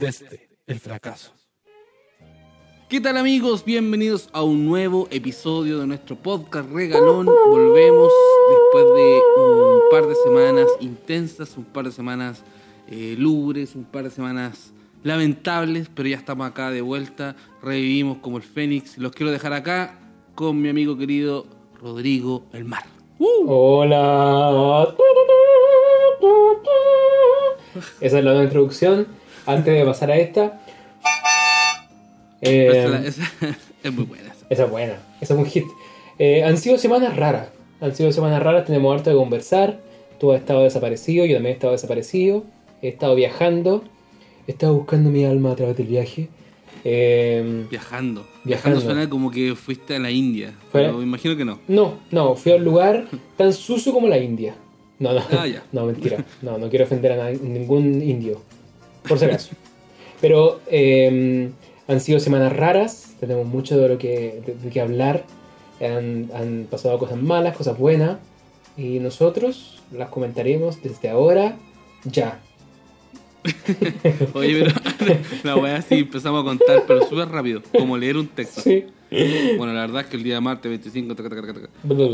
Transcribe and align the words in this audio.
desde 0.00 0.48
el 0.66 0.80
fracaso. 0.80 1.32
¿Qué 2.88 3.00
tal 3.00 3.18
amigos? 3.18 3.64
Bienvenidos 3.64 4.30
a 4.32 4.42
un 4.42 4.66
nuevo 4.66 5.06
episodio 5.10 5.78
de 5.78 5.86
nuestro 5.86 6.16
podcast 6.16 6.68
Regalón. 6.72 7.26
Volvemos 7.26 8.10
después 8.48 8.84
de 8.96 9.20
un 9.36 9.80
par 9.90 10.06
de 10.06 10.14
semanas 10.14 10.66
intensas, 10.80 11.54
un 11.56 11.64
par 11.64 11.84
de 11.84 11.92
semanas 11.92 12.42
eh, 12.88 13.14
lúgubres, 13.18 13.76
un 13.76 13.84
par 13.84 14.04
de 14.04 14.10
semanas 14.10 14.72
lamentables, 15.04 15.90
pero 15.94 16.08
ya 16.08 16.16
estamos 16.16 16.48
acá 16.48 16.70
de 16.70 16.80
vuelta, 16.80 17.36
revivimos 17.62 18.18
como 18.18 18.38
el 18.38 18.42
Fénix. 18.42 18.96
Los 18.96 19.12
quiero 19.12 19.30
dejar 19.30 19.52
acá 19.52 19.98
con 20.34 20.60
mi 20.62 20.70
amigo 20.70 20.96
querido 20.96 21.46
Rodrigo 21.78 22.46
El 22.54 22.64
Mar. 22.64 22.84
Hola. 23.18 24.94
Esa 28.00 28.18
es 28.18 28.24
la 28.24 28.30
nueva 28.30 28.44
introducción. 28.44 29.19
Antes 29.50 29.74
de 29.74 29.84
pasar 29.84 30.10
a 30.10 30.16
esta. 30.18 30.60
eh, 32.40 32.68
Esa 32.72 32.98
es 32.98 33.18
esa- 33.18 33.56
es 33.82 33.92
muy 33.92 34.04
buena. 34.04 34.24
esa. 34.32 34.46
esa 34.50 34.64
es 34.64 34.70
buena. 34.70 34.94
Esa 35.20 35.34
es 35.34 35.40
un 35.40 35.46
hit. 35.46 35.64
Eh, 36.18 36.44
han 36.44 36.56
sido 36.58 36.78
semanas 36.78 37.16
raras. 37.16 37.48
Han 37.80 37.94
sido 37.94 38.12
semanas 38.12 38.42
raras. 38.42 38.64
Tenemos 38.66 38.94
harto 38.94 39.10
de 39.10 39.16
conversar. 39.16 39.80
Tú 40.18 40.32
has 40.32 40.40
estado 40.40 40.62
desaparecido. 40.64 41.24
Yo 41.24 41.34
también 41.36 41.52
he 41.52 41.56
estado 41.56 41.72
desaparecido. 41.72 42.44
He 42.82 42.88
estado 42.88 43.14
viajando. 43.14 43.84
He 44.46 44.52
estado 44.52 44.74
buscando 44.74 45.10
mi 45.10 45.24
alma 45.24 45.52
a 45.52 45.56
través 45.56 45.76
del 45.76 45.86
viaje. 45.86 46.28
Eh, 46.84 47.66
Viajando. 47.70 48.26
Viajando. 48.44 48.78
Viajando 48.78 48.80
suena 48.80 49.08
como 49.10 49.30
que 49.30 49.54
fuiste 49.54 49.96
a 49.96 49.98
la 49.98 50.10
India. 50.10 50.54
Pero 50.72 50.94
me 50.98 51.02
imagino 51.04 51.36
que 51.36 51.44
no. 51.44 51.58
No, 51.68 51.94
no, 52.10 52.34
fui 52.36 52.52
a 52.52 52.56
un 52.56 52.64
lugar 52.64 53.06
tan 53.36 53.52
sucio 53.52 53.92
como 53.92 54.08
la 54.08 54.16
India. 54.18 54.54
No, 54.98 55.12
no, 55.12 55.20
Ah, 55.30 55.46
ya. 55.46 55.62
no, 55.72 55.84
mentira. 55.86 56.24
No, 56.42 56.56
no 56.58 56.68
quiero 56.70 56.86
ofender 56.86 57.12
a 57.12 57.30
ningún 57.32 58.02
indio. 58.02 58.40
Por 59.08 59.18
si 59.18 59.24
acaso. 59.24 59.50
Pero 60.20 60.60
eh, 60.70 61.50
han 61.88 62.00
sido 62.00 62.20
semanas 62.20 62.54
raras, 62.54 63.14
tenemos 63.20 63.46
mucho 63.46 63.78
de 63.78 63.88
lo 63.88 63.98
que, 63.98 64.42
de, 64.46 64.54
de 64.54 64.70
qué 64.70 64.80
hablar. 64.80 65.24
Han, 65.80 66.30
han 66.34 66.66
pasado 66.70 66.98
cosas 66.98 67.16
malas, 67.16 67.56
cosas 67.56 67.78
buenas. 67.78 68.18
Y 68.76 68.98
nosotros 68.98 69.82
las 69.92 70.08
comentaremos 70.08 70.82
desde 70.82 71.08
ahora, 71.08 71.56
ya. 72.04 72.40
Oye, 74.34 74.64
pero 74.64 75.18
la 75.42 75.56
weá 75.56 75.76
así 75.76 75.96
empezamos 75.96 76.42
a 76.42 76.44
contar, 76.44 76.84
pero 76.86 77.06
súper 77.06 77.28
rápido, 77.28 77.62
como 77.76 77.96
leer 77.96 78.16
un 78.16 78.28
texto. 78.28 78.60
Sí. 78.60 78.84
Bueno, 79.56 79.72
la 79.72 79.80
verdad 79.80 80.02
es 80.02 80.06
que 80.06 80.16
el 80.16 80.22
día 80.22 80.34
de 80.34 80.40
martes 80.40 80.70
25. 80.70 81.14
taca, 81.16 81.28
taca, 81.28 81.52
taca. 81.52 81.68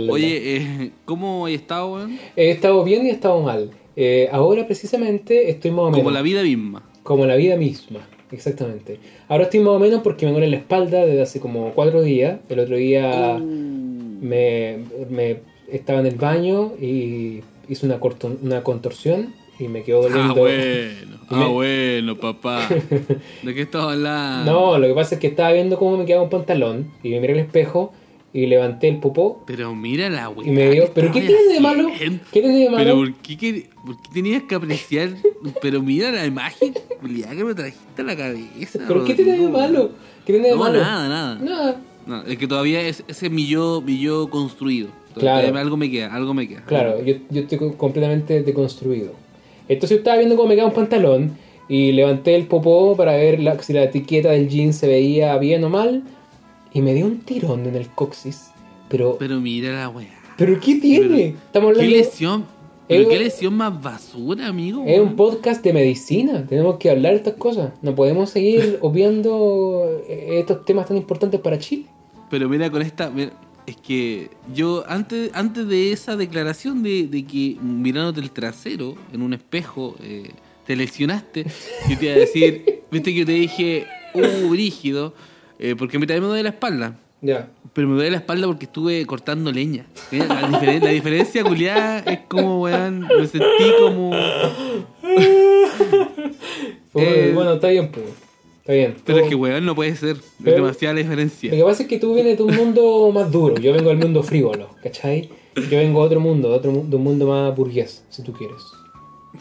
Oye, 0.09 0.57
eh, 0.57 0.91
¿cómo 1.05 1.47
has 1.47 1.53
estado, 1.53 1.95
weón? 1.95 2.19
He 2.37 2.51
estado 2.51 2.83
bien 2.85 3.05
y 3.05 3.11
he 3.11 3.13
estado 3.13 3.41
mal. 3.43 3.71
Eh, 3.97 4.29
ahora 4.31 4.67
precisamente 4.67 5.51
estoy 5.51 5.71
más 5.71 5.81
o 5.81 5.85
menos. 5.87 5.99
Como 5.99 6.11
la 6.11 6.23
vida 6.23 6.43
misma. 6.43 6.83
Como 7.03 7.25
la 7.27 7.35
vida 7.37 7.57
misma, 7.57 8.01
exactamente. 8.31 8.99
Ahora 9.29 9.45
estoy 9.45 9.61
más 9.61 9.75
o 9.75 9.79
menos 9.79 10.03
porque 10.03 10.27
me 10.27 10.33
duele 10.33 10.49
la 10.49 10.57
espalda 10.59 11.05
desde 11.07 11.23
hace 11.23 11.41
como 11.41 11.71
cuatro 11.73 12.03
días. 12.03 12.39
El 12.49 12.59
otro 12.61 12.77
día 12.77 13.39
me, 13.41 14.79
me 15.11 15.39
estaba 15.71 16.01
en 16.01 16.07
el 16.07 16.17
baño 16.17 16.73
y 16.81 17.41
hice 17.69 17.87
una, 17.87 17.99
corto- 17.99 18.37
una 18.43 18.63
contorsión 18.63 19.35
y 19.59 19.69
me 19.69 19.83
quedó 19.83 20.01
Ah, 20.01 20.09
doliendo. 20.09 20.35
bueno. 20.35 21.17
Y 21.29 21.35
Ah, 21.35 21.49
bueno, 21.49 22.15
papá. 22.17 22.69
¿De 23.43 23.53
qué 23.53 23.63
estás 23.63 23.83
hablando? 23.83 24.53
No, 24.53 24.79
lo 24.79 24.87
que 24.87 24.95
pasa 24.95 25.17
es 25.17 25.21
que 25.21 25.27
estaba 25.27 25.51
viendo 25.51 25.77
cómo 25.77 25.97
me 25.97 26.05
quedaba 26.07 26.23
un 26.23 26.31
pantalón 26.31 26.93
y 27.03 27.09
me 27.11 27.19
miré 27.21 27.33
al 27.33 27.41
espejo 27.41 27.93
y 28.33 28.47
levanté 28.47 28.89
el 28.89 28.99
popó 28.99 29.43
Pero 29.47 29.75
mira 29.75 30.11
la 30.11 30.31
y 30.45 30.51
me 30.51 30.71
dio. 30.71 30.91
¿Pero 30.93 31.11
qué 31.13 31.21
estabas 31.21 31.41
tiene 31.43 31.55
de 31.55 31.61
malo? 31.61 31.89
¿Qué 32.33 32.41
tiene 32.43 32.59
de 32.59 32.71
Pero 32.77 32.97
malo? 32.97 32.97
¿por 32.97 33.15
qué, 33.15 33.69
por 33.85 33.97
qué 34.03 34.09
tenías 34.13 34.43
que 34.43 34.55
apreciar? 34.55 35.11
Pero 35.63 35.83
mira 35.83 36.11
la 36.11 36.27
imagen 36.27 36.75
culiá, 37.01 37.31
que 37.31 37.45
me 37.45 37.55
trajiste 37.55 38.03
a 38.03 38.05
la 38.05 38.17
cabeza. 38.17 38.81
¿Pero 38.87 39.05
qué 39.05 39.15
tiene 39.15 39.39
de 39.39 39.49
malo? 39.49 39.91
¿Qué 40.27 40.33
tiene 40.33 40.49
de 40.49 40.55
No, 40.55 40.61
malo? 40.61 40.81
nada, 40.81 41.09
nada. 41.09 41.35
Nada. 41.37 41.81
No, 42.07 42.23
es 42.23 42.37
que 42.39 42.47
todavía 42.47 42.83
es, 42.83 43.03
ese 43.09 43.27
es 43.27 43.33
mi 43.33 43.47
yo, 43.47 43.83
mi 43.85 43.99
yo 43.99 44.29
construido. 44.31 44.89
Claro. 45.15 45.57
Algo 45.59 45.77
me 45.79 45.91
queda, 45.91 46.15
algo 46.15 46.35
me 46.35 46.47
queda. 46.47 46.63
Claro, 46.67 47.03
yo, 47.03 47.15
yo 47.31 47.41
estoy 47.41 47.57
co- 47.59 47.77
completamente 47.77 48.43
deconstruido. 48.43 49.13
Entonces 49.67 49.97
yo 49.97 50.01
estaba 50.01 50.19
viendo 50.19 50.37
cómo 50.37 50.49
me 50.51 50.55
quedaba 50.55 50.69
un 50.69 50.75
pantalón 50.75 51.37
y 51.69 51.93
levanté 51.93 52.37
el 52.37 52.47
popó 52.47 52.95
para 52.97 53.17
ver 53.17 53.41
la- 53.41 53.61
si 53.63 53.73
la 53.73 53.85
etiqueta 53.85 54.31
del 54.31 54.49
jean 54.49 54.73
se 54.75 54.87
veía 54.87 55.37
bien 55.39 55.65
o 55.65 55.71
mal 55.71 56.03
y 56.77 56.83
me 56.83 56.93
dio 56.93 57.07
un 57.07 57.21
tirón 57.21 57.65
en 57.65 57.75
el 57.75 57.89
coxis. 57.89 58.51
Pero, 58.91 59.17
Pero 59.19 59.41
mira 59.41 59.73
la 59.73 59.89
weá. 59.89 60.09
¿pero 60.37 60.61
qué 60.61 60.75
tiene? 60.75 61.29
Estamos 61.29 61.73
¿Qué 61.73 61.81
hablando... 61.83 61.97
lesión? 61.97 62.45
¿Pero 62.87 63.03
Es- 63.03 63.09
qué 63.09 63.19
lesión 63.19 63.55
más 63.55 63.83
basura, 63.83 64.47
amigo? 64.49 64.85
Es 64.87 65.01
un 65.01 65.17
podcast 65.17 65.65
de 65.65 65.73
medicina, 65.73 66.45
tenemos 66.47 66.77
que 66.77 66.91
hablar 66.91 67.13
de 67.13 67.19
estas 67.19 67.35
cosas. 67.35 67.73
No 67.81 67.95
podemos 67.95 68.29
seguir 68.29 68.79
obviando 68.83 70.03
eh, 70.07 70.39
estos 70.39 70.67
temas 70.67 70.87
tan 70.87 70.99
importantes 70.99 71.41
para 71.41 71.59
Chile. 71.59 71.87
Pero 72.29 72.47
mira 72.49 72.71
con 72.71 72.83
esta... 72.83 73.09
mira, 73.09 73.33
es 73.67 73.77
que 73.79 74.29
yo 74.55 74.85
antes, 74.87 75.31
antes 75.33 75.67
de 75.67 75.91
esa 75.93 76.15
declaración 76.15 76.83
de, 76.83 77.07
de 77.09 77.25
que 77.25 77.57
mirándote 77.63 78.21
el 78.21 78.31
trasero 78.31 78.95
en 79.15 79.23
un 79.23 79.33
espejo 79.33 79.97
eh, 80.03 80.31
te 80.67 80.77
lesionaste, 80.77 81.47
yo 81.89 81.99
te 81.99 82.05
iba 82.05 82.15
a 82.15 82.19
decir, 82.19 82.83
viste 82.93 83.13
que 83.15 83.21
yo 83.21 83.27
te 83.27 83.33
dije, 83.33 83.87
uh, 84.15 84.49
brígido, 84.51 85.15
eh, 85.59 85.75
porque 85.77 85.99
me 85.99 86.07
también 86.07 86.23
me 86.23 86.29
duele 86.29 86.43
la 86.45 86.49
espalda. 86.51 86.97
Ya. 87.23 87.49
Pero 87.73 87.89
me 87.89 87.95
duele 87.95 88.11
la 88.13 88.17
espalda 88.19 88.47
porque 88.47 88.67
estuve 88.67 89.05
cortando 89.07 89.51
leña. 89.53 89.87
La, 90.13 90.49
diferen- 90.49 90.83
la 90.83 90.91
diferencia, 90.91 91.43
culiada, 91.43 91.99
es 92.01 92.21
como, 92.29 92.63
weón, 92.63 93.01
me 93.01 93.27
sentí 93.27 93.47
como... 93.81 94.11
Eh, 96.99 97.33
bueno, 97.35 97.55
está 97.55 97.69
bien, 97.69 97.91
pues. 97.91 98.07
Está 98.61 98.73
bien. 98.73 98.97
Pero 99.05 99.19
es 99.19 99.29
que, 99.29 99.35
weón, 99.35 99.65
no 99.67 99.75
puede 99.75 99.95
ser. 99.97 100.17
Es 100.17 100.45
demasiada 100.45 100.95
la 100.95 101.01
diferencia. 101.01 101.51
Lo 101.51 101.57
que 101.59 101.63
pasa 101.65 101.83
es 101.83 101.89
que 101.89 101.99
tú 101.99 102.15
vienes 102.15 102.39
de 102.39 102.43
un 102.43 102.57
mundo 102.57 103.11
más 103.13 103.31
duro, 103.31 103.57
yo 103.57 103.73
vengo 103.73 103.91
del 103.91 103.99
mundo 103.99 104.23
frívolo, 104.23 104.71
¿cachai? 104.83 105.29
Yo 105.55 105.79
vengo 105.79 106.01
de 106.01 106.07
otro 106.07 106.21
mundo, 106.21 106.49
de, 106.51 106.55
otro, 106.57 106.73
de 106.73 106.97
un 106.97 107.03
mundo 107.05 107.27
más 107.29 107.55
burgués, 107.55 108.03
si 108.11 108.23
tú 108.23 108.33
quieres. 108.33 108.63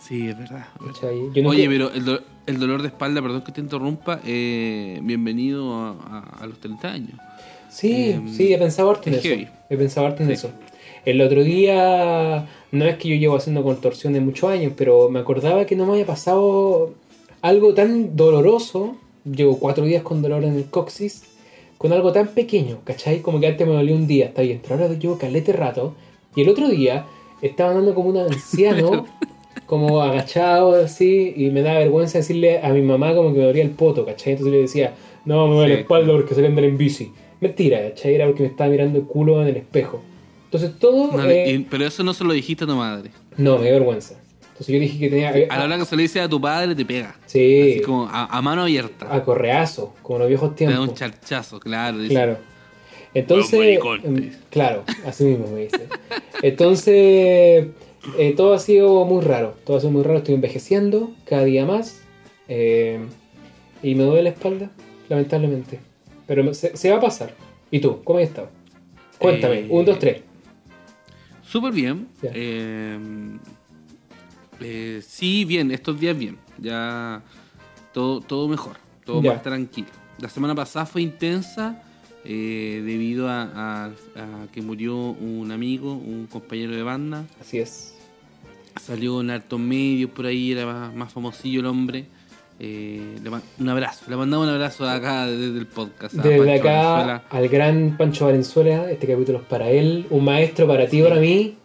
Sí, 0.01 0.27
es 0.27 0.37
verdad. 0.37 0.67
no 0.81 1.49
Oye, 1.49 1.67
pero 1.69 1.91
el, 1.91 2.03
do- 2.05 2.21
el 2.47 2.59
dolor 2.59 2.81
de 2.81 2.89
espalda, 2.89 3.21
perdón 3.21 3.41
que 3.41 3.51
te 3.51 3.61
interrumpa, 3.61 4.19
eh, 4.25 4.99
bienvenido 5.03 5.73
a, 5.75 5.89
a- 5.91 6.37
a 6.43 6.45
los 6.47 6.59
30 6.59 6.91
años. 6.91 7.19
Sí, 7.69 8.11
em, 8.11 8.29
sí, 8.29 8.53
he 8.53 8.57
pensado 8.57 8.89
harto 8.91 9.09
en 9.09 9.15
es 9.15 9.19
eso. 9.25 9.29
heavy. 9.29 9.47
He 9.69 9.77
pensado 9.77 10.07
harto 10.07 10.21
en 10.23 10.29
Sí. 10.29 10.33
eso. 10.33 10.51
El 11.05 11.21
otro 11.21 11.43
día, 11.43 12.47
no 12.71 12.85
es 12.85 12.95
que 12.97 13.09
yo 13.09 13.15
llevo 13.15 13.35
haciendo 13.35 13.63
contorsiones 13.63 14.21
muchos 14.21 14.49
años, 14.49 14.73
pero 14.75 15.09
me 15.09 15.19
acordaba 15.19 15.65
que 15.65 15.75
no 15.75 15.85
me 15.85 15.93
había 15.93 16.05
pasado 16.05 16.93
algo 17.41 17.73
tan 17.73 18.15
doloroso. 18.15 18.95
Llevo 19.23 19.59
cuatro 19.59 19.85
días 19.85 20.03
con 20.03 20.21
dolor 20.21 20.43
en 20.43 20.53
el 20.55 20.65
coxis, 20.65 21.23
con 21.77 21.93
algo 21.93 22.11
tan 22.11 22.29
pequeño, 22.29 22.79
¿cachai? 22.83 23.21
Como 23.21 23.39
que 23.39 23.47
antes 23.47 23.67
me 23.67 23.73
dolía 23.73 23.95
un 23.95 24.07
día, 24.07 24.25
está 24.27 24.41
bien, 24.43 24.59
pero 24.61 24.75
ahora 24.75 24.93
llevo 24.93 25.17
calete 25.17 25.51
rato. 25.51 25.95
Y 26.35 26.41
el 26.41 26.49
otro 26.49 26.69
día 26.69 27.05
estaba 27.41 27.71
andando 27.71 27.93
como 27.95 28.09
un 28.09 28.17
anciano, 28.31 29.05
como 29.65 30.01
agachado 30.01 30.75
así, 30.75 31.33
y 31.35 31.49
me 31.49 31.61
da 31.61 31.77
vergüenza 31.79 32.19
decirle 32.19 32.59
a 32.59 32.69
mi 32.69 32.81
mamá 32.81 33.13
como 33.15 33.33
que 33.33 33.39
me 33.39 33.45
dolía 33.45 33.63
el 33.63 33.71
poto, 33.71 34.05
¿cachai? 34.05 34.33
Entonces 34.33 34.53
le 34.53 34.61
decía, 34.61 34.93
no, 35.25 35.47
me 35.47 35.55
duele 35.55 35.69
la 35.69 35.75
Sí. 35.77 35.81
espalda 35.81 36.11
porque 36.13 36.35
salí 36.35 36.45
a 36.45 36.49
andar 36.49 36.65
en 36.65 36.77
bici. 36.77 37.11
Mentira, 37.41 37.81
¿cachai? 37.89 38.15
Era 38.15 38.25
porque 38.27 38.43
me 38.43 38.49
estaba 38.49 38.69
mirando 38.69 38.99
el 38.99 39.05
culo 39.05 39.41
en 39.41 39.47
el 39.49 39.57
espejo. 39.57 40.01
Entonces 40.45 40.77
todo... 40.79 41.11
No, 41.17 41.23
eh, 41.29 41.51
y- 41.53 41.59
pero 41.59 41.85
eso 41.85 42.03
no 42.03 42.13
se 42.13 42.23
lo 42.23 42.33
dijiste 42.33 42.63
a 42.63 42.67
tu 42.67 42.75
madre. 42.75 43.09
No, 43.37 43.57
me 43.57 43.63
dio 43.65 43.73
vergüenza. 43.73 44.15
Entonces 44.51 44.67
yo 44.73 44.79
dije 44.79 44.97
que 44.99 45.09
tenía... 45.09 45.29
A 45.49 45.57
la 45.57 45.65
hora 45.65 45.77
que 45.79 45.85
se 45.85 45.95
lo 45.97 46.01
dices 46.01 46.21
a 46.21 46.29
tu 46.29 46.39
padre, 46.39 46.73
te 46.75 46.85
pega. 46.85 47.15
sí, 47.25 47.71
Así 47.71 47.81
como 47.81 48.07
a, 48.09 48.25
a 48.25 48.41
mano 48.41 48.61
abierta. 48.61 49.13
a 49.13 49.21
correazo, 49.23 49.93
como 50.01 50.15
en 50.17 50.19
los 50.21 50.29
viejos 50.29 50.55
te 50.55 50.63
da 50.63 50.69
tiempos. 50.71 50.89
un 50.89 50.95
charchazo, 50.95 51.59
claro. 51.59 51.97
dice, 51.97 52.13
Claro. 52.13 52.37
Entonces, 53.13 53.79
em, 54.03 54.31
claro, 54.49 54.83
así 55.05 55.23
mismo 55.23 55.47
me 55.47 55.61
dice. 55.63 55.87
Entonces, 56.41 57.67
eh, 58.17 58.33
todo 58.35 58.53
ha 58.53 58.59
sido 58.59 59.05
muy 59.05 59.23
raro. 59.23 59.55
Todo 59.65 59.77
ha 59.77 59.79
sido 59.79 59.91
muy 59.91 60.03
raro. 60.03 60.17
Estoy 60.19 60.35
envejeciendo 60.35 61.11
cada 61.25 61.43
día 61.43 61.65
más. 61.65 62.01
eh, 62.47 62.99
y 63.83 63.93
me 63.95 64.03
duele 64.03 64.23
la 64.23 64.29
espalda, 64.29 64.71
lamentablemente. 65.09 65.79
Pero 66.27 66.53
se, 66.53 66.75
se 66.75 66.89
va 66.91 66.97
a 66.97 67.01
pasar. 67.01 67.35
¿Y 67.69 67.79
tú? 67.79 68.03
¿Cómo 68.03 68.19
has 68.19 68.25
estado? 68.25 68.49
Cuéntame. 69.19 69.59
Eh, 69.59 69.67
Un, 69.69 69.85
dos, 69.85 69.99
tres. 69.99 70.21
Súper 71.43 71.71
bien. 71.73 72.07
Eh, 74.61 75.01
sí, 75.05 75.45
bien, 75.45 75.71
estos 75.71 75.99
días 75.99 76.17
bien. 76.17 76.37
Ya 76.57 77.21
todo, 77.93 78.21
todo 78.21 78.47
mejor, 78.47 78.77
todo 79.05 79.21
más 79.21 79.43
tranquilo. 79.43 79.87
La 80.19 80.29
semana 80.29 80.55
pasada 80.55 80.85
fue 80.85 81.01
intensa 81.01 81.81
eh, 82.23 82.81
debido 82.85 83.27
a, 83.29 83.43
a- 83.43 83.85
a 84.15 84.47
que 84.51 84.61
murió 84.61 84.95
un 84.97 85.51
amigo, 85.51 85.93
un 85.93 86.27
compañero 86.27 86.75
de 86.75 86.83
banda. 86.83 87.25
Así 87.41 87.59
es. 87.59 87.94
Salió 88.79 89.21
en 89.21 89.29
hartos 89.31 89.59
medios 89.59 90.11
por 90.11 90.25
ahí, 90.25 90.51
era 90.51 90.65
más, 90.65 90.93
más 90.93 91.11
famosillo 91.13 91.61
el 91.61 91.65
hombre. 91.65 92.05
Eh, 92.59 93.17
le 93.21 93.29
un 93.59 93.69
abrazo, 93.69 94.05
le 94.09 94.15
mandamos 94.15 94.47
un 94.47 94.53
abrazo 94.53 94.85
de 94.85 94.91
acá 94.91 95.27
desde 95.27 95.57
el 95.57 95.65
podcast. 95.67 96.13
Desde 96.15 96.37
Pancho 96.37 96.53
acá 96.53 96.81
Valenzuela. 96.81 97.23
al 97.29 97.49
gran 97.49 97.97
Pancho 97.97 98.25
Valenzuela, 98.25 98.91
este 98.91 99.07
capítulo 99.07 99.39
es 99.39 99.43
para 99.45 99.69
él, 99.69 100.05
un 100.09 100.23
maestro 100.23 100.65
para 100.67 100.87
ti, 100.87 101.01
para 101.01 101.15
mí. 101.19 101.55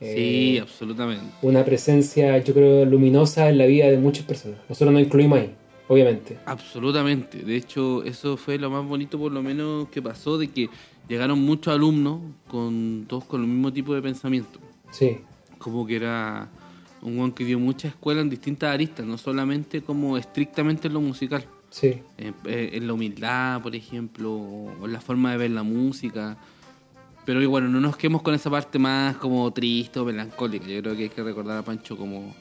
Sí, 0.00 0.56
Eh, 0.56 0.60
absolutamente. 0.60 1.24
una 1.42 1.64
presencia, 1.64 2.36
yo 2.38 2.52
creo, 2.52 2.84
luminosa 2.84 3.48
en 3.48 3.56
la 3.58 3.64
vida 3.66 3.86
de 3.86 3.96
muchas 3.96 4.26
personas. 4.26 4.58
Nosotros 4.68 4.92
nos 4.92 5.02
incluimos 5.02 5.38
ahí. 5.38 5.54
obviamente. 5.88 6.36
Absolutamente. 6.46 7.38
De 7.38 7.56
hecho, 7.56 8.02
eso 8.04 8.36
fue 8.36 8.58
lo 8.58 8.68
más 8.70 8.84
bonito, 8.86 9.18
por 9.18 9.32
lo 9.32 9.42
menos, 9.42 9.88
que 9.90 10.02
pasó, 10.02 10.36
de 10.38 10.48
que 10.48 10.68
llegaron 11.08 11.38
muchos 11.40 11.72
alumnos 11.74 12.20
con 12.48 13.04
todos 13.08 13.24
con 13.24 13.40
el 13.42 13.46
mismo 13.46 13.72
tipo 13.72 13.94
de 13.94 14.02
pensamiento. 14.02 14.58
Sí, 14.90 15.18
Como 15.64 15.86
que 15.86 15.96
era 15.96 16.46
un 17.00 17.16
guan 17.16 17.32
que 17.32 17.42
dio 17.44 17.58
mucha 17.58 17.88
escuela 17.88 18.20
en 18.20 18.28
distintas 18.28 18.72
aristas, 18.74 19.06
no 19.06 19.16
solamente 19.16 19.80
como 19.80 20.18
estrictamente 20.18 20.88
en 20.88 20.94
lo 20.94 21.00
musical. 21.00 21.42
sí. 21.70 22.02
En, 22.18 22.34
eh, 22.44 22.70
en 22.74 22.86
la 22.86 22.92
humildad, 22.92 23.62
por 23.62 23.74
ejemplo, 23.74 24.30
o 24.32 24.84
en 24.86 24.92
la 24.92 25.00
forma 25.00 25.30
de 25.32 25.38
ver 25.38 25.50
la 25.52 25.62
música. 25.62 26.36
Pero 27.24 27.48
bueno, 27.48 27.68
no 27.68 27.80
nos 27.80 27.96
quedemos 27.96 28.20
con 28.20 28.34
esa 28.34 28.50
parte 28.50 28.78
más 28.78 29.16
como 29.16 29.50
triste 29.52 29.98
o 29.98 30.04
melancólica. 30.04 30.66
Yo 30.66 30.82
creo 30.82 30.94
que 30.96 31.04
hay 31.04 31.08
que 31.08 31.22
recordar 31.22 31.56
a 31.58 31.62
Pancho 31.62 31.96
como, 31.96 32.34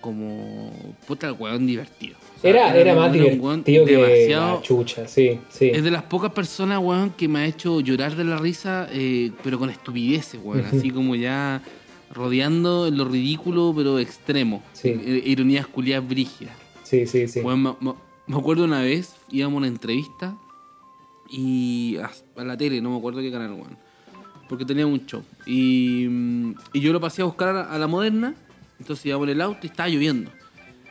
como 0.00 0.72
puta, 1.06 1.28
el 1.28 1.34
weón 1.38 1.66
divertido. 1.66 2.16
O 2.36 2.40
sea, 2.40 2.50
Era, 2.50 2.74
era 2.76 2.94
más 2.94 3.14
un 3.14 3.40
weón 3.40 3.62
divertido 3.62 3.84
que 3.84 3.92
demasiado- 3.96 4.56
la 4.56 4.62
chucha, 4.62 5.06
sí, 5.06 5.38
sí. 5.48 5.70
Es 5.72 5.84
de 5.84 5.90
las 5.90 6.02
pocas 6.04 6.32
personas, 6.32 6.78
weón, 6.82 7.10
que 7.10 7.28
me 7.28 7.40
ha 7.40 7.44
hecho 7.46 7.80
llorar 7.80 8.16
de 8.16 8.24
la 8.24 8.36
risa, 8.38 8.88
eh, 8.90 9.30
pero 9.44 9.58
con 9.58 9.70
estupideces, 9.70 10.40
weón. 10.42 10.64
Así 10.64 10.90
como 10.90 11.14
ya 11.14 11.60
rodeando 12.12 12.90
lo 12.90 13.04
ridículo, 13.06 13.72
pero 13.74 13.98
extremo. 13.98 14.62
Sí. 14.72 14.88
Eh, 14.88 15.22
Ironías 15.26 15.66
culiadas 15.66 16.08
brígidas. 16.08 16.54
Sí, 16.82 17.06
sí, 17.06 17.26
sí. 17.26 17.40
Weón, 17.40 17.62
me, 17.62 18.36
acuerdo 18.36 18.64
una 18.64 18.80
vez, 18.82 19.16
íbamos 19.30 19.56
a 19.56 19.58
una 19.58 19.66
entrevista 19.68 20.36
y 21.30 21.96
a, 21.96 22.10
a 22.36 22.44
la 22.44 22.56
tele, 22.56 22.80
no 22.80 22.90
me 22.90 22.98
acuerdo 22.98 23.20
qué 23.20 23.30
canal, 23.32 23.52
weón. 23.52 23.78
Porque 24.48 24.64
tenía 24.64 24.86
un 24.86 25.06
show. 25.06 25.22
Y, 25.46 26.06
mm, 26.08 26.54
y 26.74 26.80
yo 26.80 26.92
lo 26.92 27.00
pasé 27.00 27.22
a 27.22 27.24
buscar 27.24 27.48
a 27.48 27.52
la, 27.52 27.62
a 27.62 27.78
la 27.78 27.86
moderna, 27.86 28.34
entonces 28.78 29.06
íbamos 29.06 29.26
en 29.28 29.32
el 29.32 29.40
auto 29.40 29.60
y 29.62 29.66
estaba 29.66 29.88
lloviendo. 29.88 30.30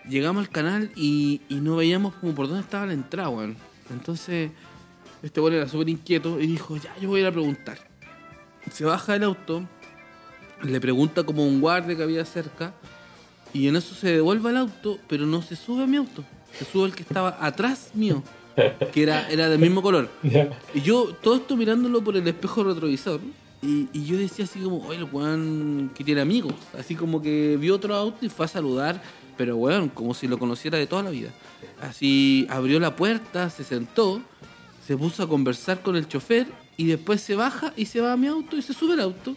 Llegamos 0.09 0.41
al 0.41 0.49
canal 0.49 0.91
y, 0.95 1.41
y 1.47 1.55
no 1.55 1.75
veíamos 1.75 2.15
como 2.15 2.33
por 2.33 2.47
dónde 2.47 2.63
estaba 2.63 2.87
la 2.87 2.93
entrada, 2.93 3.29
weón. 3.29 3.55
Entonces, 3.91 4.49
este 5.21 5.39
weón 5.39 5.53
era 5.53 5.67
súper 5.67 5.89
inquieto 5.89 6.39
y 6.39 6.47
dijo, 6.47 6.77
ya, 6.77 6.95
yo 6.99 7.09
voy 7.09 7.19
a 7.19 7.21
ir 7.23 7.27
a 7.27 7.31
preguntar. 7.31 7.77
Se 8.71 8.85
baja 8.85 9.13
del 9.13 9.23
auto, 9.23 9.67
le 10.63 10.81
pregunta 10.81 11.23
como 11.23 11.45
un 11.45 11.61
guardia 11.61 11.95
que 11.95 12.03
había 12.03 12.25
cerca, 12.25 12.73
y 13.53 13.67
en 13.67 13.75
eso 13.75 13.93
se 13.95 14.07
devuelve 14.13 14.49
al 14.49 14.57
auto, 14.57 14.97
pero 15.07 15.25
no 15.25 15.41
se 15.41 15.55
sube 15.55 15.83
a 15.83 15.87
mi 15.87 15.97
auto. 15.97 16.23
Se 16.57 16.65
sube 16.65 16.87
el 16.87 16.95
que 16.95 17.03
estaba 17.03 17.37
atrás 17.39 17.91
mío, 17.93 18.23
que 18.91 19.03
era, 19.03 19.29
era 19.29 19.49
del 19.49 19.59
mismo 19.59 19.81
color. 19.81 20.09
Y 20.73 20.81
yo, 20.81 21.15
todo 21.21 21.35
esto 21.35 21.57
mirándolo 21.57 22.03
por 22.03 22.15
el 22.15 22.27
espejo 22.27 22.63
retrovisor, 22.63 23.19
y, 23.61 23.87
y 23.93 24.05
yo 24.05 24.17
decía 24.17 24.45
así 24.45 24.59
como, 24.59 24.85
oye, 24.87 24.97
el 24.97 25.03
weón 25.11 25.91
que 25.93 26.03
tiene 26.03 26.21
amigos. 26.21 26.53
Así 26.77 26.95
como 26.95 27.21
que 27.21 27.57
vio 27.59 27.75
otro 27.75 27.93
auto 27.93 28.25
y 28.25 28.29
fue 28.29 28.45
a 28.45 28.49
saludar, 28.49 29.01
pero 29.37 29.55
weón, 29.57 29.89
como 29.89 30.13
si 30.13 30.27
lo 30.27 30.39
conociera 30.39 30.77
de 30.77 30.87
toda 30.87 31.03
la 31.03 31.09
vida. 31.09 31.29
Así 31.81 32.47
abrió 32.49 32.79
la 32.79 32.95
puerta, 32.95 33.49
se 33.49 33.63
sentó, 33.63 34.21
se 34.85 34.97
puso 34.97 35.23
a 35.23 35.27
conversar 35.27 35.81
con 35.81 35.95
el 35.95 36.07
chofer, 36.07 36.47
y 36.81 36.85
después 36.85 37.21
se 37.21 37.35
baja 37.35 37.73
y 37.75 37.85
se 37.85 38.01
va 38.01 38.13
a 38.13 38.17
mi 38.17 38.25
auto 38.25 38.57
y 38.57 38.61
se 38.63 38.73
sube 38.73 38.93
al 38.93 39.01
auto. 39.01 39.35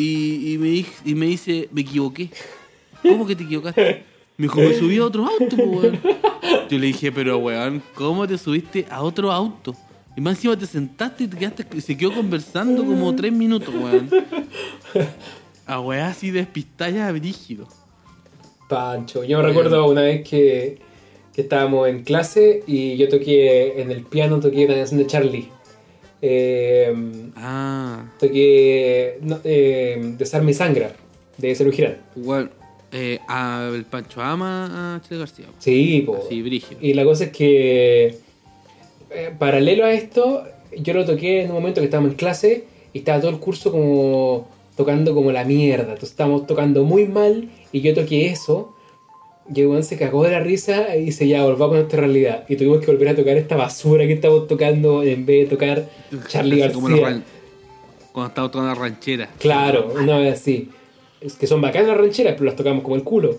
Y, 0.00 0.52
y 0.52 0.58
me, 0.58 0.84
y 1.04 1.14
me 1.16 1.26
dice, 1.26 1.68
me 1.72 1.80
equivoqué. 1.80 2.30
¿Cómo 3.02 3.26
que 3.26 3.34
te 3.34 3.42
equivocaste? 3.42 4.04
Me 4.36 4.44
dijo, 4.44 4.60
me 4.60 4.72
subí 4.72 4.96
a 4.98 5.04
otro 5.04 5.26
auto, 5.26 5.56
weón. 5.56 5.98
Yo 6.70 6.78
le 6.78 6.86
dije, 6.86 7.10
pero 7.10 7.38
weón, 7.38 7.82
¿cómo 7.94 8.24
te 8.24 8.38
subiste 8.38 8.86
a 8.88 9.02
otro 9.02 9.32
auto? 9.32 9.74
Y 10.16 10.20
más 10.20 10.36
encima 10.36 10.56
te 10.56 10.66
sentaste 10.66 11.24
y 11.24 11.26
te 11.26 11.36
quedaste, 11.36 11.66
y 11.76 11.80
se 11.80 11.96
quedó 11.96 12.14
conversando 12.14 12.86
como 12.86 13.12
tres 13.16 13.32
minutos, 13.32 13.74
weón. 13.74 14.08
A 15.66 15.80
weón 15.80 16.04
así 16.04 16.30
despistada 16.30 17.10
brígido. 17.10 17.66
Pancho. 18.68 19.24
Yo 19.24 19.38
me 19.38 19.48
recuerdo 19.48 19.84
una 19.90 20.02
vez 20.02 20.22
que, 20.28 20.78
que 21.34 21.40
estábamos 21.40 21.88
en 21.88 22.04
clase 22.04 22.62
y 22.68 22.96
yo 22.96 23.08
toqué 23.08 23.82
en 23.82 23.90
el 23.90 24.04
piano, 24.04 24.38
toqué 24.38 24.68
la 24.68 24.76
canción 24.76 25.00
de 25.00 25.08
Charlie. 25.08 25.48
Eh, 26.20 26.94
Ah, 27.36 28.04
toqué 28.18 29.18
no, 29.22 29.38
eh, 29.44 30.14
Desarme 30.18 30.50
y 30.50 30.54
Sangra, 30.54 30.92
de 31.36 31.54
Celu 31.54 31.72
Girán. 31.72 31.98
weón. 32.16 32.50
Eh, 32.90 33.18
a- 33.28 33.70
el 33.74 33.84
Pancho 33.84 34.22
ama 34.22 34.96
a 34.96 35.02
Chile 35.02 35.20
García. 35.20 35.44
Sí, 35.58 36.02
po. 36.06 36.22
Así, 36.24 36.40
brígido. 36.40 36.80
Y 36.80 36.94
la 36.94 37.04
cosa 37.04 37.24
es 37.24 37.30
que, 37.32 38.16
eh, 39.10 39.30
paralelo 39.38 39.84
a 39.84 39.92
esto, 39.92 40.44
yo 40.76 40.94
lo 40.94 41.04
toqué 41.04 41.42
en 41.42 41.48
un 41.50 41.54
momento 41.56 41.80
que 41.82 41.84
estábamos 41.84 42.12
en 42.12 42.16
clase 42.16 42.64
y 42.94 43.00
estaba 43.00 43.20
todo 43.20 43.30
el 43.30 43.38
curso 43.40 43.70
como 43.70 44.48
tocando 44.74 45.14
como 45.14 45.32
la 45.32 45.44
mierda. 45.44 45.82
Entonces 45.92 46.10
estábamos 46.10 46.46
tocando 46.46 46.82
muy 46.84 47.06
mal 47.06 47.50
y 47.72 47.82
yo 47.82 47.92
toqué 47.94 48.26
eso. 48.30 48.74
Y 49.54 49.62
el 49.62 49.82
se 49.84 49.96
cagó 49.96 50.24
de 50.24 50.32
la 50.32 50.40
risa 50.40 50.94
y 50.96 51.06
dice, 51.06 51.26
ya, 51.26 51.42
volvamos 51.44 51.76
a 51.76 51.78
nuestra 51.78 52.00
realidad. 52.00 52.44
Y 52.48 52.56
tuvimos 52.56 52.80
que 52.80 52.86
volver 52.92 53.08
a 53.08 53.16
tocar 53.16 53.36
esta 53.36 53.56
basura 53.56 54.06
que 54.06 54.12
estábamos 54.12 54.46
tocando 54.46 55.02
en 55.02 55.24
vez 55.24 55.48
de 55.48 55.56
tocar 55.56 55.88
Charlie 56.28 56.70
como 56.72 56.88
García. 56.88 57.06
ran- 57.08 57.24
Cuando 58.12 58.28
estaba 58.28 58.50
tocando 58.50 58.74
la 58.74 58.80
ranchera. 58.80 59.28
Claro, 59.38 59.92
una 59.94 60.18
vez 60.18 60.34
así. 60.40 60.68
Es 61.20 61.34
que 61.34 61.46
son 61.46 61.60
bacanas 61.62 61.88
las 61.88 61.96
rancheras, 61.96 62.34
pero 62.34 62.44
las 62.44 62.56
tocamos 62.56 62.82
como 62.82 62.96
el 62.96 63.02
culo. 63.04 63.38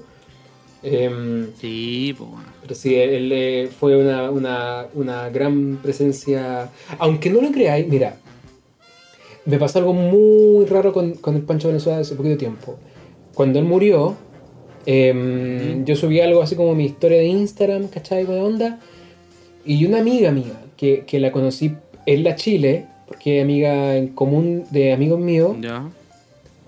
Em, 0.82 1.48
Sí, 1.60 2.16
pues. 2.18 2.30
Pero 2.62 2.76
sí, 2.76 2.96
él 2.96 3.32
eh, 3.32 3.70
fue 3.80 3.96
una, 3.96 4.32
una, 4.32 4.88
una 4.96 5.30
gran 5.30 5.78
presencia. 5.82 6.70
Aunque 6.98 7.30
no 7.30 7.42
lo 7.42 7.52
creáis, 7.52 7.88
mira, 7.88 8.18
me 9.46 9.58
pasó 9.58 9.80
algo 9.80 9.94
muy 9.94 10.66
raro 10.66 10.92
con, 10.94 11.14
con 11.16 11.36
el 11.36 11.42
Pancho 11.44 11.68
Venezuela 11.68 12.00
hace 12.00 12.16
poquito 12.16 12.38
tiempo. 12.38 12.78
Cuando 13.34 13.60
él 13.60 13.66
murió, 13.66 14.16
em, 14.90 15.86
yo 15.86 15.96
subí 15.96 16.20
algo 16.20 16.42
así 16.42 16.56
como 16.56 16.74
mi 16.76 16.86
historia 16.86 17.20
de 17.20 17.26
Instagram, 17.26 17.88
¿cachai? 17.88 18.26
Buena 18.26 18.44
onda. 18.44 18.80
Y 19.66 19.86
una 19.86 20.00
amiga 20.00 20.32
mía, 20.32 20.62
que, 20.78 21.04
que 21.06 21.20
la 21.20 21.32
conocí 21.32 21.76
en 22.06 22.24
la 22.24 22.36
Chile, 22.36 22.86
porque 23.08 23.40
es 23.40 23.44
amiga 23.44 23.98
en 23.98 24.10
común 24.10 24.64
de 24.72 24.94
amigos 24.94 25.20
míos, 25.20 25.56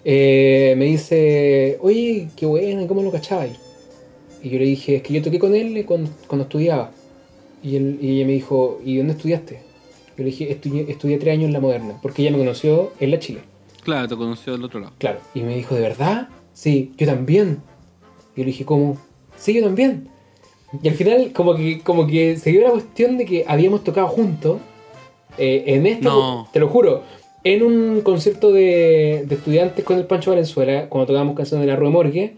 eh, 0.03 0.73
me 0.77 0.85
dice, 0.85 1.77
oye, 1.81 2.29
qué 2.35 2.45
bueno, 2.45 2.87
¿cómo 2.87 3.03
lo 3.03 3.11
cachabais? 3.11 3.57
Y 4.43 4.49
yo 4.49 4.59
le 4.59 4.65
dije, 4.65 4.97
es 4.97 5.03
que 5.03 5.13
yo 5.13 5.21
toqué 5.21 5.39
con 5.39 5.55
él 5.55 5.85
cuando, 5.85 6.09
cuando 6.27 6.43
estudiaba. 6.43 6.91
Y, 7.63 7.75
él, 7.75 7.99
y 8.01 8.17
ella 8.17 8.25
me 8.25 8.33
dijo, 8.33 8.81
¿y 8.83 8.97
dónde 8.97 9.13
estudiaste? 9.13 9.61
Yo 10.17 10.23
le 10.23 10.25
dije, 10.25 10.51
estudié, 10.51 10.89
estudié 10.89 11.17
tres 11.17 11.33
años 11.33 11.45
en 11.45 11.53
la 11.53 11.59
moderna, 11.59 11.99
porque 12.01 12.23
ella 12.23 12.31
me 12.31 12.39
conoció 12.39 12.91
en 12.99 13.11
la 13.11 13.19
Chile. 13.19 13.41
Claro, 13.83 14.07
te 14.07 14.15
conoció 14.15 14.53
del 14.53 14.63
otro 14.63 14.79
lado. 14.79 14.93
Claro. 14.97 15.19
Y 15.33 15.41
me 15.41 15.55
dijo, 15.55 15.75
¿de 15.75 15.81
verdad? 15.81 16.29
Sí, 16.53 16.91
yo 16.97 17.07
también. 17.07 17.59
Y 18.35 18.39
yo 18.39 18.43
le 18.45 18.51
dije, 18.51 18.65
¿cómo? 18.65 18.97
Sí, 19.37 19.53
yo 19.53 19.63
también. 19.63 20.07
Y 20.81 20.87
al 20.87 20.95
final, 20.95 21.31
como 21.33 21.55
que, 21.55 21.81
como 21.81 22.07
que 22.07 22.37
se 22.37 22.51
dio 22.51 22.61
la 22.61 22.71
cuestión 22.71 23.17
de 23.17 23.25
que 23.25 23.43
habíamos 23.47 23.83
tocado 23.83 24.07
juntos. 24.07 24.59
eh, 25.37 25.63
en 25.67 25.87
esto, 25.87 26.09
No. 26.09 26.49
te 26.51 26.59
lo 26.59 26.67
juro, 26.67 27.03
en 27.45 27.63
un 27.63 28.01
concierto 28.01 28.51
de, 28.51 29.23
de 29.25 29.35
estudiantes 29.35 29.83
con 29.85 29.97
el 29.97 30.05
Pancho 30.05 30.31
Valenzuela, 30.31 30.89
cuando 30.89 31.07
tocábamos 31.07 31.35
canciones 31.37 31.65
de 31.65 31.71
la 31.71 31.77
Rue 31.77 31.89
Morgue, 31.89 32.33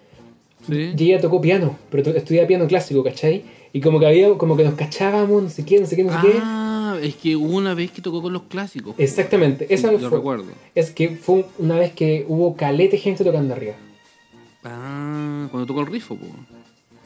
Sí. 0.69 0.93
y 0.95 1.03
ella 1.11 1.19
tocó 1.19 1.41
piano, 1.41 1.75
pero 1.89 2.11
estudiaba 2.15 2.47
piano 2.47 2.67
clásico, 2.67 3.03
¿cachai? 3.03 3.43
Y 3.73 3.81
como 3.81 3.99
que 3.99 4.05
había, 4.05 4.29
como 4.37 4.55
que 4.55 4.63
nos 4.63 4.75
cachábamos, 4.75 5.41
no 5.43 5.49
sé 5.49 5.65
qué, 5.65 5.79
no 5.79 5.87
sé 5.87 5.95
qué, 5.95 6.03
no 6.03 6.11
sé 6.21 6.27
qué. 6.27 6.33
Ah, 6.39 6.95
es 7.01 7.15
que 7.15 7.35
hubo 7.35 7.57
una 7.57 7.73
vez 7.73 7.91
que 7.91 8.01
tocó 8.03 8.21
con 8.21 8.31
los 8.31 8.43
clásicos. 8.43 8.93
Exactamente, 8.99 9.65
esa 9.73 9.91
Lo 9.91 9.97
fue. 9.97 10.09
recuerdo. 10.19 10.45
Es 10.75 10.91
que 10.91 11.09
fue 11.09 11.45
una 11.57 11.77
vez 11.79 11.91
que 11.93 12.25
hubo 12.29 12.55
calete 12.55 12.97
gente 12.97 13.23
tocando 13.23 13.55
arriba. 13.55 13.73
Ah, 14.65 15.47
cuando 15.51 15.65
tocó 15.65 15.81
el 15.81 15.87
rifo, 15.87 16.15
po. 16.15 16.25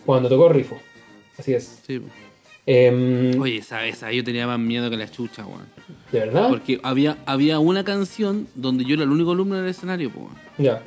Cuando 0.06 0.30
tocó 0.30 0.50
Rifo. 0.50 0.78
Así 1.38 1.54
es. 1.54 1.82
Sí, 1.86 2.00
po. 2.00 2.08
Em, 2.66 3.40
Oye, 3.42 3.58
esa, 3.58 3.86
esa, 3.86 4.12
yo 4.12 4.24
tenía 4.24 4.46
más 4.46 4.60
miedo 4.60 4.90
que 4.90 4.98
la 4.98 5.10
chucha, 5.10 5.46
weón. 5.46 5.66
¿De 6.12 6.20
verdad? 6.20 6.50
Porque 6.50 6.80
había, 6.84 7.18
había 7.26 7.60
una 7.60 7.84
canción 7.84 8.48
donde 8.56 8.84
yo 8.84 8.96
era 8.96 9.04
el 9.04 9.10
único 9.12 9.32
alumno 9.32 9.56
en 9.58 9.64
el 9.64 9.70
escenario, 9.70 10.12
weón. 10.16 10.32
Ya. 10.58 10.82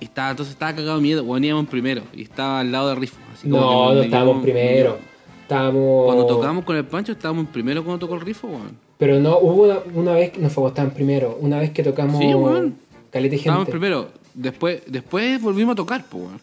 Y 0.00 0.04
estaba, 0.04 0.30
entonces 0.30 0.52
estaba 0.54 0.74
cagado 0.74 0.96
de 0.96 1.02
miedo, 1.02 1.24
weón, 1.24 1.42
íbamos 1.44 1.66
primero. 1.68 2.02
Y 2.14 2.22
estaba 2.22 2.60
al 2.60 2.70
lado 2.70 2.88
de 2.90 2.94
Rifo. 2.94 3.16
así 3.34 3.48
No, 3.48 3.94
no 3.94 4.02
estábamos 4.02 4.36
me- 4.36 4.42
primero. 4.42 4.98
Estábamos. 5.42 6.04
Cuando 6.06 6.26
tocamos 6.26 6.64
con 6.64 6.76
el 6.76 6.84
Pancho, 6.84 7.12
estábamos 7.12 7.46
primero 7.48 7.82
cuando 7.82 7.98
tocó 8.06 8.14
el 8.14 8.20
Rifo, 8.20 8.46
weón. 8.46 8.76
Pero 8.98 9.18
no, 9.18 9.38
hubo 9.38 9.64
una, 9.64 9.78
una 9.94 10.12
vez 10.12 10.30
que 10.32 10.40
nos 10.40 10.52
fue 10.52 10.70
en 10.76 10.90
primero. 10.90 11.36
Una 11.40 11.58
vez 11.58 11.70
que 11.70 11.82
tocamos. 11.82 12.18
Sí, 12.20 12.32
weón. 12.34 12.76
Calete 13.10 13.36
Estábamos 13.36 13.64
gente. 13.66 13.72
primero. 13.78 14.08
Después, 14.40 14.82
después 14.86 15.42
volvimos 15.42 15.72
a 15.72 15.76
tocar, 15.76 16.04
po, 16.06 16.18
weón. 16.18 16.40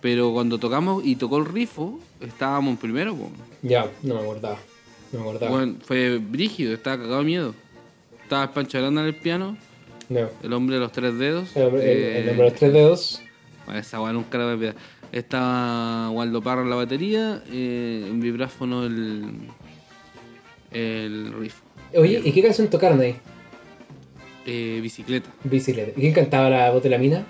Pero 0.00 0.32
cuando 0.32 0.58
tocamos 0.58 1.04
y 1.04 1.14
tocó 1.14 1.38
el 1.38 1.44
Rifo, 1.46 2.00
estábamos 2.20 2.72
en 2.72 2.76
primero, 2.78 3.14
po. 3.14 3.30
Ya, 3.62 3.88
no 4.02 4.16
me 4.16 4.20
acordaba. 4.22 4.58
No 5.12 5.20
me 5.20 5.24
acordaba. 5.28 5.52
Weón, 5.54 5.78
fue 5.84 6.18
brígido, 6.18 6.74
estaba 6.74 6.96
cagado 6.96 7.18
de 7.20 7.24
miedo. 7.24 7.54
Estaba 8.24 8.52
Pancho 8.52 8.78
Aranda 8.78 9.02
en 9.02 9.06
el 9.08 9.14
piano, 9.14 9.56
No. 10.08 10.28
el 10.42 10.52
hombre 10.52 10.74
de 10.76 10.80
los 10.80 10.90
tres 10.90 11.16
dedos. 11.16 11.54
El, 11.56 11.66
hombre- 11.68 11.82
eh, 11.84 12.18
el 12.30 12.36
de 12.36 12.42
los 12.42 12.54
tres 12.54 12.72
dedos. 12.72 13.22
esa 13.72 14.00
weá 14.00 14.12
nunca 14.12 14.38
la 14.38 14.54
voy 14.56 14.66
a. 14.66 14.74
Estaba 15.12 16.10
Waldo 16.10 16.42
Parra 16.42 16.62
en 16.62 16.70
la 16.70 16.76
batería, 16.76 17.42
eh, 17.52 18.06
en 18.08 18.18
vibráfono 18.20 18.84
el, 18.86 19.30
el 20.72 21.32
Rifo. 21.38 21.62
Oye, 21.94 22.20
¿y 22.24 22.32
qué 22.32 22.42
canción 22.42 22.68
tocaron 22.68 23.00
ahí? 23.00 23.16
Eh, 24.46 24.80
bicicleta. 24.82 25.30
Bicicleta. 25.44 25.92
¿Y 25.96 26.00
quién 26.00 26.12
cantaba 26.14 26.50
la 26.50 26.70
voz 26.70 26.82
de 26.82 26.90
la 26.90 26.98
mina? 26.98 27.24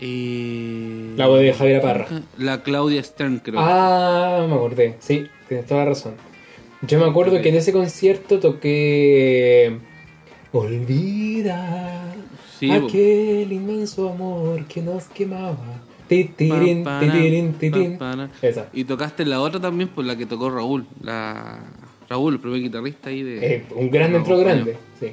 Eh, 0.00 1.14
La 1.16 1.26
voz 1.26 1.40
de 1.40 1.52
Javier 1.52 1.80
Parra. 1.82 2.06
La 2.38 2.62
Claudia 2.62 3.02
Stern, 3.02 3.38
creo. 3.40 3.58
Ah, 3.60 4.46
me 4.48 4.54
acordé. 4.54 4.96
Sí, 5.00 5.26
tienes 5.48 5.66
toda 5.66 5.80
la 5.84 5.90
razón. 5.90 6.14
Yo 6.82 6.98
me 7.00 7.06
acuerdo 7.06 7.40
que 7.42 7.48
en 7.48 7.56
ese 7.56 7.72
concierto 7.72 8.38
toqué. 8.38 9.78
Olvida 10.52 12.04
Sí, 12.58 12.68
po. 12.68 12.86
aquel 12.86 13.52
inmenso 13.52 14.08
amor 14.08 14.64
que 14.66 14.80
nos 14.82 15.04
quemaba. 15.06 15.82
Titirín, 16.08 16.82
Pa, 16.84 17.00
para, 17.00 17.12
titirín, 17.12 17.52
titín. 17.54 17.98
pa, 17.98 18.10
para. 18.12 18.30
Esa. 18.40 18.68
Y 18.72 18.84
tocaste 18.84 19.26
la 19.26 19.40
otra 19.40 19.60
también, 19.60 19.90
por 19.90 20.04
la 20.04 20.16
que 20.16 20.26
tocó 20.26 20.48
Raúl. 20.50 20.86
La... 21.02 21.58
Raúl, 22.08 22.34
el 22.34 22.40
primer 22.40 22.60
guitarrista 22.62 23.10
ahí 23.10 23.22
de. 23.22 23.54
Eh, 23.56 23.64
un 23.74 23.90
grande 23.90 24.12
de 24.12 24.18
entre 24.18 24.32
los 24.34 24.42
Raúl 24.44 24.44
grandes. 24.54 24.76
Sí. 24.98 25.08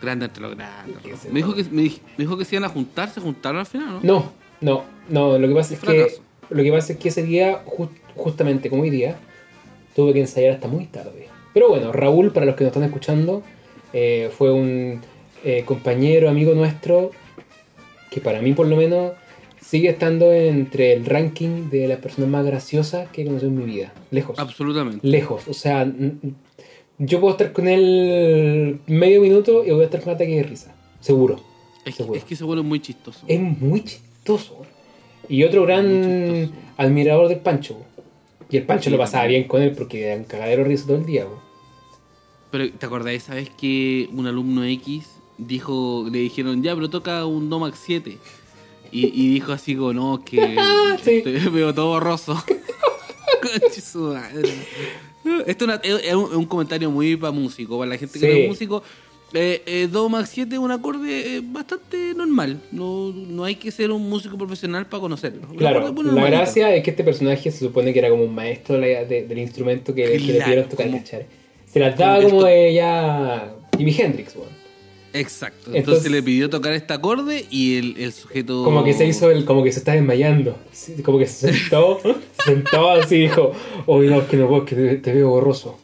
Grande 0.00 0.26
entre 0.26 0.42
los 0.42 0.54
grandes. 0.56 0.96
¿Qué 1.02 1.12
es 1.12 1.24
Me 1.26 1.40
dijo, 1.40 1.54
que, 1.54 1.64
me, 1.64 1.82
me 1.82 1.90
dijo 2.18 2.36
que 2.36 2.44
se 2.44 2.56
iban 2.56 2.64
a 2.64 2.68
juntar, 2.72 3.08
se 3.10 3.20
juntaron 3.20 3.60
al 3.60 3.66
final, 3.66 3.94
¿no? 3.94 4.00
No, 4.02 4.32
no, 4.60 4.84
no. 5.08 5.38
Lo 5.38 5.48
que 5.48 5.54
pasa 5.54 5.74
es 5.74 5.80
que. 5.80 6.08
Lo 6.50 6.62
que 6.62 6.70
pasa 6.70 6.92
es 6.92 6.98
que 6.98 7.08
ese 7.08 7.22
día, 7.24 7.64
ju- 7.64 7.88
justamente 8.14 8.70
como 8.70 8.82
hoy 8.82 8.90
día, 8.90 9.16
tuve 9.96 10.12
que 10.12 10.20
ensayar 10.20 10.52
hasta 10.52 10.68
muy 10.68 10.86
tarde. 10.86 11.28
Pero 11.54 11.68
bueno, 11.70 11.90
Raúl, 11.92 12.32
para 12.32 12.46
los 12.46 12.54
que 12.54 12.64
nos 12.64 12.70
están 12.70 12.84
escuchando, 12.84 13.42
eh, 13.92 14.30
fue 14.36 14.52
un 14.52 15.00
eh, 15.44 15.64
compañero, 15.64 16.28
amigo 16.28 16.54
nuestro, 16.54 17.10
que 18.10 18.20
para 18.20 18.40
mí 18.42 18.52
por 18.52 18.66
lo 18.68 18.76
menos 18.76 19.12
sigue 19.60 19.88
estando 19.88 20.32
entre 20.32 20.92
el 20.92 21.04
ranking 21.06 21.68
de 21.70 21.88
las 21.88 21.98
personas 21.98 22.30
más 22.30 22.44
graciosas 22.46 23.08
que 23.10 23.22
he 23.22 23.26
conocido 23.26 23.50
en 23.50 23.58
mi 23.58 23.64
vida. 23.64 23.92
Lejos. 24.12 24.38
Absolutamente. 24.38 25.04
Lejos. 25.06 25.48
O 25.48 25.54
sea, 25.54 25.84
yo 26.98 27.20
puedo 27.20 27.32
estar 27.32 27.52
con 27.52 27.68
él 27.68 28.80
medio 28.86 29.20
minuto 29.20 29.64
y 29.64 29.70
voy 29.70 29.82
a 29.82 29.84
estar 29.84 30.02
con 30.02 30.14
ataque 30.14 30.36
de 30.36 30.42
risa. 30.42 30.74
Seguro. 31.00 31.40
Es, 31.84 31.94
Seguro. 31.96 32.18
es 32.18 32.24
que 32.24 32.34
ese 32.34 32.44
bueno 32.44 32.62
es 32.62 32.68
muy 32.68 32.80
chistoso. 32.80 33.20
Es 33.28 33.40
muy 33.40 33.84
chistoso. 33.84 34.62
Y 35.28 35.44
otro 35.44 35.62
gran 35.64 36.50
admirador 36.76 37.28
del 37.28 37.38
Pancho. 37.40 37.76
Y 38.50 38.56
el 38.56 38.64
Pancho 38.64 38.84
Sí, 38.84 38.90
lo 38.90 38.98
pasaba 38.98 39.26
bien 39.26 39.44
con 39.44 39.62
él 39.62 39.72
porque 39.72 40.06
era 40.06 40.16
un 40.16 40.24
cagadero 40.24 40.62
de 40.62 40.68
risa 40.68 40.86
todo 40.86 40.96
el 40.96 41.06
día. 41.06 41.24
po. 41.26 41.40
Pero, 42.50 42.72
¿te 42.72 42.86
acordás 42.86 43.12
esa 43.14 43.34
vez 43.34 43.50
que 43.50 44.08
un 44.12 44.26
alumno 44.26 44.64
X 44.64 45.04
dijo, 45.36 46.06
le 46.10 46.18
dijeron, 46.20 46.62
ya, 46.62 46.74
pero 46.74 46.88
toca 46.88 47.26
un 47.26 47.50
Domax 47.50 47.78
7? 47.84 48.18
Y, 48.92 49.06
y 49.06 49.28
dijo 49.34 49.52
así 49.52 49.74
como, 49.74 49.92
no, 49.92 50.22
que 50.24 50.56
Sí. 51.04 51.22
te 51.22 51.30
veo 51.50 51.74
todo 51.74 51.88
borroso. 51.88 52.34
Conche 53.42 53.80
su 53.80 53.98
madre. 54.14 54.54
Esto 55.46 55.64
es, 55.64 55.70
una- 55.70 55.80
es- 55.82 56.14
un, 56.14 56.24
es 56.30 56.36
un 56.36 56.46
comentario 56.46 56.90
muy 56.90 57.16
para 57.16 57.30
músico, 57.32 57.78
para 57.78 57.90
la 57.90 57.98
gente 57.98 58.18
que 58.18 58.26
Sí. 58.26 58.32
no 58.32 58.38
es 58.42 58.48
músico. 58.48 58.82
Eh, 59.34 59.60
eh, 59.66 59.88
Do 59.90 60.08
Max 60.08 60.30
7 60.32 60.54
es 60.54 60.58
un 60.60 60.70
acorde 60.70 61.36
eh, 61.36 61.42
bastante 61.44 62.14
normal. 62.14 62.60
No, 62.70 63.12
no 63.12 63.42
hay 63.44 63.56
que 63.56 63.70
ser 63.72 63.90
un 63.90 64.08
músico 64.08 64.38
profesional 64.38 64.86
para 64.86 65.00
conocerlo. 65.00 65.48
Claro, 65.58 65.92
bueno, 65.92 66.12
la 66.12 66.26
gracia 66.26 66.74
es 66.74 66.82
que 66.84 66.90
este 66.90 67.02
personaje 67.02 67.50
se 67.50 67.58
supone 67.58 67.92
que 67.92 67.98
era 67.98 68.08
como 68.08 68.22
un 68.22 68.34
maestro 68.34 68.78
de 68.78 69.04
de- 69.04 69.26
del 69.26 69.38
instrumento 69.38 69.92
que, 69.94 70.04
que 70.04 70.18
le 70.18 70.26
Claro, 70.34 70.44
pidieron 70.44 70.68
tocar, 70.68 70.86
como-. 70.86 71.02
Se 71.66 71.80
las 71.80 71.98
daba 71.98 72.22
como 72.22 72.44
de 72.44 72.72
ya 72.74 73.52
Jimi 73.76 73.94
Hendrix, 73.98 74.36
weón. 74.36 74.55
Exacto. 75.18 75.58
Entonces- 75.66 75.80
Entonces, 75.80 76.12
le 76.12 76.22
pidió 76.22 76.50
tocar 76.50 76.72
este 76.72 76.92
acorde 76.92 77.46
y 77.50 77.76
el, 77.76 77.96
el 77.98 78.12
sujeto. 78.12 78.64
Como 78.64 78.84
que 78.84 78.92
se 78.94 79.06
hizo 79.06 79.30
el, 79.30 79.44
como 79.44 79.62
que 79.64 79.72
se 79.72 79.78
está 79.80 79.92
desmayando. 79.92 80.56
Como 81.04 81.18
que 81.18 81.26
se 81.26 81.52
sentó, 81.52 81.98
se 82.02 82.44
sentó 82.44 82.90
así 82.90 83.16
y 83.16 83.20
dijo, 83.22 83.52
oye 83.86 84.08
no, 84.10 84.26
que 84.28 84.36
no 84.36 84.48
puedo, 84.48 84.64
que 84.64 84.74
te, 84.76 84.96
te 84.96 85.12
veo 85.12 85.28
borroso. 85.30 85.78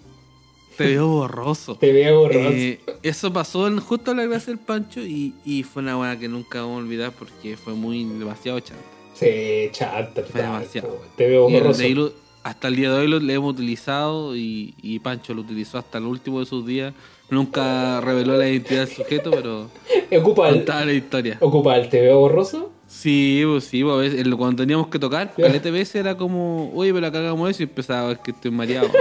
Te 0.77 0.85
veo 0.87 1.07
borroso. 1.07 1.77
Te 1.77 1.93
veo 1.93 2.21
borroso. 2.21 2.41
Eh, 2.51 2.81
eso 3.03 3.33
pasó 3.33 3.67
en, 3.69 3.79
justo 3.79 4.11
a 4.13 4.15
la 4.15 4.25
gracia 4.25 4.53
del 4.55 4.59
Pancho 4.59 5.01
y, 5.01 5.35
y 5.45 5.63
fue 5.65 5.83
una 5.83 5.97
buena 5.97 6.19
que 6.19 6.29
nunca 6.29 6.63
vamos 6.63 6.77
a 6.81 6.85
olvidar 6.85 7.13
porque 7.13 7.57
fue 7.57 7.75
muy 7.75 8.05
demasiado 8.05 8.59
chanta. 8.61 8.83
Sí, 9.15 9.69
chata, 9.73 10.23
Fue 10.25 10.41
demasiado. 10.41 10.99
Te 11.17 11.29
veo 11.29 11.47
el 11.49 11.55
borroso. 11.55 11.83
lo- 11.91 12.23
hasta 12.43 12.67
el 12.69 12.75
día 12.77 12.91
de 12.91 12.99
hoy 13.01 13.07
lo, 13.07 13.21
le 13.21 13.35
hemos 13.35 13.53
utilizado 13.53 14.35
y, 14.35 14.75
y 14.83 14.99
Pancho 14.99 15.33
lo 15.35 15.43
utilizó 15.43 15.79
hasta 15.79 15.99
el 15.99 16.05
último 16.07 16.41
de 16.41 16.47
sus 16.47 16.67
días. 16.67 16.93
Nunca 17.33 18.01
reveló 18.03 18.37
la 18.37 18.47
identidad 18.49 18.81
del 18.87 18.95
sujeto, 18.95 19.31
pero 19.31 19.71
Ocupa 20.21 20.51
el, 20.51 20.65
la 20.67 20.93
historia. 20.93 21.39
ocupa 21.41 21.77
el 21.77 21.89
veo 21.89 22.19
borroso. 22.21 22.71
Sí, 22.87 23.43
pues 23.47 23.65
sí, 23.65 23.83
pues, 23.83 23.95
a 23.95 23.97
veces, 23.97 24.21
el- 24.21 24.37
cuando 24.37 24.63
teníamos 24.63 24.89
que 24.89 24.99
tocar, 24.99 25.33
el 25.39 25.55
ETBS 25.55 25.95
era 25.99 26.15
como, 26.15 26.71
oye, 26.75 26.93
pero 26.93 27.07
acá 27.07 27.19
hagamos 27.21 27.49
eso 27.51 27.63
y 27.63 27.65
empezaba, 27.65 28.13
es 28.13 28.19
que 28.19 28.33
estoy 28.33 28.51
mareado. 28.51 28.89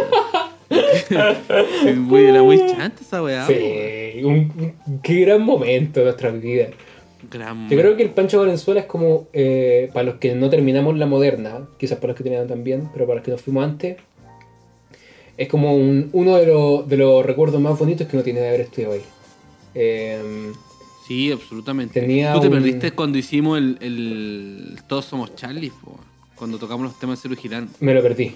Sí, 1.83 1.91
muy- 1.97 2.23
era 2.23 2.41
muy 2.41 2.57
chanta 2.57 3.01
esa 3.01 3.21
weá. 3.21 3.45
pues. 3.45 3.57
Sí, 3.57 4.23
un, 4.23 4.73
un- 4.87 5.01
qué 5.01 5.15
gran 5.21 5.41
momento 5.41 5.99
de 5.99 6.05
nuestra 6.05 6.31
vida. 6.31 6.67
Gran 7.29 7.69
Yo 7.69 7.77
creo 7.77 7.95
que 7.97 8.03
el 8.03 8.09
Pancho 8.11 8.39
Valenzuela 8.39 8.79
es 8.79 8.85
como, 8.87 9.27
eh, 9.33 9.89
para 9.93 10.05
los 10.05 10.15
que 10.15 10.33
no 10.35 10.49
terminamos 10.49 10.97
la 10.97 11.05
moderna, 11.05 11.67
quizás 11.77 11.97
para 11.97 12.09
los 12.09 12.17
que 12.17 12.23
terminaron 12.23 12.47
también, 12.47 12.89
pero 12.93 13.05
para 13.05 13.17
los 13.17 13.25
que 13.25 13.31
nos 13.31 13.41
fuimos 13.41 13.63
antes, 13.65 13.97
es 15.41 15.47
como 15.49 15.75
un- 15.75 16.09
uno 16.13 16.37
de, 16.37 16.45
los- 16.47 16.87
de 16.87 16.97
los 16.97 17.25
recuerdos 17.25 17.59
más 17.61 17.77
bonitos 17.77 18.07
que 18.07 18.15
uno 18.15 18.23
tiene 18.23 18.39
de 18.41 18.47
haber 18.49 18.61
estudiado 18.61 18.93
ahí. 18.93 19.01
Eh, 19.75 20.51
Sí, 21.07 21.31
absolutamente. 21.31 21.99
Tenía 21.99 22.31
Tú 22.33 22.39
te 22.41 22.47
un- 22.47 22.53
perdiste 22.53 22.91
cuando 22.91 23.17
hicimos 23.17 23.57
el, 23.57 23.77
el 23.81 24.77
Todos 24.87 25.05
Somos 25.05 25.35
Charlie, 25.35 25.71
po, 25.71 25.99
cuando 26.35 26.57
tocamos 26.57 26.83
los 26.85 26.97
temas 26.99 27.17
de 27.21 27.23
Cero 27.29 27.41
Girán. 27.41 27.69
me 27.81 27.93
lo 27.93 28.01
perdí. 28.01 28.35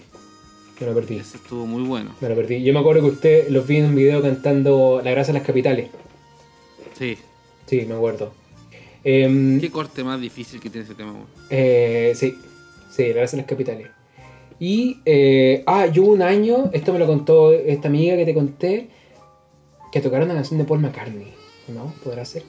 Me 0.81 0.87
lo 0.87 0.93
perdí. 0.93 1.17
Ese 1.17 1.37
estuvo 1.37 1.65
muy 1.65 1.83
bueno. 1.83 2.11
Me 2.19 2.27
lo 2.27 2.35
perdí. 2.35 2.61
Yo 2.63 2.73
me 2.73 2.79
acuerdo 2.79 3.01
que 3.03 3.07
usted 3.07 3.49
los 3.49 3.65
vi 3.65 3.77
en 3.77 3.85
un 3.85 3.95
video 3.95 4.21
cantando 4.21 4.99
La 5.05 5.11
Grasa 5.11 5.31
de 5.31 5.37
las 5.39 5.47
Capitales. 5.47 5.89
Sí. 6.97 7.17
Sí, 7.65 7.85
me 7.87 7.93
acuerdo. 7.95 8.33
Em, 9.05 9.61
Qué 9.61 9.69
corte 9.71 10.03
más 10.03 10.19
difícil 10.19 10.59
que 10.59 10.69
tiene 10.69 10.83
ese 10.85 10.95
tema. 10.95 11.13
Eh, 11.49 12.11
sí, 12.15 12.35
sí, 12.91 13.07
la 13.09 13.13
Grasa 13.13 13.37
de 13.37 13.43
las 13.43 13.49
Capitales. 13.49 13.87
Y, 14.59 14.99
eh, 15.05 15.63
ah, 15.67 15.85
yo 15.87 16.03
un 16.03 16.21
año, 16.21 16.69
esto 16.73 16.93
me 16.93 16.99
lo 16.99 17.07
contó 17.07 17.51
esta 17.51 17.87
amiga 17.89 18.15
que 18.15 18.25
te 18.25 18.33
conté, 18.33 18.89
que 19.91 20.01
tocaron 20.01 20.25
una 20.25 20.35
canción 20.35 20.57
de 20.59 20.65
Paul 20.65 20.79
McCartney. 20.79 21.33
¿No? 21.67 21.93
¿Podrá 22.03 22.23
ser? 22.25 22.43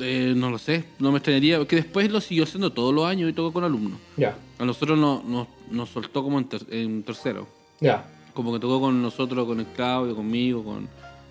Eh, 0.00 0.32
no 0.36 0.50
lo 0.50 0.58
sé, 0.58 0.84
no 0.98 1.10
me 1.12 1.18
extrañaría, 1.18 1.58
porque 1.58 1.76
después 1.76 2.10
lo 2.10 2.20
siguió 2.20 2.44
haciendo 2.44 2.72
todos 2.72 2.94
los 2.94 3.04
años 3.04 3.28
y 3.28 3.32
tocó 3.32 3.52
con 3.52 3.64
alumnos. 3.64 3.98
Ya, 4.16 4.36
A 4.58 4.64
nosotros 4.64 4.98
no- 4.98 5.22
nos, 5.26 5.48
nos 5.70 5.88
soltó 5.90 6.22
como 6.22 6.38
en, 6.38 6.44
ter- 6.48 6.66
en 6.70 7.02
tercero. 7.02 7.46
ya. 7.80 8.08
Como 8.32 8.50
que 8.54 8.60
tocó 8.60 8.80
con 8.80 9.02
nosotros, 9.02 9.46
con 9.46 9.60
el 9.60 9.66
Claudio, 9.66 10.16
conmigo, 10.16 10.64
con 10.64 10.88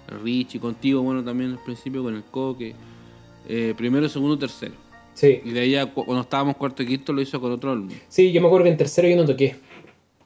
el 0.09 0.19
Richie, 0.21 0.59
contigo, 0.59 1.01
bueno, 1.01 1.23
también 1.23 1.51
al 1.53 1.63
principio 1.63 2.03
con 2.03 2.13
el 2.13 2.23
Coque. 2.23 2.75
Eh, 3.49 3.73
primero, 3.75 4.07
segundo, 4.07 4.37
tercero. 4.37 4.73
Sí, 5.13 5.41
Y 5.43 5.51
de 5.51 5.59
ahí, 5.59 5.91
cuando 5.93 6.21
estábamos 6.21 6.55
cuarto 6.55 6.83
y 6.83 6.87
quinto, 6.87 7.13
lo 7.13 7.21
hizo 7.21 7.39
con 7.39 7.51
otro 7.51 7.71
alumno. 7.71 7.93
sí, 8.07 8.31
yo 8.31 8.41
me 8.41 8.47
acuerdo 8.47 8.65
que 8.65 8.71
en 8.71 8.77
tercero 8.77 9.07
yo 9.07 9.15
no 9.15 9.25
toqué. 9.25 9.55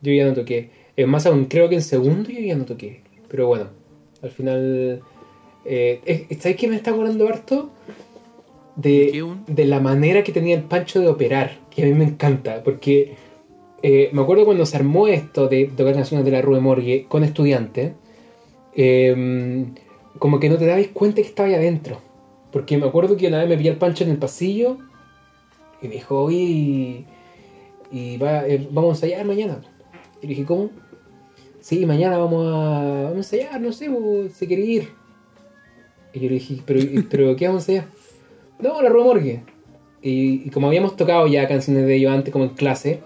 Yo 0.02 0.14
ya 0.14 0.26
no 0.26 0.34
toqué. 0.34 0.70
Es 0.96 1.08
más 1.08 1.26
aún, 1.26 1.46
creo 1.46 1.68
que 1.68 1.76
en 1.76 1.82
segundo 1.82 2.30
yo 2.30 2.40
ya 2.40 2.56
no 2.56 2.66
toqué. 2.66 3.02
Pero 3.28 3.48
bueno, 3.48 3.68
al 4.22 4.32
final... 4.32 5.02
Eh, 5.66 6.28
¿Sabes 6.40 6.58
qué 6.58 6.68
me 6.68 6.76
está 6.76 6.92
acordando 6.92 7.28
harto? 7.28 7.72
¿De 8.76 9.26
de 9.48 9.66
la 9.66 9.80
manera 9.80 10.24
que 10.24 10.32
tenía 10.32 10.56
el 10.56 10.64
Pancho 10.64 11.00
de 11.00 11.08
operar, 11.08 11.58
que 11.72 11.82
a 11.82 11.86
mí 11.86 11.94
me 11.94 12.04
encanta, 12.04 12.62
porque 12.64 13.16
eh, 13.82 14.10
me 14.12 14.22
acuerdo 14.22 14.46
cuando 14.46 14.66
se 14.66 14.78
armó 14.78 15.08
esto 15.08 15.48
de 15.48 15.66
tocar 15.76 15.96
canciones 15.96 16.26
de 16.26 16.32
la 16.32 16.42
Rue 16.42 16.60
Morgue 16.60 17.06
con 17.08 17.24
estudiantes, 17.24 17.94
eh, 18.76 19.66
como 20.20 20.40
que 20.40 20.50
no 20.50 20.58
te 20.58 20.66
dabais 20.66 20.90
cuenta 20.90 21.22
que 21.22 21.28
estaba 21.28 21.50
ahí 21.50 21.56
adentro. 21.56 22.00
Porque 22.56 22.78
me 22.78 22.86
acuerdo 22.88 23.18
que 23.18 23.28
una 23.28 23.40
vez 23.40 23.50
me 23.50 23.58
pillé 23.58 23.72
el 23.72 23.76
Pancho 23.76 24.06
en 24.06 24.12
el 24.12 24.18
pasillo 24.18 24.78
y 25.82 25.90
me 25.90 25.96
dijo, 25.96 26.22
oye, 26.24 26.38
y, 26.38 27.06
y 27.92 28.16
va- 28.16 28.48
eh, 28.48 28.66
vamos 28.72 28.92
a 28.92 28.96
ensayar 29.08 29.26
mañana. 29.26 29.60
Y 30.22 30.28
le 30.28 30.30
dije, 30.30 30.46
¿cómo? 30.46 30.70
Sí, 31.60 31.86
mañana 31.86 32.18
vamos 32.18 32.48
a, 32.48 33.02
vamos 33.10 33.14
a 33.14 33.18
ensayar, 33.18 33.60
no 33.60 33.74
sé, 33.74 33.90
vos, 33.90 34.32
si 34.34 34.48
queréis 34.48 34.70
ir. 34.70 34.90
Y 36.14 36.20
yo 36.22 36.30
le 36.30 36.36
dije, 36.36 36.62
¿pero, 36.66 36.80
pero 37.10 37.36
qué 37.36 37.48
vamos 37.48 37.68
a 37.68 37.74
ensayar? 37.74 37.92
No, 38.60 38.82
la 38.82 38.88
Rue 38.88 39.04
Morgue. 39.04 39.44
Y, 40.02 40.44
y 40.48 40.50
como 40.50 40.68
habíamos 40.68 40.96
tocado 40.96 41.28
ya 41.28 41.46
canciones 41.50 41.86
de 41.86 41.96
ellos 41.98 42.14
antes, 42.14 42.32
como 42.32 42.46
en 42.46 42.52
clase, 42.52 43.02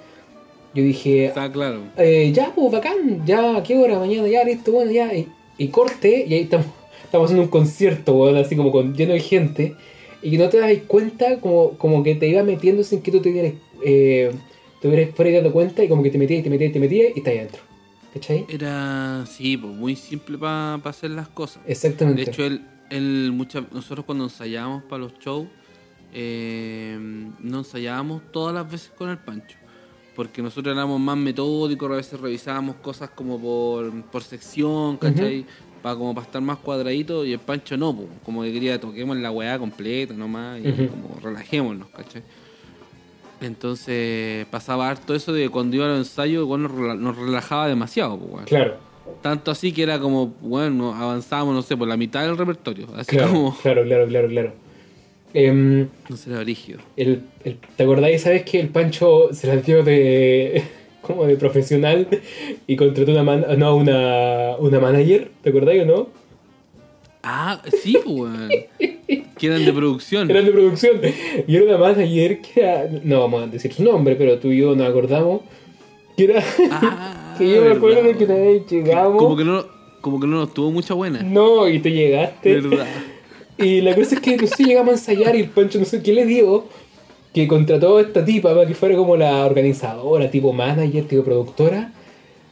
yo 0.75 0.84
dije, 0.84 1.25
Está 1.25 1.51
claro. 1.51 1.82
eh, 1.98 2.32
ya, 2.32 2.51
pues 2.53 2.72
bacán, 2.72 3.25
ya, 3.25 3.58
¿a 3.58 3.63
qué 3.63 3.79
hora? 3.79 3.98
Mañana, 3.98 4.27
ya, 4.27 4.44
listo, 4.44 4.72
bueno, 4.74 4.91
ya. 4.91 5.12
Y, 5.12 5.27
y 5.58 5.70
corte, 5.70 6.24
y 6.27 6.36
ahí 6.36 6.41
estamos, 6.41 6.68
estamos 7.10 7.25
haciendo 7.25 7.44
un 7.44 7.50
concierto, 7.50 8.13
weón, 8.13 8.38
así 8.38 8.56
como 8.56 8.72
con, 8.72 8.94
lleno 8.94 9.13
de 9.13 9.20
gente. 9.20 9.75
Y 10.22 10.38
no 10.38 10.48
te 10.50 10.58
das 10.58 10.72
cuenta, 10.86 11.39
como, 11.39 11.72
como 11.78 12.04
que 12.04 12.13
te 12.16 12.28
iba 12.28 12.44
metiendo 12.44 12.84
sin 12.84 13.01
que 13.01 13.12
tú 13.12 13.20
te 13.20 13.32
dieras, 13.32 13.54
eh, 13.84 14.32
te 14.80 14.88
hubieras 14.88 15.16
fuera 15.16 15.32
dando 15.32 15.51
cuenta, 15.51 15.84
y 15.84 15.89
como 15.89 16.04
que 16.04 16.12
te 16.12 16.20
metías, 16.20 16.42
y 16.42 16.44
te 16.44 16.50
metías, 16.50 16.70
y 16.70 16.74
te 16.74 16.80
metías, 16.80 17.12
y 17.16 17.20
estás 17.20 17.32
ahí 17.32 17.38
adentro. 17.39 17.62
¿Cachai? 18.13 18.46
Era, 18.48 19.25
sí, 19.25 19.58
pues 19.58 19.74
muy 19.74 19.96
simple 19.96 20.38
para 20.38 20.75
hacer 20.75 21.12
las 21.12 21.28
cosas. 21.30 21.63
Exactamente. 21.66 22.25
De 22.25 22.32
hecho, 22.32 22.46
él, 22.46 22.62
él 22.89 23.32
muchas, 23.34 23.63
nosotros 23.72 24.06
cuando 24.06 24.25
ensayábamos 24.25 24.84
para 24.84 25.04
los 25.04 25.13
shows, 25.20 25.48
eh, 26.13 26.98
no 27.39 27.60
ensayábamos 27.60 28.22
todas 28.32 28.54
las 28.54 28.70
veces 28.70 28.92
con 28.96 29.10
el 29.10 29.18
Pancho. 29.18 29.58
Porque 30.16 30.42
nosotros 30.42 30.75
éramos 30.75 31.00
más 31.00 31.18
metódicos, 31.18 31.89
a 31.89 31.96
veces 31.96 32.20
revisábamos 32.20 32.75
cosas 32.78 33.10
como 33.12 33.39
por, 33.39 34.04
por 34.06 34.22
sección, 34.22 34.98
¿cachai? 34.98 35.46
Para 35.81 35.95
como 35.95 36.13
para 36.13 36.25
estar 36.25 36.41
más 36.41 36.57
cuadradito 36.57 37.25
y 37.25 37.33
el 37.33 37.39
Pancho 37.39 37.77
no, 37.77 37.95
po, 37.95 38.05
como 38.25 38.43
que 38.43 38.51
quería 38.53 38.79
toquemos 38.79 39.17
la 39.17 39.31
weá 39.31 39.57
completa 39.59 40.13
nomás 40.13 40.59
y 40.59 40.63
como 40.88 41.17
relajémonos, 41.21 41.88
¿cachai? 41.89 42.21
Entonces 43.41 44.45
pasaba 44.48 44.89
harto 44.89 45.15
eso 45.15 45.31
de 45.31 45.43
que 45.43 45.50
cuando 45.50 45.75
iba 45.75 45.86
a 45.86 45.89
los 45.89 46.00
ensayos 46.00 46.43
igual 46.43 46.63
nos, 46.63 46.71
rela- 46.74 46.98
nos 46.98 47.17
relajaba 47.17 47.67
demasiado, 47.67 48.17
po. 48.17 48.39
Claro, 48.45 48.75
Tanto 49.21 49.51
así 49.51 49.71
que 49.71 49.83
era 49.83 49.98
como, 50.00 50.27
bueno, 50.41 50.93
avanzábamos, 50.93 51.55
no 51.55 51.62
sé, 51.62 51.75
por 51.77 51.88
la 51.88 51.95
mitad 51.98 52.21
del 52.24 52.38
repertorio. 52.38 52.88
Así 52.95 53.15
claro, 53.15 53.31
como, 53.31 53.57
claro, 53.62 53.83
claro, 53.86 54.07
claro, 54.07 54.27
claro. 54.27 54.53
Em, 55.33 55.88
no 56.09 56.17
sé, 56.17 56.31
era 56.31 56.43
rígido. 56.43 56.79
el, 56.98 57.21
el- 57.43 57.57
¿Te 57.77 57.83
acordáis, 57.83 58.21
sabes 58.24 58.43
que 58.43 58.59
el 58.59 58.69
Pancho 58.69 59.29
se 59.31 59.48
las 59.48 59.65
dio 59.65 59.83
de 59.83 60.63
como 61.01 61.25
de 61.25 61.36
profesional 61.36 62.08
y 62.68 62.75
contrató 62.75 63.12
una 63.12 63.24
man- 63.24 63.46
no, 63.58 63.75
una, 63.75 64.56
una 64.60 64.79
manager? 64.79 65.32
¿Te 65.44 65.50
acordáis 65.50 65.84
o 65.84 65.86
no? 65.86 66.08
Ah, 67.24 67.62
sí, 67.82 67.98
pues, 68.03 68.08
weón. 68.08 68.50
que 69.38 69.48
eran 69.48 69.65
de 69.65 69.74
producción. 69.74 70.29
Eran 70.29 70.46
de 70.46 70.51
producción. 70.51 71.01
Y 71.48 71.56
era 71.56 71.65
una 71.65 71.77
manager 71.77 72.39
que 72.41 72.62
era. 72.62 72.89
No 73.03 73.20
vamos 73.22 73.44
a 73.44 73.48
decir 73.48 73.74
su 73.74 73.84
nombre, 73.84 74.15
pero 74.15 74.39
tú 74.39 74.50
y 74.51 74.58
yo 74.60 74.75
nos 74.75 74.88
acordamos. 74.88 75.41
Que 76.15 76.25
era. 76.25 76.44
Ah, 76.72 77.36
que 77.38 77.50
yo 77.56 77.62
me 77.62 77.72
acuerdo 77.72 78.03
de 78.03 78.15
que 78.18 78.24
una 78.25 78.36
vez 78.36 78.65
llegamos. 78.70 79.18
Como 79.22 79.36
que 79.36 79.44
no, 79.44 79.65
como 80.01 80.20
que 80.20 80.27
no 80.27 80.38
nos 80.38 80.53
tuvo 80.53 80.72
mucha 80.72 80.94
buena. 80.94 81.22
No, 81.22 81.68
y 81.68 81.79
tú 81.79 81.89
llegaste. 81.89 82.62
Verdad. 82.62 82.88
Y 83.58 83.82
la 83.82 83.94
cosa 83.94 84.15
es 84.15 84.22
que 84.22 84.38
no 84.38 84.48
sé, 84.48 84.63
llegamos 84.63 84.91
a 84.91 84.94
ensayar 84.94 85.36
y 85.36 85.41
el 85.41 85.50
Pancho 85.50 85.79
no 85.79 85.86
sé 85.86 86.01
qué 86.01 86.13
le 86.13 86.25
dio. 86.25 86.65
Que 87.39 87.48
contrató 87.48 88.00
a 88.00 88.01
esta 88.01 88.25
tipa 88.25 88.53
para 88.53 88.67
que 88.67 88.74
fuera 88.74 88.98
como 88.98 89.15
la 89.15 89.46
organizadora, 89.46 90.29
tipo 90.29 90.51
manager, 90.51 91.05
tipo 91.05 91.24
productora. 91.24 91.93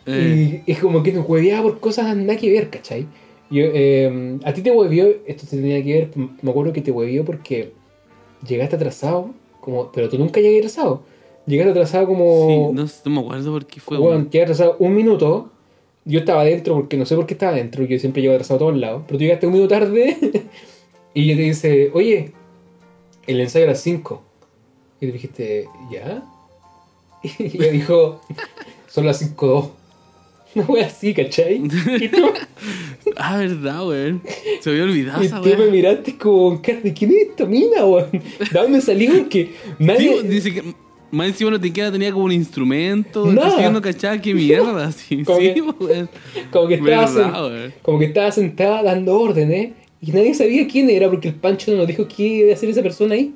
Eh, 0.05 0.63
Y 0.65 0.71
es 0.71 0.79
como 0.79 1.03
que 1.03 1.11
nos 1.11 1.27
hueveaba 1.27 1.63
por 1.63 1.81
cosas 1.81 2.15
nada 2.15 2.37
que 2.37 2.49
ver, 2.49 2.69
¿cachai? 2.69 3.05
Yo, 3.49 3.65
eh, 3.65 4.37
a 4.45 4.53
ti 4.53 4.61
te 4.61 4.71
huevió, 4.71 5.09
esto 5.25 5.45
se 5.45 5.57
tenía 5.57 5.83
que 5.83 5.93
ver, 5.93 6.11
me 6.41 6.49
acuerdo 6.49 6.71
que 6.71 6.79
te 6.79 6.91
huevió 6.91 7.25
porque 7.25 7.73
llegaste 8.47 8.77
atrasado, 8.77 9.31
como, 9.59 9.91
pero 9.91 10.07
tú 10.07 10.17
nunca 10.17 10.39
llegaste 10.39 10.59
atrasado. 10.59 11.01
Llegaste 11.45 11.71
atrasado 11.71 12.05
sí, 12.05 12.13
como... 12.13 12.71
no, 12.73 12.87
sé, 12.87 13.01
no 13.03 13.11
me 13.11 13.19
acuerdo 13.19 13.51
por 13.51 13.65
qué 13.65 13.81
fue. 13.81 13.97
Bueno, 13.97 14.19
llegaste 14.19 14.53
atrasado 14.53 14.77
un 14.79 14.95
minuto. 14.95 15.49
Yo 16.05 16.19
estaba 16.19 16.43
adentro 16.43 16.75
porque 16.75 16.95
no 16.95 17.05
sé 17.05 17.13
por 17.17 17.25
qué 17.25 17.33
estaba 17.33 17.51
adentro. 17.51 17.83
Yo 17.83 17.99
siempre 17.99 18.21
llego 18.21 18.33
atrasado 18.33 18.55
a 18.55 18.59
todos 18.59 18.77
lados. 18.77 19.03
Pero 19.05 19.17
tú 19.17 19.23
llegaste 19.25 19.47
un 19.47 19.51
minuto 19.51 19.67
tarde 19.67 20.15
y 21.13 21.27
yo 21.27 21.35
te 21.35 21.41
dice, 21.41 21.91
oye, 21.93 22.31
el 23.27 23.41
ensayo 23.41 23.65
a 23.65 23.69
las 23.69 23.81
5. 23.81 24.21
Y 25.01 25.07
tú 25.07 25.13
dijiste, 25.13 25.67
¿ya? 25.91 26.23
Y 27.23 27.57
ella 27.57 27.71
dijo, 27.71 28.21
son 28.87 29.05
las 29.05 29.21
5.2. 29.21 29.69
No 30.55 30.63
fue 30.63 30.81
así, 30.81 31.13
¿cachai? 31.13 31.61
Y 32.01 32.07
tú, 32.09 32.29
Ah, 33.15 33.37
verdad, 33.37 33.87
weón. 33.87 34.21
Se 34.61 34.69
había 34.69 34.83
olvidado 34.83 35.23
y 35.23 35.25
esa 35.27 35.41
tú 35.41 35.49
me 35.49 35.55
weón. 35.55 35.71
miraste 35.71 36.17
como, 36.17 36.57
de 36.61 36.93
quién 36.93 37.11
es 37.11 37.29
esta 37.29 37.45
mina, 37.45 37.85
weón? 37.85 38.09
¿De 38.11 38.59
dónde 38.59 38.81
salí? 38.81 39.07
Porque 39.07 39.53
nadie... 39.79 40.21
dice 40.23 40.53
que 40.53 40.63
más 41.11 41.27
encima 41.27 41.51
no 41.51 41.59
te 41.61 41.71
queda, 41.71 41.91
tenía 41.91 42.11
como 42.11 42.25
un 42.25 42.31
instrumento. 42.31 43.25
No 43.27 43.81
cachaba 43.81 44.19
qué 44.19 44.33
mierda. 44.33 44.91
Sí, 44.91 45.23
Como 45.23 45.39
sí, 45.39 45.53
que- 45.53 45.61
weón. 45.61 46.09
Como 46.51 46.67
que 46.67 46.73
estaba, 46.75 47.05
Verdad, 47.05 47.13
sen- 47.13 47.49
weón. 47.51 47.73
como 47.81 47.99
que 47.99 48.05
estaba 48.05 48.31
sentada 48.31 48.83
dando 48.83 49.19
órdenes 49.19 49.71
y 50.01 50.11
nadie 50.11 50.33
sabía 50.33 50.67
quién 50.67 50.89
era 50.89 51.09
porque 51.09 51.29
el 51.29 51.35
Pancho 51.35 51.71
no 51.71 51.77
nos 51.77 51.87
dijo 51.87 52.07
qué 52.07 52.23
iba 52.23 52.51
a 52.51 52.55
hacer 52.55 52.69
esa 52.69 52.81
persona 52.83 53.15
ahí. 53.15 53.33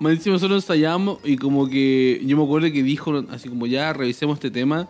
Más 0.00 0.12
encima 0.12 0.34
nosotros 0.34 0.64
ensayamos 0.64 1.18
y 1.24 1.36
como 1.36 1.68
que 1.68 2.20
yo 2.24 2.36
me 2.36 2.44
acuerdo 2.44 2.70
que 2.72 2.82
dijo 2.82 3.24
así 3.30 3.48
como 3.48 3.66
ya 3.66 3.92
revisemos 3.92 4.36
este 4.36 4.50
tema 4.50 4.88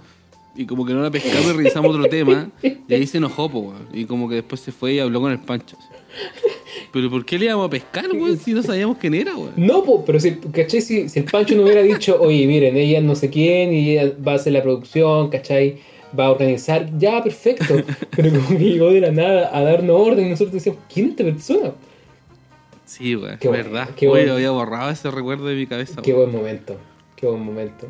y 0.54 0.66
como 0.66 0.84
que 0.84 0.92
no 0.92 1.00
la 1.00 1.10
pescamos 1.10 1.46
y 1.46 1.52
revisamos 1.56 1.94
otro 1.94 2.08
tema 2.08 2.50
y 2.62 2.92
ahí 2.92 3.06
se 3.06 3.18
enojó, 3.18 3.48
po. 3.48 3.74
Y 3.92 4.04
como 4.04 4.28
que 4.28 4.36
después 4.36 4.60
se 4.60 4.72
fue 4.72 4.94
y 4.94 4.98
habló 4.98 5.20
con 5.20 5.32
el 5.32 5.38
Pancho. 5.38 5.76
Pero 6.92 7.10
¿por 7.10 7.24
qué 7.24 7.38
le 7.38 7.46
íbamos 7.46 7.66
a 7.66 7.70
pescar, 7.70 8.06
weón? 8.12 8.38
Si 8.38 8.52
no 8.52 8.62
sabíamos 8.62 8.98
quién 8.98 9.14
era, 9.14 9.36
weón. 9.36 9.52
No, 9.56 9.84
po, 9.84 10.04
pero 10.04 10.18
si, 10.18 10.32
¿cachai? 10.32 10.80
Si, 10.80 11.08
si 11.08 11.20
el 11.20 11.26
Pancho 11.26 11.54
no 11.54 11.62
hubiera 11.62 11.82
dicho, 11.82 12.20
oye, 12.20 12.46
miren, 12.46 12.76
ella 12.76 13.00
no 13.00 13.14
sé 13.14 13.30
quién 13.30 13.72
y 13.72 13.90
ella 13.90 14.12
va 14.26 14.32
a 14.32 14.34
hacer 14.36 14.52
la 14.52 14.62
producción, 14.62 15.28
¿cachai? 15.28 15.78
Va 16.18 16.26
a 16.26 16.30
organizar, 16.32 16.90
ya, 16.98 17.22
perfecto. 17.22 17.82
Pero 18.16 18.30
como 18.30 18.58
que 18.58 18.64
llegó 18.64 18.90
de 18.90 19.00
la 19.00 19.12
nada 19.12 19.56
a 19.56 19.62
darnos 19.62 20.00
orden 20.00 20.26
y 20.26 20.30
nosotros 20.30 20.54
decíamos, 20.54 20.82
¿quién 20.92 21.06
es 21.06 21.10
esta 21.12 21.24
persona? 21.24 21.72
Sí, 22.88 23.14
weón, 23.16 23.36
Qué 23.38 23.48
verdad. 23.48 23.90
qué 23.96 24.08
Oye, 24.08 24.30
había 24.30 24.50
borrado 24.50 24.90
ese 24.90 25.10
recuerdo 25.10 25.44
de 25.46 25.56
mi 25.56 25.66
cabeza. 25.66 26.00
Qué 26.02 26.14
buen 26.14 26.32
momento, 26.32 26.76
qué 27.16 27.26
buen 27.26 27.42
momento. 27.42 27.86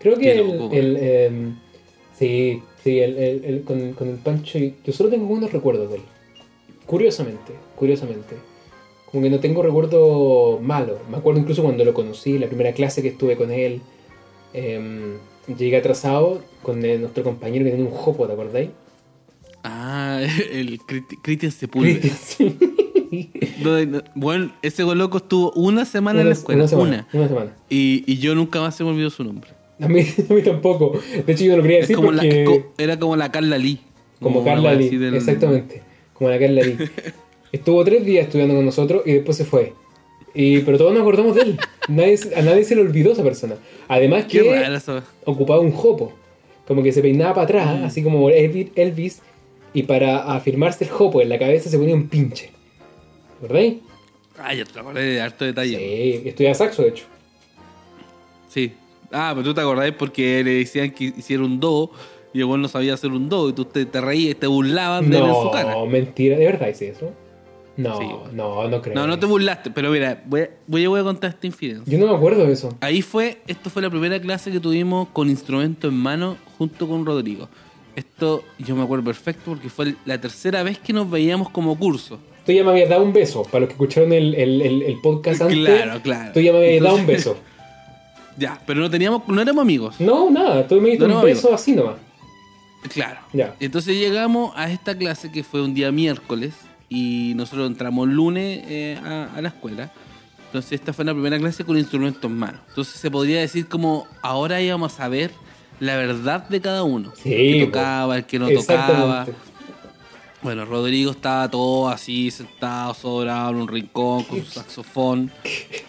Creo 0.00 0.18
que 0.18 0.32
el, 0.32 0.72
el, 0.72 0.96
em, 0.96 1.56
sí, 2.18 2.62
sí, 2.82 2.98
el, 2.98 3.16
el- 3.16 3.44
el- 3.44 3.62
con, 3.62 3.92
con 3.92 4.08
el 4.08 4.16
Pancho, 4.16 4.58
y- 4.58 4.74
yo 4.84 4.92
solo 4.92 5.08
tengo 5.08 5.26
buenos 5.26 5.52
recuerdos 5.52 5.88
de 5.90 5.96
él. 5.96 6.02
Curiosamente, 6.84 7.52
curiosamente. 7.76 8.34
Como 9.10 9.22
que 9.22 9.30
no 9.30 9.38
tengo 9.38 9.62
recuerdo 9.62 10.58
malo. 10.60 10.98
Me 11.10 11.16
acuerdo 11.18 11.38
incluso 11.40 11.62
cuando 11.62 11.84
lo 11.84 11.94
conocí, 11.94 12.38
la 12.38 12.48
primera 12.48 12.72
clase 12.72 13.02
que 13.02 13.08
estuve 13.08 13.36
con 13.36 13.50
él. 13.52 13.80
em, 14.52 15.18
llegué 15.58 15.76
atrasado 15.76 16.42
con 16.62 16.84
el- 16.84 17.00
nuestro 17.02 17.22
compañero 17.22 17.64
que 17.64 17.70
tenía 17.70 17.86
un 17.86 17.92
jopo, 17.92 18.26
¿te 18.26 18.32
acordáis? 18.32 18.70
Ah, 19.62 20.20
el 20.50 20.80
Cristian 21.22 21.52
Sepúlveda. 21.52 22.00
Cristian, 22.00 22.56
sí. 22.58 22.85
No, 23.62 23.84
no, 23.86 24.02
Bueno, 24.14 24.52
ese 24.62 24.82
loco 24.82 25.18
estuvo 25.18 25.52
una 25.52 25.84
semana 25.84 26.20
en 26.20 26.26
la 26.28 26.32
escuela. 26.34 26.60
una 26.62 26.68
semana. 26.68 27.06
Una. 27.12 27.20
Una 27.22 27.28
semana. 27.28 27.56
Y, 27.68 28.04
y 28.06 28.18
yo 28.18 28.34
nunca 28.34 28.60
más 28.60 28.74
se 28.76 28.84
me 28.84 28.90
olvidó 28.90 29.10
su 29.10 29.24
nombre. 29.24 29.50
A 29.80 29.88
mí, 29.88 30.00
a 30.30 30.32
mí 30.32 30.42
tampoco. 30.42 30.98
De 31.26 31.32
hecho, 31.32 31.44
yo 31.44 31.50
no 31.52 31.56
lo 31.58 31.62
quería 31.62 31.78
decir 31.80 31.96
como 31.96 32.08
porque... 32.12 32.44
la, 32.76 32.82
era 32.82 32.98
como 32.98 33.16
la 33.16 33.30
Carla 33.30 33.58
Lee. 33.58 33.78
Como 34.20 34.42
Carla 34.44 34.74
Lee, 34.74 34.96
del- 34.96 35.14
exactamente. 35.14 35.82
Como 36.14 36.30
la 36.30 36.38
Carla 36.38 36.62
Lee. 36.62 36.76
Estuvo 37.52 37.84
tres 37.84 38.04
días 38.04 38.26
estudiando 38.26 38.54
con 38.54 38.64
nosotros 38.64 39.02
y 39.06 39.12
después 39.12 39.36
se 39.36 39.44
fue. 39.44 39.72
Y, 40.34 40.58
pero 40.60 40.76
todos 40.78 40.92
nos 40.92 41.00
acordamos 41.02 41.34
de 41.34 41.42
él. 41.42 41.58
Nadie, 41.88 42.18
a 42.36 42.42
nadie 42.42 42.64
se 42.64 42.74
le 42.74 42.82
olvidó 42.82 43.12
esa 43.12 43.22
persona. 43.22 43.56
Además 43.88 44.24
que 44.26 44.40
eso. 44.74 45.02
ocupaba 45.24 45.60
un 45.60 45.72
jopo. 45.72 46.12
Como 46.66 46.82
que 46.82 46.92
se 46.92 47.00
peinaba 47.00 47.32
para 47.34 47.44
atrás, 47.44 47.80
Mm. 47.80 47.84
así 47.84 48.02
como 48.02 48.28
Elvi- 48.30 48.70
Elvis. 48.74 49.22
Y 49.72 49.82
para 49.84 50.34
afirmarse 50.34 50.84
el 50.84 50.90
jopo 50.90 51.20
en 51.22 51.28
la 51.28 51.38
cabeza 51.38 51.68
se 51.70 51.78
ponía 51.78 51.94
un 51.94 52.08
pinche. 52.08 52.50
¿Verdad? 53.40 53.74
Ah, 54.38 54.54
ya 54.54 54.64
te 54.64 54.78
acordé 54.78 55.02
de 55.02 55.20
harto 55.20 55.44
detalle. 55.44 55.76
Sí, 55.78 56.28
estudiaba 56.28 56.54
saxo, 56.54 56.82
de 56.82 56.88
hecho. 56.88 57.04
Sí. 58.48 58.72
Ah, 59.12 59.32
pero 59.34 59.44
tú 59.44 59.54
te 59.54 59.60
acordás 59.60 59.90
porque 59.92 60.42
le 60.44 60.50
decían 60.54 60.90
que 60.90 61.04
hiciera 61.16 61.42
un 61.44 61.60
do 61.60 61.90
y 62.32 62.40
el 62.40 62.60
no 62.60 62.68
sabía 62.68 62.94
hacer 62.94 63.10
un 63.12 63.28
do 63.28 63.48
y 63.48 63.52
tú 63.52 63.64
te, 63.64 63.86
te 63.86 64.00
reías 64.00 64.36
te 64.36 64.46
burlabas 64.46 65.08
de 65.08 65.16
él 65.18 65.24
en 65.24 65.34
su 65.34 65.50
cara. 65.50 65.72
No, 65.74 65.86
mentira. 65.86 66.36
¿De 66.36 66.44
verdad 66.44 66.68
hice 66.68 66.88
eso? 66.88 67.12
No, 67.76 67.98
Sí, 67.98 68.04
bueno. 68.04 68.28
no, 68.32 68.68
no 68.68 68.82
creo. 68.82 68.94
No, 68.94 69.06
no 69.06 69.18
te 69.18 69.26
burlaste, 69.26 69.70
pero 69.70 69.90
mira, 69.90 70.22
voy 70.26 70.40
a, 70.42 70.50
voy 70.66 70.84
a- 70.84 70.88
voy 70.88 71.00
a 71.00 71.04
contar 71.04 71.30
esta 71.30 71.46
infidencia. 71.46 71.90
Yo 71.90 71.98
no 72.04 72.10
me 72.10 72.16
acuerdo 72.16 72.46
de 72.46 72.52
eso. 72.54 72.74
Ahí 72.80 73.02
fue, 73.02 73.38
esto 73.46 73.68
fue 73.70 73.82
la 73.82 73.90
primera 73.90 74.18
clase 74.20 74.50
que 74.50 74.58
tuvimos 74.60 75.08
con 75.12 75.28
instrumento 75.28 75.88
en 75.88 75.94
mano 75.94 76.36
junto 76.58 76.88
con 76.88 77.04
Rodrigo. 77.04 77.48
Esto 77.94 78.42
yo 78.58 78.74
me 78.76 78.82
acuerdo 78.82 79.04
perfecto 79.04 79.42
porque 79.46 79.68
fue 79.68 79.94
la 80.06 80.18
tercera 80.20 80.62
vez 80.62 80.78
que 80.78 80.92
nos 80.92 81.10
veíamos 81.10 81.50
como 81.50 81.78
curso. 81.78 82.18
Tú 82.46 82.52
ya 82.52 82.62
me 82.64 82.70
habías 82.70 82.88
dado 82.88 83.02
un 83.02 83.12
beso. 83.12 83.42
Para 83.42 83.60
los 83.60 83.68
que 83.68 83.72
escucharon 83.74 84.12
el, 84.12 84.34
el, 84.36 84.62
el, 84.62 84.82
el 84.82 85.00
podcast 85.00 85.42
antes, 85.42 85.58
Claro, 85.58 86.00
claro. 86.00 86.30
tú 86.32 86.40
ya 86.40 86.52
me 86.52 86.58
habías 86.58 86.82
dado 86.82 86.96
un 86.96 87.06
beso. 87.06 87.36
Ya, 88.38 88.60
pero 88.66 88.80
no 88.80 88.90
teníamos, 88.90 89.26
no 89.28 89.40
éramos 89.40 89.62
amigos. 89.62 89.98
No, 89.98 90.30
nada, 90.30 90.68
tú 90.68 90.78
me 90.78 90.90
diste 90.90 91.08
No, 91.08 91.20
un 91.20 91.24
beso 91.24 91.54
así 91.54 91.72
nomás. 91.72 91.94
Claro. 92.92 93.20
Ya. 93.32 93.54
Entonces 93.60 93.96
llegamos 93.96 94.52
a 94.56 94.70
esta 94.70 94.94
clase 94.94 95.32
que 95.32 95.42
fue 95.42 95.62
un 95.62 95.72
día 95.72 95.90
miércoles 95.90 96.52
y 96.90 97.32
nosotros 97.34 97.66
entramos 97.66 98.06
lunes 98.08 98.60
eh, 98.68 98.98
a, 99.02 99.30
a 99.34 99.40
la 99.40 99.48
escuela. 99.48 99.90
Entonces 100.48 100.72
esta 100.72 100.92
fue 100.92 101.06
la 101.06 101.12
primera 101.14 101.38
clase 101.38 101.64
con 101.64 101.78
instrumentos 101.78 102.30
en 102.30 102.36
mano. 102.36 102.58
Entonces 102.68 103.00
se 103.00 103.10
podría 103.10 103.40
decir 103.40 103.68
como 103.68 104.06
ahora 104.20 104.60
íbamos 104.60 105.00
a 105.00 105.08
ver 105.08 105.30
la 105.80 105.96
verdad 105.96 106.46
de 106.46 106.60
cada 106.60 106.82
uno. 106.84 107.12
Sí, 107.22 107.32
el 107.32 107.52
que 107.60 107.64
tocaba, 107.66 108.16
el 108.18 108.24
que 108.26 108.38
no 108.38 108.50
tocaba. 108.50 109.26
Bueno, 110.46 110.64
Rodrigo 110.64 111.10
estaba 111.10 111.50
todo 111.50 111.88
así, 111.88 112.30
sentado, 112.30 112.94
sobrado 112.94 113.50
en 113.50 113.56
un 113.56 113.66
rincón, 113.66 114.22
con 114.22 114.44
su 114.44 114.52
saxofón, 114.52 115.28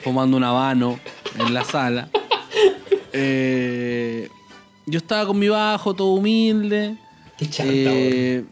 fumando 0.01 0.35
un 0.35 0.43
habano 0.43 0.99
en 1.37 1.53
la 1.53 1.63
sala. 1.63 2.09
Eh, 3.13 4.27
yo 4.87 4.97
estaba 4.97 5.27
con 5.27 5.37
mi 5.37 5.47
bajo, 5.47 5.93
todo 5.93 6.13
humilde. 6.13 6.95
Qué 7.37 7.47
chanta, 7.47 7.71
Eh, 7.71 8.45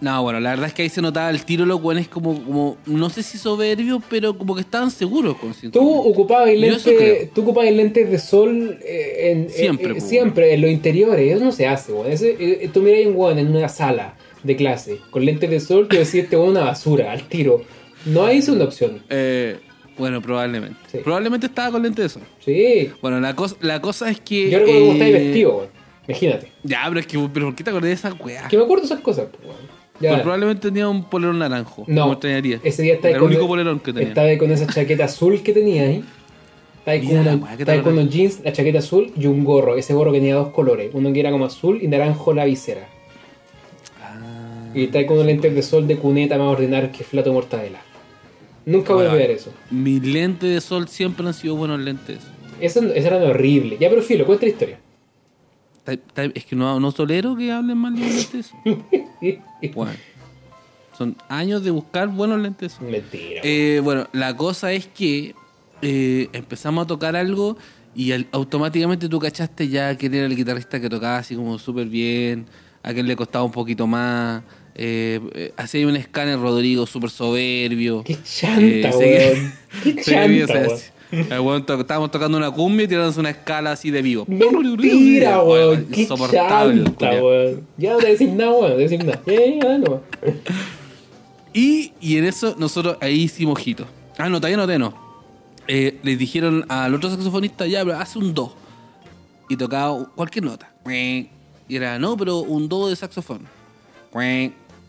no, 0.00 0.22
bueno, 0.22 0.38
la 0.38 0.50
verdad 0.50 0.68
es 0.68 0.72
que 0.72 0.82
ahí 0.82 0.88
se 0.88 1.02
notaba 1.02 1.30
el 1.30 1.44
tiro, 1.44 1.66
los 1.66 1.82
buenos 1.82 2.06
como, 2.06 2.40
como, 2.44 2.76
no 2.86 3.10
sé 3.10 3.24
si 3.24 3.38
soberbios, 3.38 4.00
pero 4.08 4.38
como 4.38 4.54
que 4.54 4.60
estaban 4.60 4.92
seguros 4.92 5.36
con 5.38 5.52
Tú 5.72 5.98
ocupabas 5.98 6.50
el 6.50 6.60
lente, 6.60 7.32
tú 7.34 7.42
ocupabas 7.42 7.70
el 7.70 7.78
lente 7.78 8.04
de 8.04 8.18
sol 8.20 8.78
eh, 8.84 9.32
en, 9.32 9.50
Siempre, 9.50 9.90
eh, 9.90 9.94
po, 9.96 10.00
siempre 10.00 10.54
en 10.54 10.60
los 10.60 10.70
interiores. 10.70 11.34
Eso 11.34 11.44
no 11.44 11.50
se 11.50 11.66
hace, 11.66 11.92
weón. 11.92 12.72
Tú 12.72 12.82
miras 12.82 13.04
un 13.04 13.16
weón 13.16 13.40
en 13.40 13.48
una 13.48 13.68
sala 13.68 14.14
de 14.46 14.56
clase 14.56 14.98
con 15.10 15.24
lentes 15.24 15.50
de 15.50 15.60
sol 15.60 15.88
que 15.88 15.98
decís 15.98 16.14
este 16.14 16.36
una 16.36 16.60
basura, 16.60 17.12
al 17.12 17.22
tiro. 17.28 17.62
No 18.04 18.24
hay 18.24 18.40
segunda 18.42 18.66
opción. 18.66 19.02
Eh, 19.10 19.58
bueno, 19.98 20.20
probablemente. 20.22 20.76
Sí. 20.90 20.98
Probablemente 21.02 21.46
estaba 21.46 21.72
con 21.72 21.82
lente 21.82 22.02
de 22.02 22.08
sol. 22.08 22.22
Sí. 22.44 22.90
Bueno, 23.02 23.18
la 23.20 23.34
cosa, 23.34 23.56
la 23.60 23.80
cosa 23.80 24.10
es 24.10 24.20
que. 24.20 24.50
Yo 24.50 24.58
recuerdo 24.60 24.80
cómo 24.80 24.92
eh, 24.92 24.94
estáis 24.94 25.12
vestido, 25.14 25.56
weón. 25.56 25.68
Imagínate. 26.08 26.52
Ya, 26.62 26.84
pero 26.88 27.00
es 27.00 27.06
que, 27.06 27.18
pero 27.34 27.46
¿por 27.46 27.54
qué 27.56 27.64
te 27.64 27.70
acordás 27.70 27.88
de 27.88 27.92
esa 27.94 28.12
weá? 28.14 28.46
Que 28.48 28.56
me 28.56 28.62
acuerdo 28.62 28.82
de 28.82 28.86
esas 28.86 29.00
cosas, 29.00 29.26
pues, 29.32 29.44
weón. 29.44 29.76
Ya, 29.98 30.10
Pues 30.10 30.22
probablemente 30.22 30.68
tenía 30.68 30.88
un 30.88 31.04
polerón 31.08 31.38
naranjo. 31.38 31.84
No, 31.88 32.18
ese 32.22 32.82
día 32.82 32.94
estaba 32.94 33.14
el 33.14 33.18
con- 33.18 33.28
único 33.28 33.46
polerón 33.48 33.80
que 33.80 33.92
tenía. 33.94 34.08
Estaba 34.08 34.28
con 34.38 34.50
esa 34.50 34.66
chaqueta 34.66 35.06
azul 35.06 35.42
que 35.42 35.52
tenía 35.54 35.84
ahí. 35.84 36.04
Estaba 36.78 36.92
ahí 36.92 37.06
con, 37.06 37.24
la 37.24 37.52
estaba 37.58 37.72
ahí 37.72 37.80
con 37.82 37.92
unos 37.94 38.10
jeans, 38.10 38.40
la 38.44 38.52
chaqueta 38.52 38.78
azul 38.80 39.10
y 39.16 39.26
un 39.26 39.42
gorro. 39.42 39.76
Ese 39.76 39.94
gorro 39.94 40.12
que 40.12 40.18
tenía 40.18 40.34
dos 40.34 40.50
colores. 40.50 40.90
Uno 40.92 41.12
que 41.14 41.20
era 41.20 41.30
como 41.30 41.46
azul 41.46 41.80
y 41.82 41.88
naranjo 41.88 42.34
la 42.34 42.44
visera. 42.44 42.86
Y 44.76 44.84
está 44.84 44.98
ahí 44.98 45.06
con 45.06 45.16
unos 45.16 45.26
lentes 45.26 45.54
de 45.54 45.62
sol 45.62 45.86
de 45.88 45.96
cuneta 45.96 46.36
más 46.36 46.48
ordinarios 46.48 46.94
que 46.94 47.02
flato 47.02 47.32
mortadela. 47.32 47.80
Nunca 48.66 48.92
voy 48.92 49.06
a 49.06 49.12
olvidar 49.12 49.30
eso. 49.30 49.50
Mis 49.70 50.02
lentes 50.02 50.50
de 50.50 50.60
sol 50.60 50.86
siempre 50.86 51.26
han 51.26 51.32
sido 51.32 51.56
buenos 51.56 51.80
lentes. 51.80 52.18
Eso, 52.60 52.80
eso 52.82 53.06
era 53.06 53.16
horrible. 53.16 53.78
Ya, 53.80 53.88
pero 53.88 54.02
filo, 54.02 54.26
cuenta 54.26 54.44
la 54.44 54.52
historia. 54.52 54.78
Es 56.34 56.44
que 56.44 56.54
no, 56.54 56.78
no 56.78 56.92
tolero 56.92 57.34
que 57.36 57.50
hablen 57.50 57.78
mal 57.78 57.94
de 57.94 58.06
lentes. 58.06 58.52
Bueno, 59.74 59.92
son 60.96 61.16
años 61.30 61.64
de 61.64 61.70
buscar 61.70 62.08
buenos 62.08 62.38
lentes. 62.38 62.78
Mentira. 62.82 63.40
Eh, 63.42 63.80
bueno, 63.82 64.06
la 64.12 64.36
cosa 64.36 64.72
es 64.72 64.86
que 64.86 65.34
eh, 65.80 66.28
empezamos 66.34 66.84
a 66.84 66.86
tocar 66.86 67.16
algo 67.16 67.56
y 67.94 68.12
automáticamente 68.30 69.08
tú 69.08 69.18
cachaste 69.18 69.68
ya 69.68 69.96
quién 69.96 70.12
era 70.12 70.26
el 70.26 70.36
guitarrista 70.36 70.78
que 70.78 70.90
tocaba 70.90 71.16
así 71.16 71.34
como 71.34 71.58
súper 71.58 71.86
bien, 71.86 72.44
a 72.82 72.92
quién 72.92 73.06
le 73.06 73.16
costaba 73.16 73.44
un 73.44 73.52
poquito 73.52 73.86
más. 73.86 74.42
Eh, 74.78 75.20
eh, 75.34 75.52
hacía 75.56 75.86
un 75.86 75.96
escáner 75.96 76.38
Rodrigo 76.38 76.86
súper 76.86 77.08
soberbio. 77.08 78.02
Qué 78.04 78.18
chanta, 78.22 78.90
Eh. 79.00 79.52
Qué 79.82 79.96
chanta, 80.02 80.66
así. 80.74 80.90
Estábamos 81.80 82.10
tocando 82.10 82.36
una 82.36 82.50
cumbia 82.50 82.84
y 82.84 82.88
tirándose 82.88 83.18
una 83.20 83.30
escala 83.30 83.72
así 83.72 83.90
de 83.90 84.02
vivo. 84.02 84.26
Mentira, 84.28 85.42
weón. 85.42 85.86
Qué 85.86 86.02
Insoportable, 86.02 86.84
chanta, 86.84 87.10
weón. 87.22 87.66
Ya 87.78 87.92
no 87.92 87.98
te 87.98 88.06
decís 88.08 88.28
nada, 88.28 88.52
weón. 88.52 88.70
No 88.72 88.76
decís 88.76 88.98
nada. 89.04 89.22
Ya, 89.26 89.78
no. 89.78 90.02
Y, 91.54 91.94
y 92.02 92.18
en 92.18 92.26
eso 92.26 92.54
nosotros 92.58 92.98
ahí 93.00 93.22
hicimos 93.22 93.52
ojito. 93.58 93.86
Ah, 94.18 94.28
no, 94.28 94.38
todavía 94.40 94.58
no, 94.58 94.64
todavía 94.64 94.90
no. 94.90 94.94
Eh, 95.66 95.98
les 96.02 96.18
dijeron 96.18 96.66
al 96.68 96.94
otro 96.94 97.08
saxofonista, 97.08 97.66
ya, 97.66 97.82
pero 97.82 97.98
hace 97.98 98.18
un 98.18 98.34
do. 98.34 98.54
Y 99.48 99.56
tocaba 99.56 100.04
cualquier 100.14 100.44
nota. 100.44 100.70
Y 100.86 101.76
era, 101.76 101.98
no, 101.98 102.14
pero 102.14 102.40
un 102.40 102.68
do 102.68 102.90
de 102.90 102.96
saxofón. 102.96 103.40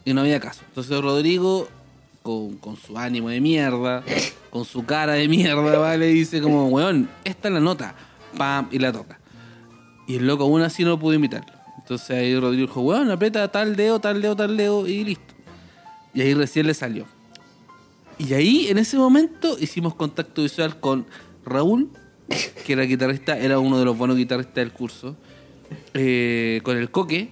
Y 0.07 0.13
no 0.13 0.21
había 0.21 0.39
caso. 0.39 0.61
Entonces 0.69 1.01
Rodrigo, 1.01 1.67
con, 2.23 2.55
con 2.59 2.77
su 2.77 2.97
ánimo 2.97 3.27
de 3.27 3.41
mierda, 3.41 4.05
con 4.49 4.63
su 4.63 4.85
cara 4.85 5.11
de 5.15 5.27
mierda, 5.27 5.77
¿vale? 5.77 6.07
dice 6.07 6.41
como, 6.41 6.69
weón, 6.69 7.09
esta 7.25 7.49
es 7.49 7.53
la 7.53 7.59
nota. 7.59 7.93
Pam, 8.37 8.69
y 8.71 8.79
la 8.79 8.93
toca. 8.93 9.19
Y 10.07 10.15
el 10.15 10.25
loco 10.25 10.45
aún 10.45 10.61
así 10.61 10.85
no 10.85 10.97
pudo 10.97 11.13
invitarlo. 11.15 11.51
Entonces 11.77 12.09
ahí 12.11 12.39
Rodrigo 12.39 12.67
dijo, 12.67 12.79
weón, 12.79 13.11
aprieta 13.11 13.51
tal 13.51 13.75
dedo, 13.75 13.99
tal 13.99 14.21
dedo, 14.21 14.33
tal 14.37 14.55
dedo, 14.55 14.87
y 14.87 15.03
listo. 15.03 15.33
Y 16.13 16.21
ahí 16.21 16.33
recién 16.33 16.67
le 16.67 16.73
salió. 16.73 17.05
Y 18.17 18.33
ahí, 18.33 18.67
en 18.69 18.77
ese 18.77 18.95
momento, 18.95 19.57
hicimos 19.59 19.93
contacto 19.93 20.41
visual 20.41 20.79
con 20.79 21.05
Raúl, 21.43 21.89
que 22.65 22.71
era 22.71 22.83
guitarrista, 22.83 23.37
era 23.37 23.59
uno 23.59 23.77
de 23.77 23.83
los 23.83 23.97
buenos 23.97 24.15
guitarristas 24.15 24.55
del 24.55 24.71
curso. 24.71 25.17
eh, 25.93 26.61
con 26.63 26.77
el 26.77 26.91
Coque, 26.91 27.31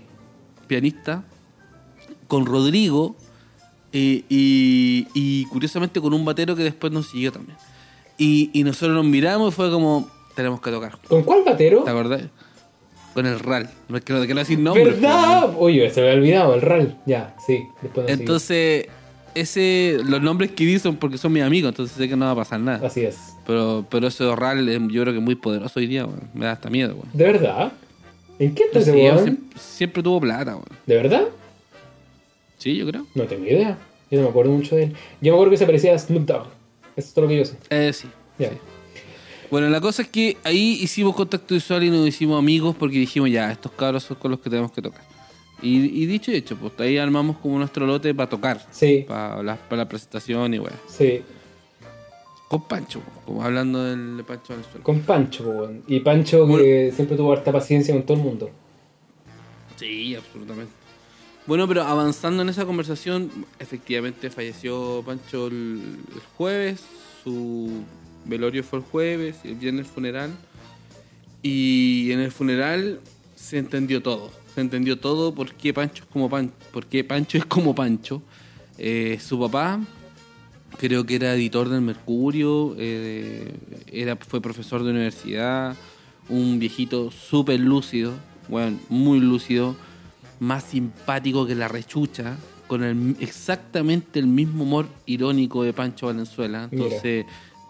pianista. 0.67 1.23
Con 2.27 2.45
Rodrigo. 2.45 3.15
eh, 3.93 4.23
y, 4.29 5.07
y 5.13 5.45
curiosamente 5.45 6.01
con 6.01 6.13
un 6.13 6.25
batero 6.25 6.55
que 6.55 6.63
después 6.63 6.91
nos 6.91 7.07
siguió 7.09 7.31
también. 7.31 7.57
Y, 8.17 8.49
y 8.53 8.63
nosotros 8.63 8.95
nos 8.95 9.05
miramos 9.05 9.53
y 9.53 9.55
fue 9.55 9.69
como, 9.71 10.09
tenemos 10.35 10.59
que 10.61 10.71
tocar. 10.71 10.97
¿Con 11.07 11.23
cuál 11.23 11.43
batero? 11.45 11.83
¿Te 11.83 11.91
acordás? 11.91 12.23
Con 13.13 13.25
el 13.25 13.39
RAL. 13.39 13.69
No 13.87 13.97
es 13.97 14.03
que 14.03 14.11
no 14.13 14.19
te 14.19 14.25
quiero 14.25 14.39
decir 14.39 14.59
nombre. 14.59 14.83
¿Verdad? 14.85 15.53
Oye, 15.57 15.89
se 15.89 16.01
me 16.01 16.07
había 16.07 16.19
olvidado, 16.19 16.53
el 16.55 16.61
RAL. 16.61 16.97
Ya, 17.05 17.35
sí. 17.45 17.63
Después 17.81 18.09
Entonces, 18.09 18.87
ese, 19.33 19.99
los 20.03 20.21
nombres 20.21 20.51
que 20.51 20.65
di 20.65 20.79
son 20.79 20.97
porque 20.97 21.17
son 21.17 21.31
mis 21.31 21.43
amigos, 21.43 21.69
entonces 21.69 21.95
sé 21.95 22.09
que 22.09 22.15
no 22.17 22.25
va 22.25 22.31
a 22.31 22.35
pasar 22.35 22.59
sigue. 22.59 22.71
nada. 22.71 22.87
Así 22.87 23.01
es. 23.05 23.17
Pero, 23.47 23.85
pero 23.89 24.07
ese 24.07 24.33
RAL 24.35 24.67
yo 24.89 25.01
creo 25.03 25.13
que 25.13 25.19
es 25.19 25.23
muy 25.25 25.35
poderoso 25.35 25.79
hoy 25.79 25.87
día, 25.87 26.05
weón. 26.05 26.29
Me 26.33 26.45
da 26.45 26.51
hasta 26.53 26.69
miedo, 26.69 26.93
weón. 26.95 27.07
¿De 27.13 27.23
verdad? 27.23 27.71
¿En 28.39 28.53
qué 28.53 28.63
está 28.63 28.79
No 28.79 28.85
sé, 28.85 28.91
siempre, 28.91 29.37
siempre 29.57 30.03
tuvo 30.03 30.19
plata, 30.19 30.51
weón. 30.55 30.65
¿De 30.85 30.95
verdad? 30.95 31.23
Sí, 32.65 32.75
yo 32.77 32.87
creo. 32.87 33.05
No 33.13 33.25
tengo 33.25 33.45
idea. 33.45 33.77
Yo 34.09 34.17
no 34.17 34.23
me 34.23 34.29
acuerdo 34.31 34.51
mucho 34.51 34.75
de 34.75 34.85
él. 34.85 34.93
Yo 35.21 35.31
me 35.31 35.35
acuerdo 35.37 35.51
que 35.51 35.57
se 35.57 35.67
parecía 35.67 35.93
a 35.93 35.99
Snoop 35.99 36.25
Dogg. 36.25 36.47
Eso 36.95 37.07
es 37.09 37.13
todo 37.13 37.25
lo 37.25 37.29
que 37.29 37.37
yo 37.37 37.45
sé. 37.45 37.57
Eh, 37.69 37.93
sí. 37.93 38.07
Ya. 38.39 38.49
sí. 38.49 38.57
Bueno, 39.51 39.69
la 39.69 39.79
cosa 39.79 40.01
es 40.01 40.07
que 40.07 40.35
ahí 40.43 40.79
hicimos 40.81 41.15
contacto 41.15 41.53
visual 41.53 41.83
y 41.83 41.91
nos 41.91 42.07
hicimos 42.07 42.39
amigos 42.39 42.75
porque 42.75 42.97
dijimos, 42.97 43.29
ya, 43.29 43.51
estos 43.51 43.71
cabros 43.73 44.01
son 44.01 44.17
con 44.17 44.31
los 44.31 44.39
que 44.39 44.49
tenemos 44.49 44.71
que 44.71 44.81
tocar. 44.81 45.03
Y, 45.61 45.75
y 46.01 46.07
dicho 46.07 46.31
y 46.31 46.37
hecho, 46.37 46.55
pues 46.57 46.73
ahí 46.79 46.97
armamos 46.97 47.37
como 47.37 47.59
nuestro 47.59 47.85
lote 47.85 48.15
para 48.15 48.27
tocar. 48.27 48.65
Sí, 48.71 49.05
Para 49.07 49.43
la, 49.43 49.57
para 49.57 49.83
la 49.83 49.87
presentación 49.87 50.51
y 50.55 50.57
weón. 50.57 50.73
sí. 50.87 51.21
Con 52.47 52.67
Pancho, 52.67 53.01
como 53.27 53.43
hablando 53.43 53.83
del 53.83 54.17
de 54.17 54.23
Pancho 54.23 54.53
Venezuela. 54.53 54.83
Con 54.83 55.01
Pancho, 55.01 55.43
weón. 55.49 55.83
Y 55.87 55.99
Pancho 55.99 56.47
que 56.47 56.91
siempre 56.95 57.15
tuvo 57.15 57.31
harta 57.31 57.51
paciencia 57.51 57.93
con 57.93 58.01
todo 58.03 58.17
el 58.17 58.23
mundo. 58.23 58.49
Sí, 59.75 60.15
absolutamente. 60.15 60.71
Bueno, 61.47 61.67
pero 61.67 61.83
avanzando 61.83 62.41
en 62.41 62.49
esa 62.49 62.65
conversación, 62.65 63.29
efectivamente 63.59 64.31
falleció 64.31 65.03
Pancho 65.05 65.45
el, 65.45 65.97
jueves, 66.35 66.83
su 67.23 67.83
velorio 68.25 68.63
fue 68.63 68.79
el 68.79 68.85
jueves, 68.85 69.37
el 69.43 69.53
viernes 69.53 69.85
funeral, 69.85 70.31
y 71.43 72.11
en 72.11 72.19
el 72.21 72.31
funeral 72.31 72.99
se 73.35 73.59
entendió 73.59 74.01
todo, 74.01 74.31
se 74.55 74.61
entendió 74.61 74.97
todo 74.97 75.35
por 75.35 75.53
qué 75.53 75.71
Pancho 75.71 76.03
es 76.05 76.09
como 76.09 76.31
Pancho, 76.31 76.55
por 76.71 76.87
Pancho 77.05 77.37
es 77.37 77.45
como 77.45 77.75
Pancho. 77.75 78.23
Eh, 78.79 79.19
su 79.21 79.39
papá, 79.39 79.79
creo 80.79 81.05
que 81.05 81.15
era 81.15 81.35
editor 81.35 81.69
del 81.69 81.81
Mercurio, 81.81 82.75
eh, 82.79 83.53
era, 83.91 84.15
fue 84.15 84.41
profesor 84.41 84.83
de 84.83 84.89
universidad, 84.89 85.77
un 86.27 86.57
viejito 86.57 87.11
súper 87.11 87.59
lúcido, 87.59 88.13
bueno, 88.49 88.79
muy 88.89 89.19
lúcido, 89.19 89.75
más 90.39 90.63
simpático 90.63 91.45
que 91.45 91.55
la 91.55 91.67
rechucha, 91.67 92.35
con 92.67 92.83
el, 92.83 93.15
exactamente 93.19 94.19
el 94.19 94.27
mismo 94.27 94.63
humor 94.63 94.87
irónico 95.05 95.63
de 95.63 95.73
Pancho 95.73 96.07
Valenzuela. 96.07 96.67
Mira. 96.71 96.85
Entonces, 96.85 97.25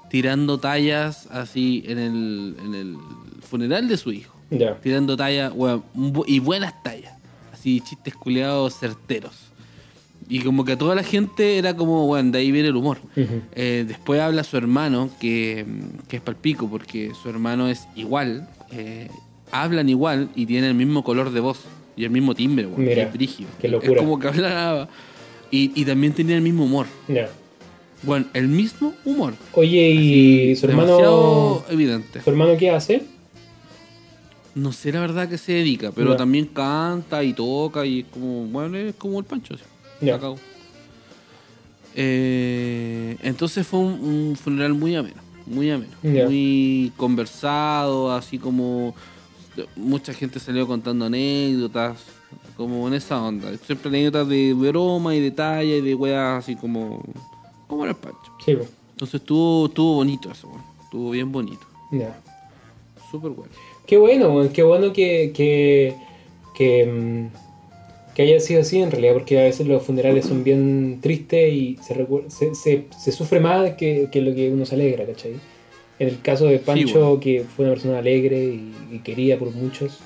tirando 0.10 0.60
tallas 0.60 1.28
así 1.32 1.84
en 1.88 2.00
el, 2.00 2.56
en 2.64 2.76
el 2.76 2.98
funeral 3.42 3.88
de 3.88 3.98
su 3.98 4.12
hijo. 4.12 4.36
Tirando 4.82 5.18
tallas, 5.18 5.54
y 6.28 6.40
buenas 6.40 6.82
tallas. 6.84 7.14
Así, 7.52 7.82
chistes 7.82 8.16
culiados 8.16 8.78
certeros. 8.78 9.34
Y 10.28 10.40
como 10.40 10.66
que 10.66 10.72
a 10.72 10.78
toda 10.78 10.96
la 10.96 11.04
gente 11.04 11.58
era 11.58 11.76
como, 11.76 12.08
bueno, 12.08 12.32
de 12.32 12.40
ahí 12.40 12.52
viene 12.52 12.70
el 12.70 12.76
humor. 12.76 12.98
Eh, 13.16 13.86
después 13.88 14.22
habla 14.22 14.44
su 14.44 14.58
hermano, 14.58 15.10
que, 15.20 15.66
que 16.08 16.18
es 16.18 16.22
palpico, 16.22 16.68
porque 16.70 17.12
su 17.22 17.30
hermano 17.30 17.68
es 17.68 17.88
igual, 17.96 18.50
eh, 18.72 19.10
hablan 19.52 19.88
igual 19.90 20.30
y 20.36 20.46
tienen 20.46 20.72
el 20.72 20.76
mismo 20.76 21.04
color 21.04 21.32
de 21.32 21.40
voz 21.42 21.60
y 21.98 22.04
el 22.04 22.10
mismo 22.10 22.36
timbre, 22.36 22.66
weón, 22.66 22.84
Mira, 22.84 23.04
es 23.04 23.14
brígido. 23.14 23.50
qué 23.60 23.68
Es 23.68 23.74
locura. 23.74 24.00
como 24.02 24.20
que 24.20 24.28
hablaba. 24.28 24.90
Y, 25.52 25.72
y 25.80 25.86
también 25.86 26.14
tenía 26.14 26.36
el 26.36 26.42
mismo 26.42 26.66
humor. 26.66 26.88
Ya. 27.08 27.30
Bueno, 28.04 28.26
el 28.34 28.48
mismo 28.48 28.94
humor. 29.06 29.34
Oye, 29.54 29.90
¿y 29.90 30.52
Así, 30.52 30.62
su 30.62 30.68
hermano, 30.68 31.64
evidente. 31.70 32.22
su 32.22 32.30
hermano 32.30 32.58
qué 32.58 32.70
hace? 32.70 33.04
No 34.54 34.72
sé 34.72 34.92
la 34.92 35.00
verdad 35.02 35.28
que 35.28 35.38
se 35.38 35.54
dedica, 35.54 35.92
pero 35.94 36.16
también 36.16 36.46
canta 36.46 37.24
y 37.24 37.34
toca 37.34 37.86
y 37.86 38.02
es 38.02 38.06
como, 38.08 38.46
bueno, 38.46 38.78
es 38.78 38.96
como 38.96 39.20
el 39.20 39.26
Pancho. 39.26 39.56
Ya. 40.02 40.16
Acabó. 40.16 40.38
Eh, 41.96 43.16
entonces 43.24 43.66
fue 43.66 43.80
un, 43.80 43.94
un 44.04 44.36
funeral 44.36 44.74
muy 44.74 44.96
ameno, 44.96 45.22
muy 45.46 45.70
ameno, 45.72 45.94
muy 46.04 46.92
conversado, 46.98 48.12
así 48.14 48.38
como 48.38 48.94
mucha 49.76 50.14
gente 50.14 50.40
salió 50.40 50.66
contando 50.68 51.06
anécdotas, 51.06 51.98
como 52.58 52.88
en 52.88 52.94
esa 52.96 53.22
onda. 53.22 53.56
Siempre 53.58 53.90
anécdotas 53.90 54.28
de 54.30 54.54
broma 54.54 55.16
y 55.16 55.20
de 55.22 55.32
talla 55.32 55.76
y 55.76 55.82
de 55.82 55.96
weas 55.96 56.44
así 56.44 56.56
como, 56.56 57.04
como 57.68 57.84
era 57.84 57.92
el 57.92 57.98
Pancho. 57.98 58.32
Sí. 58.46 58.52
Entonces 58.92 59.22
estuvo, 59.22 59.66
estuvo 59.68 59.96
bonito 59.96 60.32
eso, 60.32 60.48
weón. 60.48 60.62
estuvo 60.84 61.10
bien 61.12 61.32
bonito, 61.32 61.66
Ya. 61.92 62.18
súper 63.12 63.32
bueno. 63.32 63.52
Qué 63.86 63.98
bueno, 63.98 64.50
qué 64.54 64.64
bueno 64.64 64.94
que, 64.94 65.32
que, 65.36 65.96
que, 66.56 66.86
mm, 66.86 68.16
que 68.16 68.22
haya 68.24 68.40
sido 68.40 68.62
así 68.62 68.82
en 68.82 68.90
realidad, 68.90 69.14
porque 69.14 69.40
a 69.40 69.44
veces 69.44 69.68
los 69.68 69.84
funerales 69.84 70.26
son 70.26 70.44
bien 70.44 71.00
tristes 71.02 71.54
y 71.54 71.78
se, 71.86 71.94
se, 72.30 72.56
se, 72.56 72.86
se 72.98 73.12
sufre 73.12 73.40
más 73.42 73.74
que, 73.76 74.08
que 74.12 74.22
lo 74.22 74.34
que 74.34 74.50
uno 74.52 74.66
se 74.66 74.76
alegra, 74.76 75.06
¿cachai? 75.06 75.34
En 76.00 76.10
el 76.10 76.22
caso 76.22 76.46
de 76.48 76.60
Pancho, 76.60 77.00
bueno. 77.00 77.20
que 77.20 77.44
fue 77.44 77.66
una 77.66 77.74
persona 77.74 78.00
alegre 78.00 78.44
y, 78.44 78.74
y 78.92 79.00
querida 79.00 79.38
por 79.38 79.52
muchos, 79.52 80.00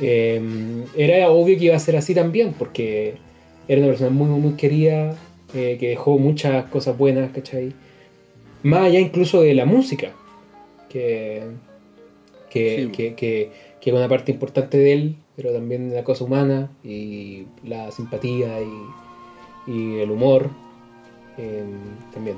eh, 0.00 0.40
era 0.96 1.30
obvio 1.30 1.58
que 1.58 1.66
iba 1.66 1.76
a 1.76 1.80
ser 1.80 1.96
así 1.96 2.14
también, 2.14 2.54
porque 2.58 3.14
era 3.68 3.80
una 3.80 3.88
persona 3.88 4.10
muy, 4.10 4.28
muy, 4.28 4.40
muy 4.40 4.52
querida, 4.54 5.16
eh, 5.54 5.76
que 5.78 5.88
dejó 5.88 6.18
muchas 6.18 6.64
cosas 6.66 6.96
buenas, 6.96 7.30
¿cachai? 7.32 7.74
Más 8.62 8.84
allá 8.84 9.00
incluso 9.00 9.42
de 9.42 9.54
la 9.54 9.66
música, 9.66 10.12
que, 10.88 11.42
que, 12.50 12.84
Sí. 12.84 12.90
que, 12.90 13.14
que, 13.14 13.50
que 13.80 13.92
una 13.92 14.08
parte 14.08 14.32
importante 14.32 14.78
de 14.78 14.92
él 14.92 15.16
pero 15.36 15.52
también 15.52 15.94
la 15.94 16.04
cosa 16.04 16.24
humana 16.24 16.70
y 16.84 17.46
la 17.64 17.90
simpatía 17.90 18.60
y, 18.60 19.70
y 19.70 19.98
el 20.00 20.10
humor 20.10 20.50
eh, 21.38 21.64
también. 22.12 22.36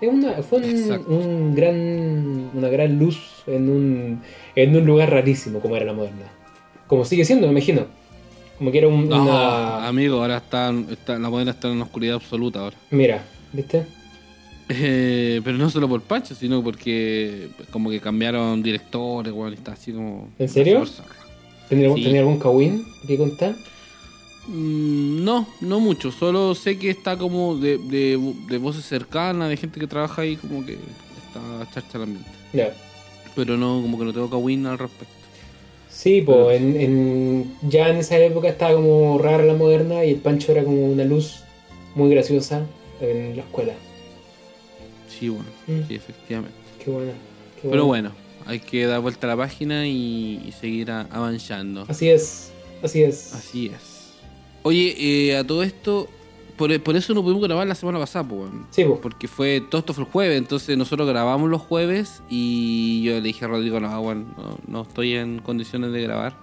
Es 0.00 0.08
una, 0.08 0.32
fue 0.42 0.60
un, 0.60 1.54
gran, 1.54 2.50
una 2.54 2.68
gran 2.68 2.98
luz 2.98 3.18
en 3.46 3.68
un, 3.68 4.22
en 4.56 4.76
un 4.76 4.86
lugar 4.86 5.10
rarísimo 5.10 5.60
como 5.60 5.76
era 5.76 5.84
la 5.84 5.92
moderna. 5.92 6.26
Como 6.86 7.04
sigue 7.04 7.24
siendo, 7.24 7.46
me 7.46 7.52
imagino. 7.52 7.86
Como 8.58 8.72
que 8.72 8.78
era 8.78 8.88
un- 8.88 9.08
No, 9.08 9.22
una... 9.22 9.86
amigo, 9.86 10.20
ahora 10.20 10.38
está, 10.38 10.72
está, 10.90 11.18
la 11.18 11.28
moderna 11.30 11.52
está 11.52 11.68
en 11.68 11.74
una 11.74 11.84
oscuridad 11.84 12.16
absoluta 12.16 12.60
ahora. 12.60 12.76
Mira, 12.90 13.24
¿viste? 13.52 13.84
Eh, 14.68 15.40
pero 15.44 15.58
no 15.58 15.68
solo 15.68 15.88
por 15.88 16.00
Pacho, 16.02 16.34
sino 16.34 16.62
porque 16.62 17.48
como 17.70 17.90
que 17.90 18.00
cambiaron 18.00 18.62
directores, 18.62 19.34
y 19.34 19.54
está 19.54 19.72
así 19.72 19.92
como... 19.92 20.28
¿En 20.38 20.48
serio? 20.48 20.84
¿Tenía, 21.68 21.86
algún-. 21.86 22.02
¿tenía 22.02 22.20
algún 22.20 22.38
kawin 22.38 22.84
que 23.06 23.16
contar? 23.16 23.54
Mm, 24.46 25.22
no, 25.24 25.46
no 25.60 25.80
mucho, 25.80 26.10
solo 26.10 26.54
sé 26.54 26.78
que 26.78 26.90
está 26.90 27.16
como 27.16 27.56
de, 27.56 27.78
de, 27.78 28.18
de 28.48 28.58
voces 28.58 28.84
cercanas, 28.84 29.48
de 29.48 29.56
gente 29.56 29.78
que 29.78 29.86
trabaja 29.86 30.22
ahí, 30.22 30.36
como 30.36 30.64
que 30.64 30.74
está 30.74 31.68
charcha 31.72 31.98
el 31.98 32.04
ambiente. 32.04 32.30
Ya. 32.52 32.74
Pero 33.36 33.56
no, 33.56 33.80
como 33.82 33.98
que 33.98 34.04
no 34.04 34.12
tengo 34.12 34.28
kawin 34.30 34.66
al 34.66 34.78
respecto. 34.78 35.14
Sí, 35.88 36.22
Pero- 36.26 36.44
pues 36.44 36.60
en, 36.60 36.80
en- 36.80 37.54
ya 37.68 37.88
en 37.88 37.96
esa 37.98 38.16
época 38.18 38.48
estaba 38.48 38.74
como 38.74 39.18
rara 39.18 39.44
la 39.44 39.54
moderna 39.54 40.04
y 40.04 40.10
el 40.10 40.16
Pancho 40.16 40.52
era 40.52 40.64
como 40.64 40.86
una 40.86 41.04
luz 41.04 41.40
muy 41.94 42.10
graciosa 42.10 42.64
en 43.00 43.36
la 43.36 43.42
escuela. 43.42 43.74
Sí, 45.08 45.28
bueno, 45.28 45.44
Mm. 45.66 45.86
sí, 45.88 45.94
efectivamente. 45.94 46.56
Qué 46.82 46.90
buena. 46.90 47.12
qué 47.60 47.68
Pero 47.68 47.84
bueno, 47.86 48.12
hay 48.46 48.60
que 48.60 48.86
dar 48.86 49.00
vuelta 49.00 49.26
a 49.26 49.30
la 49.30 49.36
página 49.36 49.86
y, 49.86 50.42
y 50.46 50.52
seguir 50.58 50.90
a- 50.90 51.02
avanzando. 51.10 51.84
Así 51.88 52.08
es, 52.08 52.50
así 52.82 53.02
es. 53.02 53.34
Así 53.34 53.66
es. 53.66 53.89
Oye, 54.62 54.94
eh, 55.30 55.36
a 55.36 55.44
todo 55.46 55.62
esto, 55.62 56.08
por, 56.56 56.78
por 56.82 56.94
eso 56.96 57.14
no 57.14 57.22
pudimos 57.22 57.42
grabar 57.42 57.66
la 57.66 57.74
semana 57.74 57.98
pasada, 57.98 58.28
pues. 58.28 58.50
Sí. 58.70 58.84
Porque 59.00 59.26
fue, 59.28 59.60
todo 59.60 59.78
esto 59.80 59.94
fue 59.94 60.04
el 60.04 60.10
jueves, 60.10 60.38
entonces 60.38 60.76
nosotros 60.76 61.08
grabamos 61.08 61.48
los 61.48 61.62
jueves 61.62 62.22
y 62.28 63.02
yo 63.02 63.12
le 63.14 63.20
dije 63.22 63.44
a 63.44 63.48
Rodrigo, 63.48 63.80
no, 63.80 64.02
bueno, 64.02 64.24
no, 64.36 64.58
no 64.68 64.82
estoy 64.82 65.14
en 65.14 65.38
condiciones 65.40 65.92
de 65.92 66.02
grabar. 66.02 66.34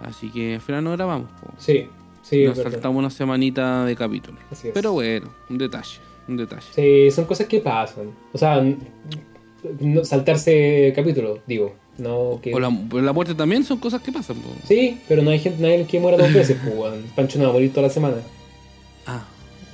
Así 0.00 0.30
que 0.30 0.54
al 0.54 0.60
final 0.60 0.84
no 0.84 0.92
grabamos. 0.92 1.28
po. 1.40 1.48
Sí, 1.58 1.88
sí, 2.22 2.44
Nos 2.44 2.58
saltamos 2.58 2.98
una 3.00 3.10
semanita 3.10 3.84
de 3.84 3.96
capítulo. 3.96 4.38
Así 4.50 4.68
es. 4.68 4.74
Pero 4.74 4.92
bueno, 4.92 5.28
un 5.50 5.58
detalle, 5.58 5.98
un 6.28 6.36
detalle. 6.36 6.66
Sí, 6.72 7.10
son 7.10 7.24
cosas 7.24 7.48
que 7.48 7.58
pasan. 7.60 8.10
O 8.32 8.38
sea, 8.38 8.64
no- 9.80 10.04
saltarse 10.04 10.92
capítulos, 10.94 11.40
digo. 11.48 11.74
No 11.98 12.38
que... 12.42 12.54
O 12.54 12.60
la, 12.60 12.70
muerte 12.70 13.34
también 13.34 13.64
son 13.64 13.78
cosas 13.78 14.00
que 14.00 14.12
pasan. 14.12 14.36
po. 14.36 14.48
Sí, 14.66 14.98
pero 15.08 15.22
no 15.22 15.30
hay 15.30 15.38
gente, 15.40 15.60
nadie 15.60 15.84
que 15.84 15.98
muera 16.00 16.16
dos 16.16 16.32
veces, 16.32 16.56
pues, 16.62 16.74
weón. 16.76 17.02
Pancho 17.16 17.38
no 17.38 17.44
va 17.44 17.50
a 17.50 17.52
morir 17.54 17.70
toda 17.72 17.88
la 17.88 17.92
semana. 17.92 18.16
Ah, 19.06 19.24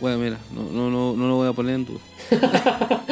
bueno, 0.01 0.19
mira, 0.19 0.39
no, 0.55 0.63
no, 0.65 0.91
no, 0.91 1.15
no 1.17 1.29
lo 1.29 1.37
voy 1.37 1.49
a 1.49 1.53
poner 1.53 1.75
en 1.75 1.85
duda. 1.87 2.01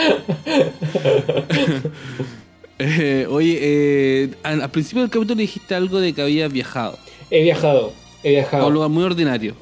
Eh, 2.85 3.27
oye, 3.31 3.59
eh, 3.61 4.31
al, 4.43 4.61
al 4.61 4.71
principio 4.71 5.03
del 5.03 5.11
capítulo 5.11 5.37
dijiste 5.39 5.73
algo 5.77 6.01
de 6.01 6.13
que 6.15 6.23
habías 6.23 6.53
viajado 6.53 6.99
He 7.31 7.45
viajado, 7.45 7.93
he 8.25 8.31
a 8.31 8.41
viajado. 8.41 8.67
un 8.67 8.75
lugar 8.75 8.89
muy 8.91 9.05
ordinario. 9.05 9.55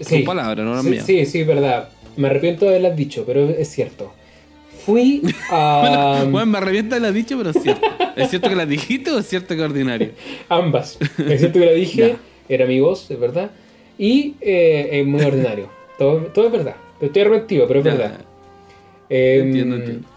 Sí. 0.00 0.14
Son 0.16 0.24
palabras, 0.24 0.64
no 0.64 0.74
las 0.74 0.82
sí, 0.84 0.90
mías. 0.90 1.04
sí, 1.04 1.26
sí, 1.26 1.42
verdad. 1.44 1.90
Me 2.16 2.28
arrepiento 2.28 2.64
de 2.64 2.70
haberlas 2.70 2.96
dicho, 2.96 3.24
pero 3.26 3.50
es 3.50 3.68
cierto. 3.68 4.14
Fui 4.84 5.22
a 5.50 6.24
Bueno, 6.30 6.46
me 6.46 6.58
arrepiento 6.58 6.94
de 6.94 7.00
lo 7.00 7.12
dicho, 7.12 7.36
pero 7.38 7.50
es 7.50 7.62
cierto. 7.62 7.86
¿Es 8.16 8.30
cierto 8.30 8.48
que 8.48 8.56
las 8.56 8.68
dijiste 8.68 9.10
o 9.10 9.18
es 9.18 9.26
cierto 9.28 9.48
que 9.54 9.60
es 9.62 9.66
ordinario? 9.68 10.10
ambas. 10.48 10.98
Es 11.18 11.40
cierto 11.40 11.58
que 11.60 11.66
la 11.66 11.72
dije, 11.72 12.16
era 12.48 12.66
mi 12.66 12.80
voz, 12.80 13.10
es 13.10 13.18
verdad. 13.18 13.50
Y 13.98 14.34
eh, 14.40 14.88
es 14.92 15.06
muy 15.06 15.22
ordinario. 15.22 15.68
Todo, 15.98 16.18
todo 16.26 16.46
es 16.46 16.52
verdad. 16.52 16.76
Estoy 17.00 17.22
arrepentido, 17.22 17.66
pero 17.68 17.80
es 17.80 17.84
Ya, 17.86 17.92
verdad. 17.92 18.20
Eh, 19.08 19.40
Entiendo, 19.42 19.76
entiendo. 19.76 20.08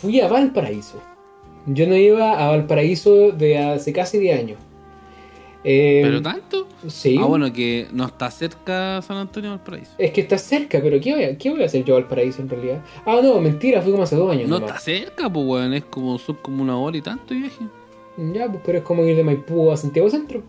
Fui 0.00 0.20
a 0.20 0.28
Valparaíso. 0.28 1.00
Yo 1.66 1.86
no 1.86 1.96
iba 1.96 2.32
a 2.44 2.50
Valparaíso 2.50 3.32
de 3.32 3.58
hace 3.58 3.92
casi 3.92 4.18
10 4.18 4.38
años. 4.38 4.58
Eh, 5.64 6.00
¿Pero 6.02 6.20
tanto? 6.20 6.66
Sí. 6.88 7.16
Ah, 7.20 7.24
bueno, 7.26 7.52
que 7.52 7.86
no 7.92 8.04
está 8.06 8.30
cerca 8.30 9.00
San 9.02 9.16
Antonio 9.16 9.50
del 9.50 9.60
Paraíso. 9.60 9.92
Es 9.96 10.10
que 10.10 10.22
está 10.22 10.36
cerca, 10.36 10.80
pero 10.82 11.00
¿qué 11.00 11.12
voy, 11.14 11.24
a, 11.24 11.38
¿qué 11.38 11.50
voy 11.50 11.62
a 11.62 11.66
hacer 11.66 11.84
yo 11.84 11.94
a 11.96 12.00
Valparaíso 12.00 12.42
en 12.42 12.48
realidad? 12.48 12.82
Ah, 13.06 13.20
no, 13.22 13.40
mentira, 13.40 13.80
fui 13.80 13.92
como 13.92 14.02
hace 14.02 14.16
dos 14.16 14.30
años. 14.32 14.48
No 14.48 14.58
nomás. 14.58 14.70
está 14.76 14.80
cerca, 14.80 15.32
pues, 15.32 15.46
weón. 15.46 15.74
Es 15.74 15.84
como, 15.84 16.18
son 16.18 16.36
como 16.42 16.62
una 16.62 16.76
hora 16.76 16.96
y 16.96 17.02
tanto 17.02 17.32
de 17.34 17.40
viaje. 17.40 17.64
Ya, 18.34 18.48
pues, 18.48 18.60
pero 18.64 18.78
es 18.78 18.84
como 18.84 19.04
ir 19.04 19.16
de 19.16 19.22
Maipú 19.24 19.70
a 19.70 19.76
Santiago 19.76 20.10
Centro. 20.10 20.42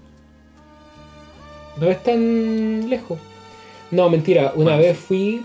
No 1.79 1.87
es 1.89 2.01
tan 2.03 2.89
lejos. 2.89 3.19
No, 3.91 4.09
mentira. 4.09 4.53
Una 4.55 4.71
Bueno, 4.71 4.77
vez 4.79 4.97
fui, 4.97 5.43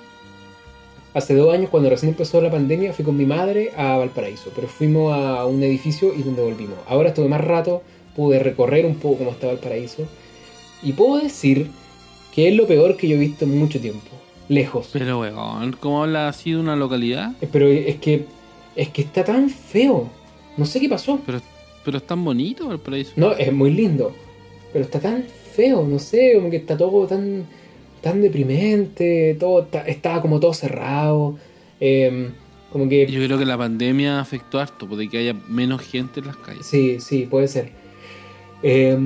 hace 1.15 1.35
dos 1.35 1.53
años, 1.53 1.71
cuando 1.71 1.91
recién 1.91 2.11
empezó 2.11 2.41
la 2.41 2.51
pandemia, 2.51 2.93
fui 2.93 3.05
con 3.05 3.17
mi 3.17 3.27
madre 3.27 3.73
a 3.77 3.97
Valparaíso. 3.99 4.51
Pero 4.55 4.69
fuimos 4.69 5.13
a 5.15 5.45
un 5.47 5.63
edificio 5.63 6.15
y 6.15 6.23
donde 6.23 6.43
volvimos. 6.43 6.79
Ahora 6.87 7.11
estuve 7.11 7.29
más 7.29 7.43
rato, 7.43 7.83
pude 8.19 8.41
recorrer 8.41 8.85
un 8.85 8.97
poco 8.97 9.19
cómo 9.19 9.31
está 9.31 9.47
Valparaíso. 9.47 10.03
Y 10.83 10.93
puedo 10.93 11.23
decir 11.23 11.69
que 12.35 12.49
es 12.49 12.55
lo 12.57 12.67
peor 12.67 12.97
que 12.97 13.07
yo 13.07 13.15
he 13.15 13.21
visto 13.21 13.45
en 13.45 13.57
mucho 13.57 13.79
tiempo. 13.81 14.09
Lejos. 14.49 14.91
Pero, 14.93 15.21
weón, 15.21 15.77
¿cómo 15.79 16.03
habla 16.03 16.27
así 16.27 16.51
de 16.51 16.57
una 16.57 16.75
localidad? 16.75 17.31
Eh, 17.41 17.49
Pero 17.53 17.69
es 17.69 17.95
que, 17.97 18.25
es 18.75 18.89
que 18.89 19.03
está 19.03 19.23
tan 19.23 19.49
feo. 19.51 20.11
No 20.57 20.65
sé 20.65 20.81
qué 20.81 20.89
pasó. 20.89 21.21
Pero, 21.25 21.41
pero 21.85 21.99
es 21.99 22.07
tan 22.07 22.25
bonito 22.25 22.73
el 22.73 22.81
paraíso. 22.81 23.13
No, 23.15 23.33
es 23.35 23.53
muy 23.53 23.71
lindo. 23.71 24.13
Pero 24.73 24.85
está 24.85 24.99
tan 24.99 25.23
feo, 25.55 25.87
no 25.87 26.01
sé, 26.01 26.33
como 26.35 26.51
que 26.51 26.57
está 26.57 26.77
todo 26.77 27.07
tan, 27.07 27.47
tan 28.01 28.21
deprimente, 28.21 29.37
todo 29.39 29.63
está, 29.63 29.83
estaba 29.83 30.21
como 30.21 30.41
todo 30.41 30.55
cerrado. 30.55 31.39
eh, 31.79 32.31
como 32.73 32.89
que. 32.89 33.07
Yo 33.07 33.25
creo 33.25 33.39
que 33.39 33.47
la 33.47 33.57
pandemia 33.57 34.21
afectó 34.21 34.59
harto, 34.61 34.87
de 34.87 35.09
que 35.09 35.19
haya 35.19 35.35
menos 35.49 35.81
gente 35.83 36.21
en 36.21 36.27
las 36.27 36.37
calles. 36.37 36.67
Sí, 36.67 37.01
sí, 37.01 37.27
puede 37.31 37.49
ser. 37.49 37.71
Eh, 38.63 38.97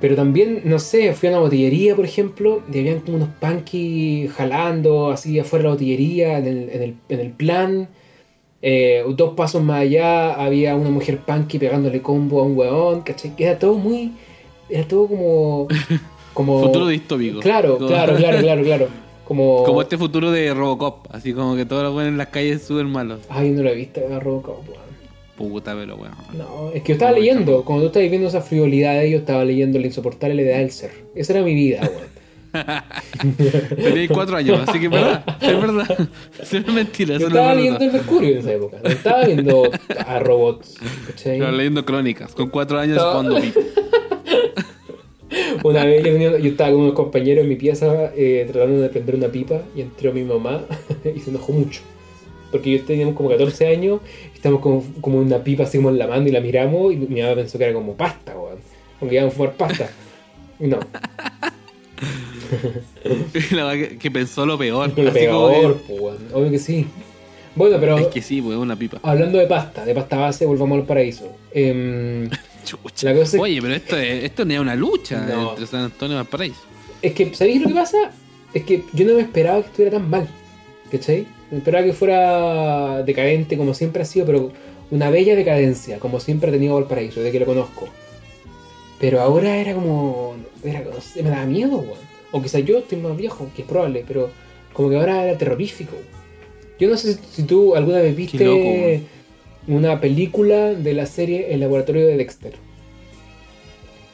pero 0.00 0.14
también, 0.14 0.60
no 0.64 0.78
sé, 0.78 1.12
fui 1.12 1.28
a 1.28 1.32
una 1.32 1.40
botillería, 1.40 1.96
por 1.96 2.04
ejemplo, 2.04 2.62
y 2.72 2.78
habían 2.78 3.00
como 3.00 3.16
unos 3.16 3.30
punky 3.40 4.28
jalando 4.28 5.10
así 5.10 5.38
afuera 5.40 5.64
de 5.64 5.68
la 5.68 5.74
botillería, 5.74 6.38
en 6.38 6.46
el, 6.46 6.70
en 6.70 6.82
el, 6.82 6.94
en 7.08 7.20
el 7.20 7.30
plan. 7.32 7.88
Eh, 8.62 9.04
dos 9.16 9.34
pasos 9.34 9.62
más 9.62 9.80
allá 9.82 10.34
había 10.34 10.74
una 10.76 10.90
mujer 10.90 11.18
punky 11.18 11.58
pegándole 11.58 12.00
combo 12.02 12.40
a 12.40 12.44
un 12.44 12.56
weón, 12.56 13.02
¿cachai? 13.02 13.34
Que 13.34 13.44
Era 13.44 13.58
todo 13.58 13.74
muy. 13.74 14.12
Era 14.68 14.86
todo 14.86 15.06
como. 15.08 15.68
como 16.34 16.62
Futuro 16.62 16.86
distópico. 16.86 17.40
Claro, 17.40 17.74
Como- 17.78 17.88
claro, 17.88 18.14
claro, 18.16 18.38
claro, 18.40 18.62
claro. 18.62 18.88
Como. 19.24 19.64
Como 19.64 19.82
este 19.82 19.98
futuro 19.98 20.30
de 20.30 20.54
Robocop, 20.54 21.06
así 21.10 21.32
como 21.32 21.56
que 21.56 21.66
todos 21.66 21.82
los 21.82 21.92
buenos 21.92 22.12
en 22.12 22.18
las 22.18 22.28
calles 22.28 22.62
suben 22.62 22.88
malos. 22.90 23.20
Ay, 23.28 23.50
no 23.50 23.62
lo 23.64 23.70
he 23.70 23.74
visto, 23.74 24.00
a 24.14 24.20
Robocop, 24.20 24.60
weón. 24.68 24.87
Puta, 25.38 25.74
pero 25.74 25.94
weón. 25.96 26.12
No, 26.36 26.70
es 26.74 26.82
que 26.82 26.88
yo 26.88 26.92
estaba 26.94 27.12
No, 27.12 27.18
leyendo, 27.18 27.52
chamo. 27.52 27.64
cuando 27.64 27.82
tú 27.84 27.86
estabas 27.88 28.10
viendo 28.10 28.28
esa 28.28 28.40
frivolidad 28.42 29.02
yo 29.04 29.18
estaba 29.18 29.44
leyendo 29.44 29.78
La 29.78 29.86
insoportable 29.86 30.42
de 30.44 30.60
Elser. 30.62 30.90
Esa 31.14 31.32
era 31.34 31.42
mi 31.42 31.54
vida, 31.54 31.80
weón. 31.82 32.18
Teníais 33.76 34.10
cuatro 34.10 34.36
años, 34.36 34.58
así 34.66 34.78
que 34.80 34.86
es 34.86 34.90
verdad, 34.90 35.24
es 35.40 35.60
verdad. 35.60 35.98
No 36.52 36.58
es 36.58 36.66
mentira, 36.72 37.14
Yo 37.14 37.20
no 37.20 37.26
estaba 37.28 37.52
es 37.52 37.56
leyendo 37.58 37.84
el 37.84 37.92
Mercurio 37.92 38.30
en 38.30 38.38
esa 38.38 38.52
época. 38.52 38.78
No 38.82 38.88
estaba 38.88 39.24
viendo 39.26 39.70
a 40.06 40.18
robots. 40.18 40.74
¿cachai? 41.08 41.34
Estaba 41.34 41.52
leyendo 41.52 41.84
crónicas, 41.84 42.34
con 42.34 42.48
cuatro 42.48 42.78
años 42.80 42.98
fondo 43.12 43.40
pico. 43.40 43.60
Una 45.62 45.84
vez 45.84 46.02
yo, 46.04 46.12
tenía- 46.12 46.38
yo 46.38 46.50
estaba 46.50 46.70
con 46.70 46.80
unos 46.80 46.94
compañeros 46.94 47.42
en 47.44 47.48
mi 47.50 47.56
pieza 47.56 48.12
eh, 48.16 48.48
tratando 48.50 48.80
de 48.80 48.88
prender 48.88 49.14
una 49.16 49.28
pipa 49.28 49.62
y 49.76 49.82
entró 49.82 50.12
mi 50.12 50.22
mamá 50.22 50.62
y 51.14 51.20
se 51.20 51.30
enojó 51.30 51.52
mucho. 51.52 51.80
Porque 52.50 52.78
yo 52.78 52.84
teníamos 52.84 53.14
como 53.14 53.28
14 53.28 53.66
años 53.66 54.00
y 54.38 54.40
estábamos 54.40 54.62
como, 54.62 54.84
como 55.00 55.18
una 55.18 55.42
pipa 55.42 55.64
así 55.64 55.78
como 55.78 55.90
en 55.90 55.98
la 55.98 56.06
mano 56.06 56.26
y 56.28 56.30
la 56.30 56.40
miramos 56.40 56.92
y 56.92 56.96
mi 56.96 57.20
mamá 57.22 57.34
pensó 57.34 57.58
que 57.58 57.64
era 57.64 57.72
como 57.74 57.94
pasta, 57.94 58.36
weón. 58.38 58.58
Como 58.98 59.08
que 59.10 59.16
íbamos 59.16 59.34
a 59.34 59.36
fumar 59.36 59.52
pasta. 59.54 59.90
No, 60.60 60.78
La 63.52 63.64
verdad 63.64 63.88
que, 63.88 63.98
que 63.98 64.10
pensó 64.10 64.46
lo 64.46 64.58
peor. 64.58 64.88
lo 64.96 65.10
así 65.10 65.18
que- 65.20 65.26
peor, 65.26 65.76
po, 65.82 65.92
weón. 65.94 66.18
Obvio 66.32 66.50
que 66.50 66.58
sí. 66.58 66.86
Bueno, 67.54 67.76
pero 67.80 67.98
Es 67.98 68.06
que 68.08 68.22
sí, 68.22 68.40
pues 68.40 68.56
es 68.56 68.60
una 68.62 68.76
pipa. 68.76 68.98
hablando 69.02 69.38
de 69.38 69.46
pasta, 69.46 69.84
de 69.84 69.94
pasta 69.94 70.16
base, 70.18 70.46
volvamos 70.46 70.78
al 70.78 70.84
paraíso. 70.86 71.24
Chucha. 72.64 73.12
La 73.12 73.14
cosa 73.18 73.36
es- 73.36 73.42
Oye, 73.42 73.60
pero 73.60 73.74
esto, 73.74 73.96
es, 73.96 74.24
esto 74.24 74.44
no 74.44 74.54
es 74.54 74.60
una 74.60 74.74
lucha 74.76 75.26
No. 75.26 75.50
entre 75.50 75.66
San 75.66 75.80
Antonio 75.84 76.14
y 76.14 76.18
Valparaíso. 76.18 76.60
Es 77.02 77.12
que, 77.12 77.34
¿sabéis 77.34 77.62
lo 77.62 77.68
que 77.68 77.74
pasa? 77.74 77.96
Es 78.54 78.62
que 78.64 78.82
yo 78.92 79.04
no 79.06 79.14
me 79.14 79.22
esperaba 79.22 79.60
que 79.62 79.66
estuviera 79.68 79.98
tan 79.98 80.08
mal. 80.10 80.28
¿Cachai? 80.90 81.26
Me 81.50 81.58
esperaba 81.58 81.84
que 81.84 81.92
fuera 81.92 83.02
decadente 83.04 83.56
como 83.56 83.74
siempre 83.74 84.02
ha 84.02 84.04
sido, 84.04 84.26
pero 84.26 84.52
una 84.90 85.10
bella 85.10 85.34
decadencia, 85.36 85.98
como 85.98 86.20
siempre 86.20 86.50
ha 86.50 86.52
tenido 86.52 86.74
Valparaíso, 86.74 87.20
de 87.20 87.30
que 87.32 87.40
lo 87.40 87.46
conozco. 87.46 87.88
Pero 89.00 89.20
ahora 89.20 89.56
era 89.56 89.74
como. 89.74 90.34
Era, 90.64 90.80
no 90.82 91.00
sé, 91.00 91.22
me 91.22 91.30
daba 91.30 91.46
miedo, 91.46 91.76
weón. 91.78 91.98
O 92.32 92.42
quizás 92.42 92.64
yo 92.64 92.78
estoy 92.78 92.98
más 92.98 93.16
viejo, 93.16 93.48
que 93.54 93.62
es 93.62 93.68
probable, 93.68 94.04
pero 94.06 94.30
como 94.72 94.90
que 94.90 94.96
ahora 94.96 95.24
era 95.24 95.38
terrorífico. 95.38 95.92
Yo 96.78 96.88
no 96.88 96.96
sé 96.96 97.14
si, 97.14 97.20
si 97.32 97.42
tú 97.44 97.74
alguna 97.74 97.98
vez 98.00 98.14
viste 98.14 98.44
loco, 98.44 98.68
una 99.68 100.00
película 100.00 100.74
de 100.74 100.94
la 100.94 101.06
serie 101.06 101.52
El 101.52 101.60
laboratorio 101.60 102.06
de 102.06 102.16
Dexter. 102.16 102.52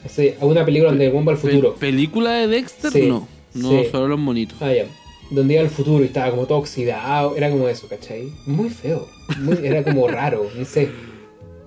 Sí, 0.09 0.35
una 0.41 0.65
película 0.65 0.91
donde 0.91 1.11
va 1.11 1.33
al 1.33 1.39
futuro. 1.39 1.75
Pe- 1.75 1.81
¿Película 1.91 2.33
de 2.33 2.47
Dexter? 2.49 2.93
Sí, 2.93 3.07
No, 3.09 3.27
no, 3.55 3.69
sí. 3.83 3.89
solo 3.91 4.09
los 4.09 4.19
monitos. 4.19 4.61
Ah, 4.61 4.73
ya. 4.73 4.85
Donde 5.31 5.55
iba 5.55 5.63
al 5.63 5.71
futuro 5.71 6.03
y 6.05 6.09
estaba 6.09 6.31
como 6.31 6.47
todo 6.47 6.59
oxidado. 6.59 7.37
Era 7.37 7.51
como 7.51 7.69
eso, 7.69 7.89
¿cachai? 7.89 8.31
Muy 8.47 8.69
feo. 8.71 9.09
Muy- 9.41 9.59
era 9.67 9.83
como 9.83 10.07
raro, 10.09 10.47
no 10.57 10.65
sé. 10.65 10.89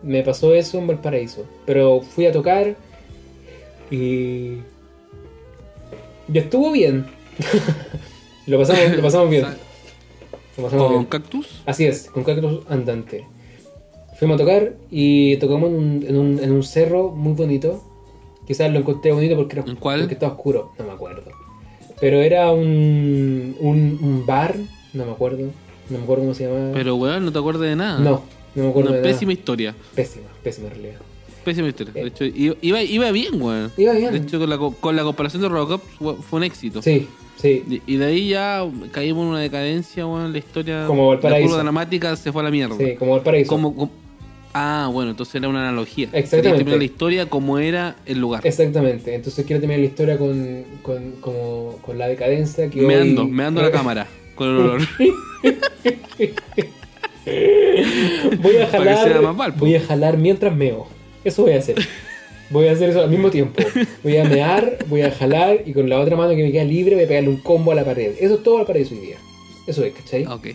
Me 0.03 0.21
pasó 0.23 0.53
eso 0.53 0.77
en 0.77 0.87
Valparaíso. 0.87 1.45
Pero 1.65 2.01
fui 2.01 2.25
a 2.27 2.31
tocar 2.31 2.75
y. 3.91 4.57
Y 6.31 6.37
estuvo 6.37 6.71
bien. 6.71 7.05
lo, 8.47 8.57
pasamos, 8.59 8.95
lo 8.95 9.01
pasamos 9.01 9.29
bien. 9.29 9.45
Lo 10.57 10.63
pasamos 10.63 10.83
¿Con 10.85 10.91
bien. 10.93 11.05
Cactus? 11.05 11.61
Así 11.65 11.85
es, 11.85 12.09
con 12.09 12.23
cactus 12.23 12.65
andante. 12.69 13.25
Fuimos 14.19 14.35
a 14.35 14.39
tocar 14.39 14.73
y 14.89 15.37
tocamos 15.37 15.69
en 15.69 15.75
un, 15.75 16.05
en 16.07 16.17
un, 16.17 16.39
en 16.43 16.51
un 16.51 16.63
cerro 16.63 17.09
muy 17.09 17.33
bonito. 17.33 17.83
Quizás 18.47 18.71
lo 18.71 18.79
encontré 18.79 19.11
bonito 19.11 19.35
porque, 19.35 19.59
era, 19.59 19.69
¿En 19.69 19.75
cuál? 19.75 19.99
porque 20.01 20.13
estaba 20.15 20.33
oscuro, 20.33 20.71
no 20.79 20.85
me 20.85 20.91
acuerdo. 20.93 21.31
Pero 21.99 22.17
era 22.21 22.51
un, 22.51 23.55
un, 23.59 23.99
un 24.01 24.25
bar, 24.25 24.55
no 24.93 25.05
me 25.05 25.11
acuerdo. 25.11 25.49
No 25.89 25.97
me 25.97 26.03
acuerdo 26.03 26.23
cómo 26.23 26.33
se 26.33 26.45
llamaba. 26.47 26.71
Pero, 26.73 26.95
weón, 26.95 27.25
no 27.25 27.31
te 27.31 27.39
acuerdas 27.39 27.63
de 27.69 27.75
nada. 27.75 27.99
no, 27.99 28.23
no 28.55 28.63
me 28.63 28.69
acuerdo 28.69 28.89
Una 28.91 28.97
de 28.97 29.03
nada. 29.03 29.13
pésima 29.13 29.33
historia. 29.33 29.75
Pésima, 29.95 30.27
pésima 30.43 30.67
en 30.67 30.73
realidad. 30.73 30.95
Pésima 31.45 31.67
historia. 31.69 31.93
Eh. 31.95 32.01
De 32.01 32.07
hecho, 32.07 32.25
iba, 32.61 32.81
iba, 32.83 33.11
bien, 33.11 33.41
weón. 33.41 33.71
Iba 33.77 33.93
bien. 33.93 34.11
De 34.11 34.17
hecho, 34.19 34.37
con 34.37 34.49
la, 34.49 34.57
co- 34.57 34.73
con 34.73 34.95
la 34.95 35.03
comparación 35.03 35.41
de 35.41 35.49
Robocop 35.49 35.81
fue, 35.97 36.15
un 36.39 36.43
éxito. 36.43 36.81
Sí, 36.81 37.07
sí. 37.37 37.63
Y, 37.87 37.95
de 37.95 38.05
ahí 38.05 38.27
ya 38.29 38.65
caímos 38.91 39.23
en 39.23 39.29
una 39.29 39.39
decadencia, 39.39 40.05
weón. 40.05 40.33
La 40.33 40.39
historia. 40.39 40.85
Como 40.87 41.07
Valparaíso. 41.07 41.45
La 41.45 41.49
curva 41.51 41.63
dramática 41.63 42.15
se 42.17 42.31
fue 42.33 42.41
a 42.41 42.45
la 42.45 42.51
mierda. 42.51 42.75
Sí, 42.77 42.95
como 42.99 43.15
el 43.15 43.21
paraíso. 43.23 43.47
Como, 43.49 43.73
como- 43.73 43.91
ah, 44.57 44.89
bueno, 44.91 45.11
entonces 45.11 45.35
era 45.35 45.47
una 45.47 45.61
analogía. 45.67 46.09
Exactamente. 46.13 46.57
Terminar 46.57 46.77
la 46.79 46.83
historia 46.85 47.25
como 47.29 47.59
era 47.59 47.95
el 48.05 48.19
lugar. 48.19 48.45
Exactamente. 48.45 49.13
Entonces 49.15 49.45
quiero 49.45 49.59
terminar 49.59 49.79
la 49.81 49.85
historia 49.87 50.17
con, 50.17 50.63
con, 50.81 51.11
como, 51.21 51.77
con 51.81 51.97
la 51.97 52.07
decadencia 52.07 52.69
que 52.69 52.81
meando, 52.81 53.23
hoy- 53.23 53.31
la 53.63 53.71
cámara. 53.77 54.07
Con 54.35 54.47
el 54.49 54.55
olor. 54.57 54.81
Voy 58.41 58.57
a 58.57 58.67
jalar, 58.71 59.33
mal, 59.33 59.51
voy 59.53 59.75
a 59.75 59.81
jalar 59.81 60.17
mientras 60.17 60.55
meo. 60.55 60.87
Eso 61.23 61.43
voy 61.43 61.53
a 61.53 61.59
hacer. 61.59 61.75
Voy 62.49 62.67
a 62.67 62.71
hacer 62.71 62.89
eso 62.91 63.01
al 63.03 63.09
mismo 63.09 63.29
tiempo. 63.29 63.61
Voy 64.03 64.17
a 64.17 64.23
mear, 64.23 64.77
voy 64.87 65.01
a 65.01 65.11
jalar 65.11 65.61
y 65.65 65.73
con 65.73 65.89
la 65.89 65.99
otra 65.99 66.15
mano 66.15 66.29
que 66.35 66.43
me 66.43 66.51
queda 66.51 66.63
libre 66.63 66.95
voy 66.95 67.03
a 67.03 67.07
pegarle 67.07 67.29
un 67.29 67.37
combo 67.41 67.71
a 67.73 67.75
la 67.75 67.83
pared. 67.83 68.13
Eso 68.19 68.35
es 68.35 68.43
todo 68.43 68.59
al 68.59 68.65
paraíso 68.65 68.95
hoy 68.95 69.01
día. 69.01 69.17
Eso 69.67 69.83
es, 69.83 69.93
¿cachai? 69.93 70.25
ok. 70.25 70.47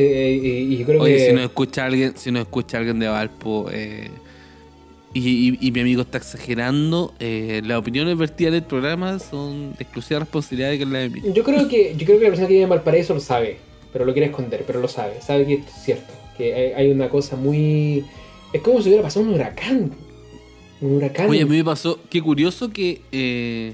Eh, 0.00 0.40
y, 0.40 0.74
y 0.74 0.78
yo 0.78 0.86
creo 0.86 1.02
Oye, 1.02 1.16
que... 1.16 1.26
si 1.26 1.32
nos 1.32 1.42
escucha 1.42 1.84
alguien, 1.86 2.12
si 2.16 2.30
nos 2.30 2.42
escucha 2.42 2.78
alguien 2.78 3.00
de 3.00 3.08
Valpo 3.08 3.68
eh, 3.72 4.08
y, 5.12 5.48
y- 5.50 5.58
y 5.60 5.72
mi 5.72 5.80
amigo 5.80 6.02
está 6.02 6.18
exagerando, 6.18 7.14
eh, 7.18 7.62
las 7.64 7.78
opiniones 7.78 8.16
vertidas 8.16 8.52
del 8.52 8.62
programa 8.62 9.18
son 9.18 9.72
de 9.72 9.82
exclusiva 9.82 10.20
responsabilidad 10.20 10.70
de 10.70 10.78
que 10.78 10.86
la 10.86 10.98
de 11.00 11.10
mí. 11.10 11.20
Yo 11.34 11.42
creo 11.42 11.66
que 11.66 11.94
yo 11.96 12.06
creo 12.06 12.18
que 12.18 12.24
la 12.24 12.30
persona 12.30 12.46
que 12.46 12.52
vive 12.54 12.64
en 12.64 12.68
Valparaíso 12.70 13.12
lo 13.14 13.18
sabe, 13.20 13.56
pero 13.92 14.04
lo 14.04 14.12
quiere 14.12 14.26
esconder, 14.28 14.62
pero 14.66 14.80
lo 14.80 14.86
sabe, 14.86 15.20
sabe 15.20 15.46
que 15.46 15.54
esto 15.54 15.72
es 15.76 15.82
cierto, 15.82 16.12
que 16.36 16.54
hay, 16.54 16.72
hay 16.74 16.90
una 16.92 17.08
cosa 17.08 17.34
muy 17.34 18.04
es 18.52 18.60
como 18.62 18.80
si 18.80 18.88
hubiera 18.90 19.02
pasado 19.02 19.26
un 19.26 19.34
huracán. 19.34 19.90
Un 20.80 20.92
huracán. 20.96 21.28
Oye, 21.28 21.42
a 21.42 21.46
mí 21.46 21.56
me 21.56 21.64
pasó, 21.64 21.98
qué 22.08 22.22
curioso 22.22 22.70
que 22.70 23.00
eh, 23.10 23.72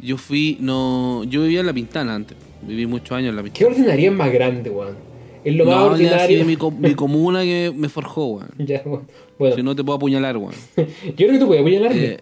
yo 0.00 0.16
fui, 0.16 0.58
no, 0.60 1.22
yo 1.24 1.42
vivía 1.42 1.60
en 1.60 1.66
La 1.66 1.72
Pintana 1.72 2.14
antes, 2.16 2.36
viví 2.62 2.86
muchos 2.86 3.12
años 3.16 3.30
en 3.30 3.36
La 3.36 3.42
¿Qué 3.44 3.50
Pintana. 3.50 3.70
ordinaria 3.70 4.10
es 4.10 4.16
más 4.16 4.32
grande, 4.32 4.68
weón? 4.70 4.96
Es 5.44 5.54
lo 5.54 5.64
más 5.64 5.74
No, 5.76 5.96
sí, 5.96 6.04
ordinario. 6.04 6.38
de 6.38 6.44
mi, 6.44 6.56
co- 6.56 6.70
mi 6.70 6.94
comuna 6.94 7.42
que 7.42 7.72
me 7.74 7.88
forjó, 7.88 8.26
weón. 8.26 8.48
Ya, 8.58 8.82
bueno. 8.84 9.56
Si 9.56 9.62
no 9.62 9.74
te 9.76 9.84
puedo 9.84 9.96
apuñalar, 9.96 10.36
weón. 10.36 10.52
yo 10.76 10.84
creo 11.16 11.32
que 11.32 11.38
tú 11.38 11.46
podías 11.46 11.62
apuñalarme. 11.62 12.04
Eh, 12.04 12.18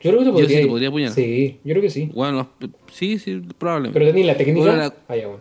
yo 0.00 0.10
creo 0.10 0.18
que 0.18 0.30
tú 0.30 0.40
yo 0.40 0.46
sí 0.48 0.54
te 0.54 0.66
podría 0.66 0.88
apuñalar. 0.88 1.14
Sí, 1.14 1.58
yo 1.64 1.70
creo 1.72 1.82
que 1.82 1.90
sí. 1.90 2.10
bueno, 2.14 2.48
sí, 2.92 3.18
sí, 3.18 3.40
probablemente. 3.58 3.98
Pero 3.98 4.10
tenías 4.12 4.26
la 4.28 4.36
técnica. 4.36 4.60
Bueno, 4.60 4.76
la- 4.76 4.94
Ah, 5.08 5.16
ya, 5.16 5.26
bueno. 5.28 5.40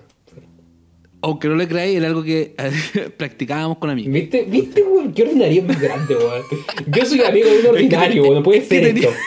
Aunque 1.25 1.47
no 1.47 1.55
le 1.55 1.67
creáis, 1.69 1.95
era 1.97 2.07
algo 2.07 2.21
que 2.23 2.53
practicábamos 3.17 3.77
con 3.77 3.89
amigos. 3.89 4.11
¿Viste, 4.13 4.43
¿Viste, 4.43 4.83
weón? 4.83 5.13
¿Qué 5.13 5.23
ordinaria 5.23 5.61
es 5.61 5.67
más 5.67 5.79
grande, 5.81 6.15
weón? 6.15 6.41
Yo 6.87 7.05
soy 7.05 7.21
amigo 7.21 7.49
de 7.49 7.59
un 7.59 7.65
ordinario, 7.67 8.23
weón. 8.23 8.35
No 8.35 8.43
puede 8.43 8.61
ser 8.61 8.83
tenía- 8.83 9.09
esto. 9.09 9.19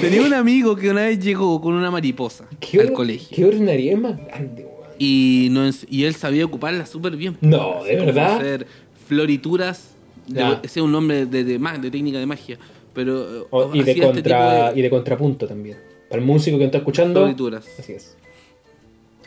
Tenía 0.00 0.22
un 0.22 0.32
amigo 0.34 0.76
que 0.76 0.88
una 0.90 1.02
vez 1.02 1.18
llegó 1.18 1.60
con 1.60 1.74
una 1.74 1.90
mariposa 1.90 2.46
¿Qué, 2.60 2.80
al 2.80 2.92
colegio. 2.92 3.28
¿Qué 3.36 3.44
ordinaria 3.44 3.92
es 3.92 3.98
más 3.98 4.16
grande, 4.26 4.64
weón? 4.64 4.77
Y, 4.98 5.48
no 5.50 5.68
y 5.88 6.04
él 6.04 6.14
sabía 6.14 6.44
ocuparla 6.44 6.86
súper 6.86 7.16
bien. 7.16 7.36
No, 7.40 7.84
¿de 7.84 7.96
verdad? 7.96 8.36
Hacer 8.36 8.66
florituras. 9.06 9.94
de- 10.26 10.42
ese 10.62 10.80
es 10.80 10.84
un 10.84 10.92
nombre 10.92 11.26
de, 11.26 11.44
de, 11.44 11.58
de 11.58 11.90
técnica 11.90 12.18
de 12.18 12.26
magia. 12.26 12.58
Pero. 12.94 13.46
O- 13.50 13.74
y, 13.74 13.82
de 13.82 13.90
hacía 13.92 14.10
este 14.10 14.78
y 14.78 14.82
de 14.82 14.90
contrapunto 14.90 15.46
también. 15.46 15.78
Para 16.08 16.20
el 16.20 16.26
músico 16.26 16.58
que 16.58 16.64
está 16.64 16.78
escuchando. 16.78 17.20
florituras. 17.20 17.66
Así 17.78 17.92
es. 17.92 18.16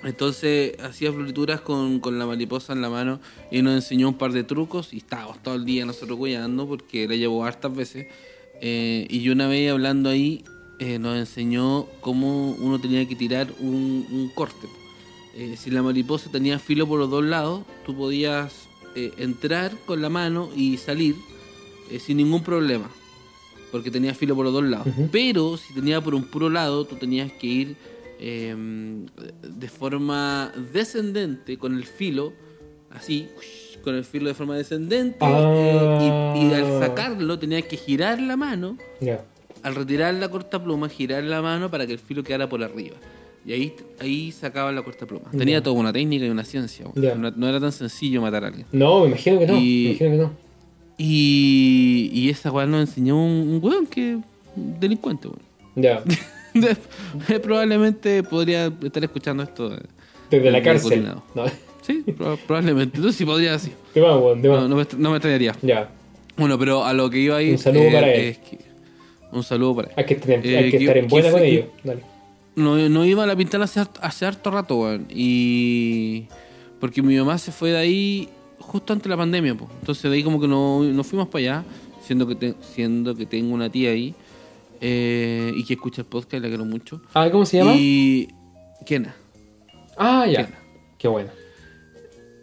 Entonces 0.04 0.74
hacía 0.82 1.12
florituras 1.14 1.62
con, 1.62 2.00
con 2.00 2.18
la 2.18 2.26
mariposa 2.26 2.74
en 2.74 2.82
la 2.82 2.90
mano 2.90 3.20
y 3.52 3.62
nos 3.62 3.76
enseñó 3.76 4.10
un 4.10 4.16
par 4.16 4.32
de 4.32 4.44
trucos 4.44 4.94
y 4.94 4.98
estábamos 4.98 5.42
todo 5.44 5.54
el 5.56 5.64
día 5.64 5.86
nosotros 5.86 6.18
cuidando 6.18 6.68
porque 6.68 7.08
la 7.08 7.16
llevó 7.16 7.46
hartas 7.46 7.76
veces. 7.76 8.08
Eh, 8.62 9.06
y 9.10 9.22
yo 9.22 9.34
una 9.34 9.48
vez 9.48 9.72
hablando 9.72 10.10
ahí 10.10 10.44
eh, 10.80 10.98
nos 10.98 11.18
enseñó 11.18 11.86
cómo 12.00 12.52
uno 12.60 12.80
tenía 12.82 13.08
que 13.08 13.16
tirar 13.16 13.48
un, 13.60 14.08
un 14.12 14.30
corte. 14.34 14.68
Eh, 15.36 15.56
si 15.58 15.72
la 15.72 15.82
mariposa 15.82 16.30
tenía 16.32 16.60
filo 16.60 16.88
por 16.88 17.00
los 17.00 17.10
dos 17.10 17.24
lados, 17.24 17.64
tú 17.86 17.96
podías 17.96 18.68
eh, 18.96 19.14
entrar 19.18 19.72
con 19.86 20.02
la 20.02 20.10
mano 20.10 20.50
y 20.56 20.78
salir 20.78 21.16
eh, 21.90 22.00
sin 22.00 22.18
ningún 22.18 22.44
problema. 22.44 22.90
Porque 23.72 23.90
tenía 23.90 24.14
filo 24.14 24.36
por 24.36 24.46
los 24.46 24.54
dos 24.54 24.64
lados. 24.64 24.88
Pero 25.12 25.56
si 25.56 25.74
tenía 25.74 26.02
por 26.02 26.14
un 26.14 26.26
puro 26.26 26.50
lado, 26.50 26.86
tú 26.86 26.98
tenías 26.98 27.32
que 27.32 27.48
ir 27.48 27.76
eh, 28.20 28.56
de 29.42 29.68
forma 29.70 30.52
descendente 30.74 31.58
con 31.58 31.76
el 31.76 31.86
filo, 31.86 32.34
así, 32.92 33.30
con 33.84 33.96
el 33.96 34.04
filo 34.06 34.28
de 34.28 34.36
forma 34.36 34.56
descendente. 34.56 35.18
Ah. 35.22 35.54
eh, 35.56 36.36
y, 36.38 36.48
y 36.48 36.54
al 36.54 36.80
sacarlo 36.80 37.40
tenías 37.40 37.64
que 37.64 37.78
girar 37.78 38.22
la 38.22 38.38
mano, 38.38 38.78
al 39.64 39.76
retirar 39.76 40.14
la 40.14 40.30
corta 40.30 40.64
pluma, 40.64 40.88
girar 40.88 41.24
la 41.24 41.42
mano 41.42 41.72
para 41.72 41.88
que 41.88 41.94
el 41.94 42.00
filo 42.00 42.24
quedara 42.24 42.48
por 42.48 42.64
arriba. 42.64 42.98
Y 43.46 43.54
ahí, 43.54 43.74
ahí 44.00 44.32
sacaba 44.32 44.72
la 44.72 44.82
corta 44.84 45.06
pluma. 45.08 45.32
Tenía 45.32 45.58
Ya. 45.58 45.64
toda 45.64 45.80
una 45.80 45.92
técnica 45.92 46.26
y 46.26 46.30
una 46.30 46.44
ciencia. 46.44 46.86
No, 46.94 47.32
no 47.32 47.48
era 47.50 47.60
tan 47.60 47.72
sencillo 47.72 48.22
matar 48.22 48.44
a 48.44 48.48
alguien. 48.48 48.68
No, 48.72 49.02
me 49.02 49.08
imagino 49.08 49.40
que 49.40 49.48
no. 49.48 49.58
Y- 49.58 49.60
Me 49.60 49.90
imagino 50.06 50.12
que 50.12 50.18
no. 50.18 50.32
Y, 50.98 52.12
y 52.14 52.30
esa 52.30 52.52
weá 52.52 52.68
nos 52.68 52.82
enseñó 52.82 53.18
un, 53.18 53.32
un 53.54 53.60
weón 53.64 53.88
que 53.88 54.20
delincuente, 54.56 55.28
weón. 55.28 55.40
Ya. 55.76 56.04
Probablemente 57.42 58.24
podría 58.24 58.68
estar 58.84 59.04
escuchando 59.04 59.44
esto. 59.44 59.74
eh. 59.74 59.80
Desde 60.30 60.52
la 60.52 60.62
cárcel. 60.62 61.06
No. 61.36 61.46
Sí, 61.82 62.04
proba- 62.08 62.38
probablemente. 62.46 62.98
Entonces 62.98 63.18
sí 63.18 63.26
podría 63.26 63.56
así. 63.56 63.72
Te 63.94 64.00
va, 64.02 64.18
weón, 64.18 64.42
te 64.42 64.48
va. 64.48 64.62
No, 64.62 64.68
no 64.68 64.76
me, 64.76 64.86
no 64.98 65.10
me 65.12 65.18
extrañaría. 65.18 65.56
Ya. 65.62 65.90
Bueno, 66.38 66.58
pero 66.60 66.84
a 66.86 66.94
lo 66.94 67.10
que 67.10 67.18
iba 67.20 67.38
ahí. 67.38 67.52
Un 67.52 67.58
saludo 67.58 67.92
para 67.92 68.14
él. 68.14 68.22
es 68.30 68.38
que- 68.38 68.60
un 69.32 69.44
saludo 69.44 69.76
para 69.78 69.88
él. 69.90 69.94
Hay 69.98 70.06
que, 70.06 70.16
tener- 70.16 70.46
Eh, 70.46 70.58
hay 70.58 70.64
que 70.72 70.78
que- 70.78 70.84
estar 70.84 70.98
en 70.98 71.08
que 71.08 71.10
buena 71.10 71.32
con 71.32 71.42
ellos. 71.42 71.66
Dale. 71.84 72.02
No, 72.56 72.76
no 72.90 73.06
iba 73.06 73.24
a 73.24 73.28
la 73.28 73.36
pintana 73.36 73.64
hace, 73.66 73.82
hace 74.02 74.26
harto 74.26 74.52
rato, 74.52 74.78
weón. 74.78 75.08
Y. 75.10 76.26
Porque 76.80 77.02
mi 77.02 77.16
mamá 77.18 77.38
se 77.38 77.52
fue 77.52 77.72
de 77.72 77.78
ahí 77.78 78.30
justo 78.60 78.92
antes 78.94 79.04
de 79.06 79.10
la 79.10 79.18
pandemia, 79.18 79.56
pues. 79.56 79.70
Entonces 79.80 80.10
de 80.10 80.18
ahí 80.18 80.24
como 80.24 80.40
que 80.42 80.48
no, 80.48 80.84
no 80.84 81.04
fuimos 81.04 81.28
para 81.30 81.40
allá, 81.40 81.64
siendo 82.06 82.28
que, 82.28 82.36
te- 82.36 82.56
siendo 82.62 83.16
que 83.16 83.26
tengo 83.26 83.54
una 83.54 83.70
tía 83.70 83.92
ahí. 83.92 84.14
eh, 84.82 85.54
y 85.56 85.64
que 85.64 85.74
escucha 85.76 86.02
el 86.02 86.08
podcast, 86.08 86.34
y 86.36 86.40
la 86.40 86.48
quiero 86.48 86.66
mucho. 86.66 87.02
Ah, 87.14 87.30
¿cómo 87.32 87.46
se 87.46 87.58
llama? 87.58 87.74
Y. 87.76 88.28
Kena. 88.86 89.16
Ah, 89.98 90.26
ya. 90.28 90.46
Kena. 90.48 90.60
Qué 90.98 91.08
bueno. 91.08 91.30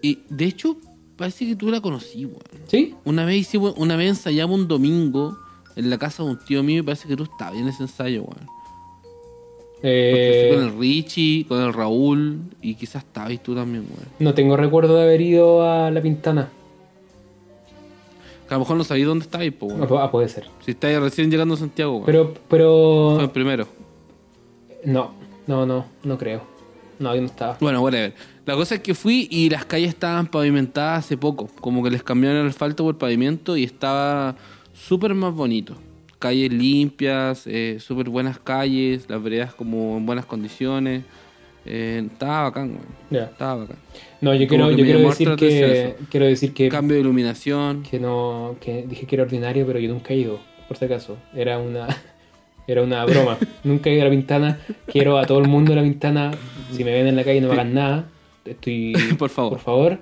Y 0.00 0.20
de 0.30 0.44
hecho, 0.44 0.76
parece 1.16 1.46
que 1.46 1.56
tú 1.56 1.68
la 1.70 1.80
conocí, 1.80 2.24
weón. 2.24 2.38
¿Sí? 2.68 2.94
Una 3.04 3.24
vez 3.24 3.36
hicimos, 3.38 3.74
una 3.76 3.96
vez 3.96 4.08
ensayamos 4.10 4.58
un 4.60 4.68
domingo 4.68 5.36
en 5.76 5.90
la 5.90 5.98
casa 5.98 6.22
de 6.22 6.30
un 6.30 6.38
tío 6.38 6.62
mío 6.62 6.78
y 6.78 6.82
parece 6.82 7.08
que 7.08 7.16
tú 7.16 7.24
estabas 7.24 7.56
en 7.56 7.66
ese 7.68 7.82
ensayo, 7.82 8.22
weón. 8.22 8.46
Fui 9.80 9.84
con 9.84 9.90
Eh, 9.90 10.54
el 10.54 10.78
Richie, 10.78 11.44
con 11.46 11.60
el 11.62 11.72
Raúl 11.72 12.40
y 12.60 12.74
quizás 12.74 13.04
estabas 13.04 13.40
tú 13.42 13.54
también, 13.54 13.84
weón. 13.84 14.08
no 14.18 14.34
tengo 14.34 14.56
recuerdo 14.56 14.96
de 14.96 15.02
haber 15.02 15.20
ido 15.20 15.62
a 15.62 15.90
La 15.90 16.02
Pintana. 16.02 16.48
Que 18.48 18.54
a 18.54 18.56
lo 18.56 18.60
mejor 18.60 18.76
no 18.76 18.84
sabías 18.84 19.06
dónde 19.06 19.24
estabais, 19.24 19.52
po, 19.52 19.66
weón. 19.66 19.82
Ah, 19.82 19.86
pu- 19.86 20.10
puede 20.10 20.28
ser. 20.28 20.46
Si 20.64 20.70
estáis 20.72 20.98
recién 20.98 21.30
llegando 21.30 21.54
a 21.54 21.58
Santiago, 21.58 21.92
weón. 21.94 22.06
Pero, 22.06 22.24
Fue 22.26 22.40
pero... 22.48 23.20
el 23.20 23.30
primero. 23.30 23.68
No, 24.84 25.12
no, 25.46 25.66
no, 25.66 25.84
no 26.02 26.18
creo. 26.18 26.42
No, 26.98 27.14
yo 27.14 27.20
no 27.20 27.26
estaba. 27.28 27.56
Bueno, 27.60 27.80
whatever. 27.80 28.14
La 28.46 28.54
cosa 28.56 28.76
es 28.76 28.80
que 28.80 28.94
fui 28.94 29.28
y 29.30 29.48
las 29.50 29.64
calles 29.66 29.90
estaban 29.90 30.26
pavimentadas 30.26 31.04
hace 31.04 31.16
poco. 31.16 31.48
Como 31.60 31.84
que 31.84 31.90
les 31.90 32.02
cambiaron 32.02 32.40
el 32.40 32.48
asfalto 32.48 32.82
por 32.84 32.98
pavimento 32.98 33.56
y 33.56 33.62
estaba 33.64 34.34
súper 34.72 35.14
más 35.14 35.32
bonito. 35.34 35.74
Calles 36.18 36.52
limpias, 36.52 37.46
eh, 37.46 37.78
súper 37.80 38.08
buenas 38.08 38.38
calles, 38.38 39.08
las 39.08 39.22
veredas 39.22 39.54
como 39.54 39.96
en 39.96 40.06
buenas 40.06 40.26
condiciones. 40.26 41.04
Eh, 41.64 42.02
estaba 42.10 42.44
bacán. 42.44 42.78
Ya. 43.10 43.24
Estaba 43.24 43.56
bacán. 43.56 43.76
No, 44.20 44.34
yo 44.34 44.48
quiero, 44.48 44.70
yo 44.70 44.84
quiero 44.84 45.00
decir 45.00 45.36
que... 45.36 45.96
Quiero 46.10 46.26
decir 46.26 46.54
que... 46.54 46.68
Cambio 46.68 46.94
de 46.94 47.02
iluminación. 47.02 47.82
Que 47.82 48.00
no... 48.00 48.56
Que 48.60 48.84
dije 48.88 49.06
que 49.06 49.16
era 49.16 49.24
ordinario, 49.24 49.66
pero 49.66 49.78
yo 49.78 49.88
nunca 49.88 50.14
he 50.14 50.16
ido. 50.16 50.40
por 50.66 50.76
si 50.76 50.86
acaso. 50.86 51.18
Era 51.34 51.58
una, 51.58 51.86
era 52.66 52.82
una 52.82 53.04
broma. 53.04 53.38
Nunca 53.64 53.90
he 53.90 53.94
ido 53.94 54.02
a 54.02 54.04
la 54.06 54.10
Pintana. 54.10 54.60
Quiero 54.86 55.18
a 55.18 55.26
todo 55.26 55.40
el 55.40 55.48
mundo 55.48 55.72
de 55.72 55.76
la 55.76 55.82
Pintana. 55.82 56.30
Si 56.72 56.84
me 56.84 56.92
ven 56.92 57.06
en 57.06 57.16
la 57.16 57.24
calle 57.24 57.40
no 57.40 57.48
me 57.48 57.54
hagan 57.54 57.74
nada. 57.74 58.08
Estoy... 58.44 58.94
Por 59.18 59.28
favor. 59.28 59.52
Por 59.52 59.60
favor. 59.60 59.98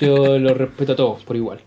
Yo 0.00 0.38
los 0.38 0.56
respeto 0.56 0.92
a 0.92 0.96
todos 0.96 1.22
por 1.24 1.36
igual. 1.36 1.60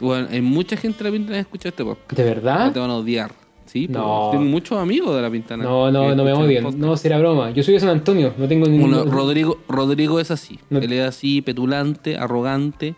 Bueno, 0.00 0.28
hay 0.30 0.40
mucha 0.42 0.76
gente 0.76 0.98
de 1.02 1.04
la 1.10 1.16
Pintana 1.16 1.36
que 1.36 1.40
escucha 1.42 1.68
este 1.70 1.84
podcast. 1.84 2.12
¿De 2.12 2.24
verdad? 2.24 2.66
No 2.66 2.72
te 2.72 2.80
van 2.80 2.90
a 2.90 2.96
odiar. 2.96 3.32
Sí, 3.64 3.88
No. 3.88 4.26
no. 4.26 4.30
tengo 4.30 4.44
muchos 4.44 4.78
amigos 4.78 5.14
de 5.16 5.22
la 5.22 5.30
Pintana. 5.30 5.64
No, 5.64 5.90
no, 5.90 6.14
no 6.14 6.24
me 6.24 6.32
podcast. 6.34 6.76
No, 6.76 6.96
será 6.96 7.18
broma. 7.18 7.50
Yo 7.50 7.62
soy 7.62 7.74
de 7.74 7.80
San 7.80 7.88
Antonio. 7.88 8.32
No 8.38 8.46
tengo 8.46 8.66
ningún... 8.68 8.90
Bueno, 8.92 9.10
Rodrigo, 9.10 9.58
Rodrigo 9.68 10.20
es 10.20 10.30
así. 10.30 10.58
No- 10.70 10.78
Él 10.78 10.92
es 10.92 11.04
así, 11.08 11.42
petulante, 11.42 12.16
arrogante, 12.16 12.94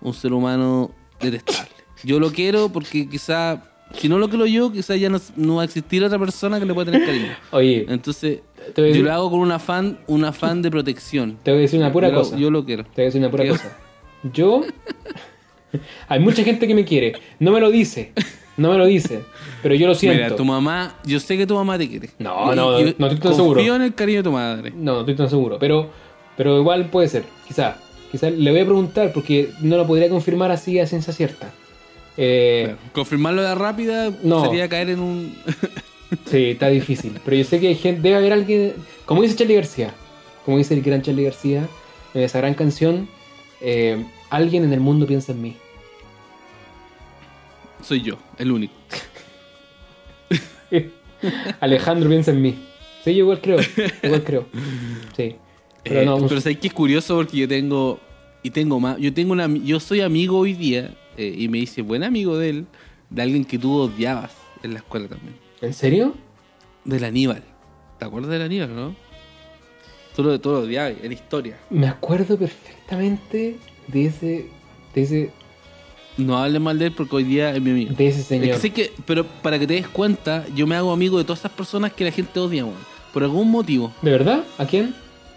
un 0.00 0.14
ser 0.14 0.32
humano 0.32 0.92
detestable. 1.20 1.70
Yo 2.04 2.20
lo 2.20 2.30
quiero 2.30 2.68
porque 2.70 3.08
quizá, 3.08 3.64
si 3.94 4.08
no 4.08 4.18
lo 4.18 4.28
quiero 4.30 4.46
yo, 4.46 4.72
quizá 4.72 4.96
ya 4.96 5.10
no, 5.10 5.18
no 5.36 5.56
va 5.56 5.62
a 5.62 5.64
existir 5.66 6.02
otra 6.04 6.18
persona 6.18 6.58
que 6.58 6.64
le 6.64 6.72
pueda 6.72 6.90
tener 6.90 7.06
cariño. 7.06 7.32
Oye, 7.50 7.84
Entonces, 7.88 8.40
yo 8.76 8.82
decir- 8.84 9.04
lo 9.04 9.12
hago 9.12 9.30
con 9.30 9.40
un 9.40 9.52
afán, 9.52 9.98
un 10.06 10.24
afán 10.24 10.62
de 10.62 10.70
protección. 10.70 11.36
te 11.42 11.50
voy 11.50 11.58
a 11.58 11.62
decir 11.62 11.80
una 11.80 11.92
pura 11.92 12.08
yo, 12.08 12.14
lo- 12.14 12.20
cosa. 12.20 12.36
yo 12.38 12.50
lo 12.50 12.64
quiero. 12.64 12.84
Te 12.84 12.90
voy 12.96 13.02
a 13.02 13.04
decir 13.06 13.20
una 13.20 13.30
pura 13.30 13.44
¿Qué? 13.44 13.50
cosa. 13.50 13.76
Yo. 14.32 14.62
Hay 16.08 16.20
mucha 16.20 16.42
gente 16.42 16.66
que 16.66 16.74
me 16.74 16.84
quiere. 16.84 17.14
No 17.38 17.50
me 17.52 17.60
lo 17.60 17.70
dice. 17.70 18.12
No 18.56 18.72
me 18.72 18.78
lo 18.78 18.86
dice. 18.86 19.20
Pero 19.62 19.74
yo 19.74 19.86
lo 19.86 19.94
siento. 19.94 20.22
Mira, 20.24 20.36
tu 20.36 20.44
mamá, 20.44 20.96
yo 21.04 21.20
sé 21.20 21.36
que 21.36 21.46
tu 21.46 21.54
mamá 21.54 21.78
te 21.78 21.88
quiere. 21.88 22.10
No, 22.18 22.54
no, 22.54 22.80
y- 22.80 22.94
no 22.98 23.06
estoy 23.06 23.18
tan 23.20 23.32
confío 23.32 23.34
seguro. 23.34 23.74
en 23.76 23.82
el 23.82 23.94
cariño 23.94 24.18
de 24.18 24.22
tu 24.24 24.32
madre. 24.32 24.72
No, 24.74 24.94
no 24.94 25.00
estoy 25.00 25.14
tan 25.14 25.30
seguro. 25.30 25.58
Pero, 25.58 25.90
pero 26.36 26.58
igual 26.58 26.90
puede 26.90 27.08
ser. 27.08 27.24
Quizá. 27.46 27.76
Quizá 28.10 28.30
le 28.30 28.50
voy 28.50 28.60
a 28.60 28.64
preguntar 28.64 29.12
porque 29.12 29.50
no 29.60 29.76
lo 29.76 29.86
podría 29.86 30.08
confirmar 30.08 30.50
así 30.50 30.78
a 30.80 30.86
ciencia 30.86 31.12
cierta. 31.12 31.50
Eh, 32.16 32.62
Claro. 32.64 32.78
Confirmarlo 32.92 33.42
de 33.42 33.54
rápida 33.54 34.10
No. 34.22 34.44
sería 34.44 34.68
caer 34.68 34.90
en 34.90 35.00
un. 35.00 35.34
Sí, 36.24 36.52
está 36.52 36.68
difícil. 36.68 37.12
Pero 37.22 37.36
yo 37.36 37.44
sé 37.44 37.60
que 37.60 37.68
hay 37.68 37.74
gente, 37.74 38.00
debe 38.00 38.16
haber 38.16 38.32
alguien. 38.32 38.72
Como 39.04 39.20
dice 39.22 39.36
Charlie 39.36 39.56
García. 39.56 39.92
Como 40.46 40.56
dice 40.56 40.72
el 40.72 40.80
gran 40.82 41.02
Charlie 41.02 41.24
García 41.24 41.68
en 42.14 42.22
esa 42.22 42.38
gran 42.38 42.54
canción. 42.54 43.08
eh, 43.60 44.02
alguien 44.30 44.64
en 44.64 44.72
el 44.72 44.80
mundo 44.80 45.06
piensa 45.06 45.32
en 45.32 45.42
mí. 45.42 45.56
Soy 47.82 48.02
yo, 48.02 48.18
el 48.38 48.52
único. 48.52 48.74
Alejandro 51.60 52.08
piensa 52.08 52.30
en 52.30 52.42
mí. 52.42 52.58
Sí, 53.04 53.12
yo 53.14 53.20
igual 53.20 53.40
creo. 53.40 53.58
Igual 54.02 54.24
creo. 54.24 54.46
Sí. 55.16 55.36
Pero 55.84 56.00
Eh, 56.00 56.04
no, 56.04 56.18
pero 56.26 56.40
sabes 56.40 56.58
que 56.58 56.66
es 56.68 56.72
curioso 56.74 57.16
porque 57.16 57.36
yo 57.36 57.48
tengo 57.48 58.00
y 58.42 58.50
tengo 58.50 58.78
más, 58.78 58.98
yo 58.98 59.12
tengo 59.12 59.32
una, 59.32 59.48
yo 59.48 59.80
soy 59.80 60.00
amigo 60.00 60.38
hoy 60.38 60.52
día 60.52 60.94
eh, 61.16 61.34
y 61.36 61.48
me 61.48 61.58
dice 61.58 61.82
buen 61.82 62.04
amigo 62.04 62.36
de 62.38 62.50
él, 62.50 62.66
de 63.10 63.22
alguien 63.22 63.44
que 63.44 63.58
tú 63.58 63.72
odiabas 63.74 64.32
en 64.62 64.72
la 64.74 64.78
escuela 64.78 65.08
también, 65.08 65.34
¿En 65.60 65.72
serio? 65.74 66.14
del 66.84 67.04
Aníbal. 67.04 67.42
¿Te 67.98 68.04
acuerdas 68.04 68.30
del 68.30 68.42
Aníbal, 68.42 68.74
no? 68.74 68.94
Tú 70.14 70.22
lo, 70.22 70.40
tú 70.40 70.50
lo 70.50 70.60
odiabas 70.60 70.94
en 71.02 71.12
historia. 71.12 71.58
Me 71.70 71.88
acuerdo 71.88 72.36
perfectamente 72.38 73.56
de 73.88 74.06
ese. 74.06 74.46
de 74.94 75.02
ese. 75.02 75.30
No 76.16 76.36
hables 76.36 76.60
mal 76.60 76.78
de 76.78 76.86
él 76.86 76.92
porque 76.92 77.14
hoy 77.16 77.24
día 77.24 77.54
es 77.54 77.60
mi 77.62 77.70
amigo. 77.70 77.94
de 77.94 78.08
ese 78.08 78.20
Es 78.20 78.26
señor. 78.26 78.48
que 78.48 78.58
sé 78.58 78.70
que, 78.70 78.92
pero 79.06 79.24
para 79.24 79.58
que 79.58 79.66
te 79.66 79.74
des 79.74 79.86
cuenta, 79.88 80.44
yo 80.54 80.66
me 80.66 80.74
hago 80.74 80.90
amigo 80.92 81.16
de 81.18 81.24
todas 81.24 81.38
esas 81.40 81.52
personas 81.52 81.92
que 81.92 82.04
la 82.04 82.10
gente 82.10 82.38
odia, 82.40 82.64
weón. 82.64 82.76
Por 83.12 83.22
algún 83.22 83.50
motivo. 83.50 83.92
¿De 84.02 84.10
verdad? 84.10 84.44
¿A 84.58 84.64
quién? 84.66 84.94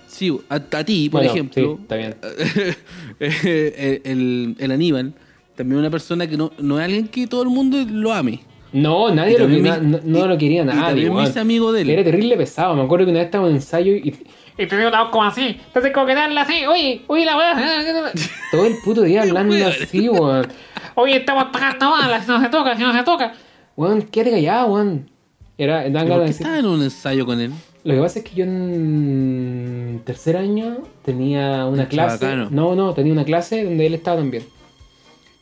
Sí, 0.08 0.36
a, 0.50 0.56
a 0.56 0.84
ti, 0.84 1.10
por 1.10 1.20
Bueno, 1.22 1.32
ejemplo. 1.34 1.76
sí, 1.78 1.82
está 1.84 1.96
bien. 1.96 2.16
el, 3.20 4.02
el- 4.04 4.56
el 4.60 4.72
Aníbal, 4.72 5.14
también 5.56 5.80
una 5.80 5.90
persona 5.90 6.28
que 6.28 6.36
no, 6.38 6.52
no 6.60 6.80
es 6.80 6.86
alguien 6.86 7.08
que 7.08 7.28
todo 7.28 7.44
el 7.44 7.50
mundo 7.50 7.78
lo 7.90 8.12
ame. 8.14 8.42
No, 8.74 9.14
nadie 9.14 9.38
lo 9.38 9.48
me- 9.48 9.60
no, 9.62 10.00
no 10.04 10.26
y- 10.26 10.28
lo 10.30 10.38
quería 10.38 10.64
y 10.64 10.66
nadie. 10.66 10.82
también 10.82 11.10
me 11.10 11.16
weón. 11.16 11.30
hice 11.30 11.40
amigo 11.40 11.72
de 11.72 11.82
él. 11.82 11.90
Era 11.90 12.04
terrible 12.04 12.38
pesado. 12.38 12.76
Me 12.76 12.82
acuerdo 12.84 13.06
que 13.06 13.12
una 13.12 13.20
vez 13.20 13.28
estábamos 13.28 13.52
en 13.52 13.56
ensayo 13.58 13.94
y. 13.94 14.16
Y 14.58 14.68
te 14.68 14.76
digo 14.78 14.90
una 14.90 15.04
voz 15.04 15.12
como 15.12 15.24
así. 15.24 15.60
Entonces 15.66 15.92
como 15.94 16.06
que 16.06 16.16
darle 16.16 16.40
así. 16.40 16.66
Oye, 16.66 17.02
oye 17.08 17.26
la 17.26 17.38
weá. 17.38 17.56
Todo 18.52 18.66
el 18.66 18.76
puto 18.84 19.02
día 19.04 19.22
hablando 19.24 19.56
así, 19.68 20.10
weón. 20.10 20.48
Oye, 20.96 21.18
estamos 21.18 21.46
pagando 21.52 21.90
mal. 21.92 22.22
Si 22.22 22.28
no 22.28 22.42
se 22.42 22.50
toca, 22.50 22.76
si 22.76 22.84
no 22.84 22.94
se 22.94 23.04
toca. 23.04 23.34
Weón, 23.76 24.02
quédate 24.04 24.32
callado, 24.32 24.68
weón. 24.74 25.10
Era, 25.58 25.84
dan 25.90 25.90
¿Y 25.90 25.94
ganas 25.94 26.10
¿Por 26.10 26.24
de 26.24 26.30
estaba 26.32 26.58
en 26.60 26.66
un 26.66 26.84
ensayo 26.84 27.26
con 27.26 27.40
él? 27.40 27.52
Lo 27.84 27.96
que 27.96 28.02
pasa 28.02 28.20
es 28.20 28.26
que 28.26 28.36
yo 28.36 28.44
en 28.46 30.02
tercer 30.06 30.38
año 30.38 30.80
tenía 31.04 31.66
una 31.66 31.88
clase. 31.88 32.20
chabacano. 32.20 32.50
No, 32.52 32.76
no, 32.76 32.94
tenía 32.94 33.14
una 33.14 33.26
clase 33.26 33.64
donde 33.64 33.88
él 33.88 33.94
estaba 33.94 34.18
también. 34.18 34.44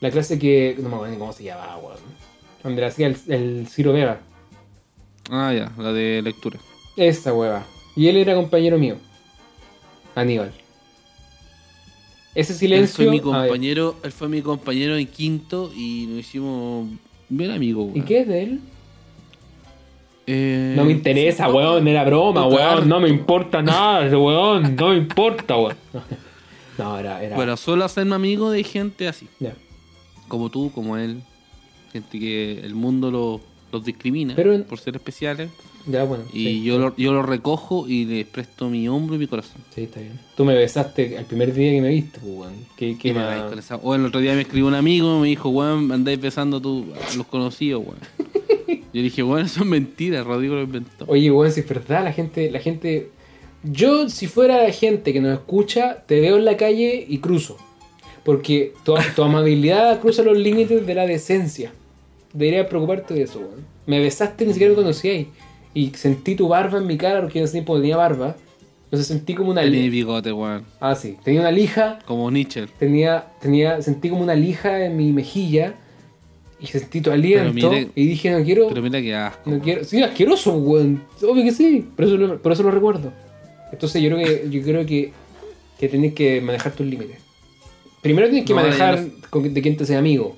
La 0.00 0.10
clase 0.10 0.38
que. 0.38 0.76
No 0.78 0.88
me 0.88 0.94
acuerdo 0.94 1.12
ni 1.14 1.18
cómo 1.18 1.32
se 1.32 1.44
llamaba, 1.44 1.76
weón. 1.78 1.98
Donde 2.62 2.80
le 2.80 2.86
hacía 2.86 3.06
el, 3.08 3.16
el 3.28 3.66
Ciro 3.68 3.92
Vega. 3.92 4.20
Ah, 5.30 5.52
ya, 5.54 5.70
la 5.82 5.92
de 5.92 6.22
lectura. 6.22 6.58
Esa 6.96 7.32
hueva. 7.32 7.64
Y 7.96 8.06
él 8.08 8.16
era 8.16 8.34
compañero 8.34 8.78
mío. 8.78 8.96
Aníbal. 10.14 10.52
Ese 12.34 12.52
Él 12.52 12.58
silencio. 12.58 12.94
fue 12.96 13.04
mi 13.06 13.18
a 13.18 13.20
ver, 13.20 13.22
compañero, 13.22 13.96
él 14.04 14.12
fue 14.12 14.28
mi 14.28 14.40
compañero 14.42 14.96
en 14.96 15.06
quinto 15.06 15.72
y 15.76 16.06
nos 16.08 16.20
hicimos 16.20 16.88
bien 17.28 17.50
amigos, 17.50 17.88
¿Y 17.90 17.94
weón. 17.98 18.04
qué 18.06 18.20
es 18.20 18.28
de 18.28 18.42
él? 18.44 18.60
Eh, 20.26 20.74
No 20.76 20.84
me 20.84 20.92
interesa, 20.92 21.48
no, 21.48 21.54
weón. 21.54 21.88
Era 21.88 22.04
broma, 22.04 22.42
tocar. 22.48 22.76
weón. 22.76 22.88
No 22.88 23.00
me 23.00 23.08
importa 23.08 23.62
nada, 23.62 24.06
ese 24.06 24.16
weón. 24.16 24.76
No 24.76 24.88
me 24.90 24.96
importa, 24.96 25.56
weón. 25.56 25.76
No, 26.78 26.98
era. 26.98 27.22
era... 27.22 27.36
Bueno, 27.36 27.56
suelo 27.58 27.84
hacerme 27.84 28.14
amigo 28.14 28.50
de 28.50 28.62
gente 28.64 29.06
así. 29.06 29.26
ya. 29.38 29.54
Como 30.28 30.48
tú, 30.48 30.70
como 30.72 30.96
él. 30.96 31.20
Gente 31.92 32.18
que 32.18 32.60
el 32.60 32.74
mundo 32.74 33.10
lo- 33.10 33.40
los 33.72 33.84
discrimina 33.84 34.34
Pero 34.36 34.62
por 34.64 34.78
ser 34.78 34.94
especiales. 34.96 35.50
Ya, 35.86 36.04
bueno. 36.04 36.24
Y 36.32 36.44
sí. 36.44 36.62
yo, 36.62 36.78
lo, 36.78 36.94
yo 36.96 37.12
lo 37.12 37.22
recojo 37.22 37.88
y 37.88 38.04
les 38.04 38.26
presto 38.26 38.68
mi 38.68 38.86
hombro 38.88 39.16
y 39.16 39.18
mi 39.18 39.26
corazón. 39.26 39.62
Sí, 39.74 39.82
está 39.84 40.00
bien. 40.00 40.18
Tú 40.36 40.44
me 40.44 40.54
besaste 40.54 41.16
el 41.16 41.24
primer 41.24 41.52
día 41.54 41.70
que 41.72 41.80
me 41.80 41.88
viste, 41.88 42.18
pues, 42.20 42.32
weón. 42.34 42.52
¿Qué, 42.76 42.96
qué 42.98 43.08
Y 43.08 43.12
más? 43.12 43.52
esa- 43.56 43.76
O 43.76 43.94
el 43.94 44.04
otro 44.04 44.20
día 44.20 44.34
me 44.34 44.42
escribió 44.42 44.66
un 44.66 44.74
amigo, 44.74 45.18
me 45.20 45.28
dijo, 45.28 45.48
weón, 45.48 45.90
andáis 45.90 46.20
besando 46.20 46.60
tú 46.60 46.86
a 47.12 47.16
los 47.16 47.26
conocidos, 47.26 47.82
weón. 47.84 47.98
Yo 48.92 49.02
dije, 49.02 49.22
weón, 49.22 49.46
eso 49.46 49.60
es 49.60 49.66
mentira, 49.66 50.22
Rodrigo 50.22 50.54
lo 50.56 50.62
inventó. 50.62 51.04
Oye, 51.08 51.30
weón, 51.30 51.50
si 51.50 51.60
es 51.60 51.68
verdad, 51.68 52.04
la 52.04 52.12
gente, 52.12 52.50
la 52.50 52.58
gente. 52.60 53.10
Yo, 53.62 54.08
si 54.08 54.26
fuera 54.26 54.62
la 54.62 54.72
gente 54.72 55.12
que 55.12 55.20
nos 55.20 55.32
escucha, 55.34 56.02
te 56.06 56.20
veo 56.20 56.36
en 56.36 56.44
la 56.44 56.56
calle 56.56 57.04
y 57.08 57.18
cruzo. 57.18 57.56
Porque 58.24 58.74
tu, 58.84 58.94
tu 59.16 59.22
amabilidad 59.22 59.98
cruza 60.02 60.22
los 60.22 60.36
límites 60.36 60.86
de 60.86 60.94
la 60.94 61.06
decencia. 61.06 61.72
Deberías 62.32 62.66
preocuparte 62.66 63.14
de 63.14 63.22
eso, 63.22 63.38
weón. 63.38 63.64
Me 63.86 63.98
besaste 63.98 64.44
ni 64.46 64.52
siquiera 64.52 64.72
me 64.72 64.76
conocíais. 64.76 65.26
Y 65.74 65.90
sentí 65.90 66.34
tu 66.34 66.48
barba 66.48 66.78
en 66.78 66.86
mi 66.86 66.96
cara 66.96 67.20
porque 67.20 67.38
en 67.38 67.44
ese 67.44 67.52
tiempo 67.52 67.76
tenía 67.78 67.96
barba. 67.96 68.36
Entonces 68.84 69.06
sentí 69.06 69.34
como 69.34 69.50
una 69.52 69.60
Tenía 69.62 69.80
lija. 69.82 69.90
bigote, 69.92 70.32
weón. 70.32 70.64
Ah, 70.80 70.94
sí. 70.96 71.16
Tenía 71.22 71.40
una 71.42 71.52
lija. 71.52 72.00
Como 72.06 72.28
Nietzsche. 72.30 72.66
Tenía, 72.78 73.26
tenía, 73.40 73.80
sentí 73.82 74.08
como 74.10 74.22
una 74.22 74.34
lija 74.34 74.84
en 74.84 74.96
mi 74.96 75.12
mejilla. 75.12 75.74
Y 76.58 76.66
sentí 76.66 77.00
tu 77.00 77.10
aliento. 77.12 77.52
mire- 77.54 77.88
y 77.94 78.06
dije, 78.06 78.30
no 78.32 78.44
quiero. 78.44 78.68
Pero 78.68 78.82
mira 78.82 79.00
qué 79.00 79.14
asco. 79.14 79.48
No 79.50 79.60
quiero. 79.60 79.84
Sí, 79.84 80.02
asqueroso, 80.02 80.52
weón. 80.54 81.02
Obvio 81.22 81.44
que 81.44 81.52
sí. 81.52 81.86
Por 81.96 82.04
eso, 82.04 82.16
lo- 82.16 82.42
por 82.42 82.52
eso 82.52 82.62
lo 82.64 82.70
recuerdo. 82.72 83.12
Entonces 83.72 84.02
yo 84.02 84.10
creo 84.10 84.26
que, 84.26 84.50
yo 84.50 84.62
creo 84.62 84.84
que, 84.84 85.12
que 85.78 85.88
tienes 85.88 86.12
que 86.12 86.40
manejar 86.40 86.72
tus 86.72 86.84
límites. 86.86 87.18
Primero 88.02 88.28
tienes 88.28 88.44
que 88.46 88.54
No, 88.54 88.60
manejar 88.60 89.00
no- 89.32 89.40
de 89.40 89.62
quién 89.62 89.76
te 89.76 89.86
sea 89.86 90.00
amigo. 90.00 90.36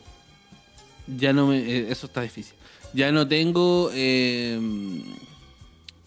Ya 1.18 1.32
no 1.32 1.46
me. 1.48 1.58
eh, 1.58 1.86
eso 1.90 2.06
está 2.06 2.20
difícil. 2.20 2.54
Ya 2.94 3.10
no 3.12 3.26
tengo. 3.26 3.90
eh, 3.94 4.58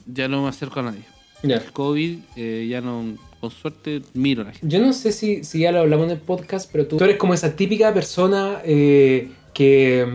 ya 0.05 0.27
no 0.27 0.43
me 0.43 0.49
acerco 0.49 0.79
a 0.79 0.83
nadie. 0.83 1.01
Ya. 1.43 1.57
El 1.57 1.71
COVID, 1.71 2.17
eh, 2.35 2.67
ya 2.69 2.81
no. 2.81 3.15
Con 3.39 3.51
suerte, 3.51 4.01
miro 4.13 4.41
a 4.41 4.45
la 4.45 4.51
gente. 4.53 4.67
Yo 4.67 4.79
no 4.81 4.91
sé 4.93 5.11
si, 5.11 5.43
si 5.43 5.59
ya 5.59 5.71
lo 5.71 5.79
hablamos 5.79 6.05
en 6.05 6.11
el 6.13 6.17
podcast, 6.19 6.69
pero 6.71 6.87
tú, 6.87 6.97
tú 6.97 7.03
eres 7.03 7.17
como 7.17 7.33
esa 7.33 7.55
típica 7.55 7.93
persona 7.93 8.61
eh, 8.65 9.29
que, 9.53 10.07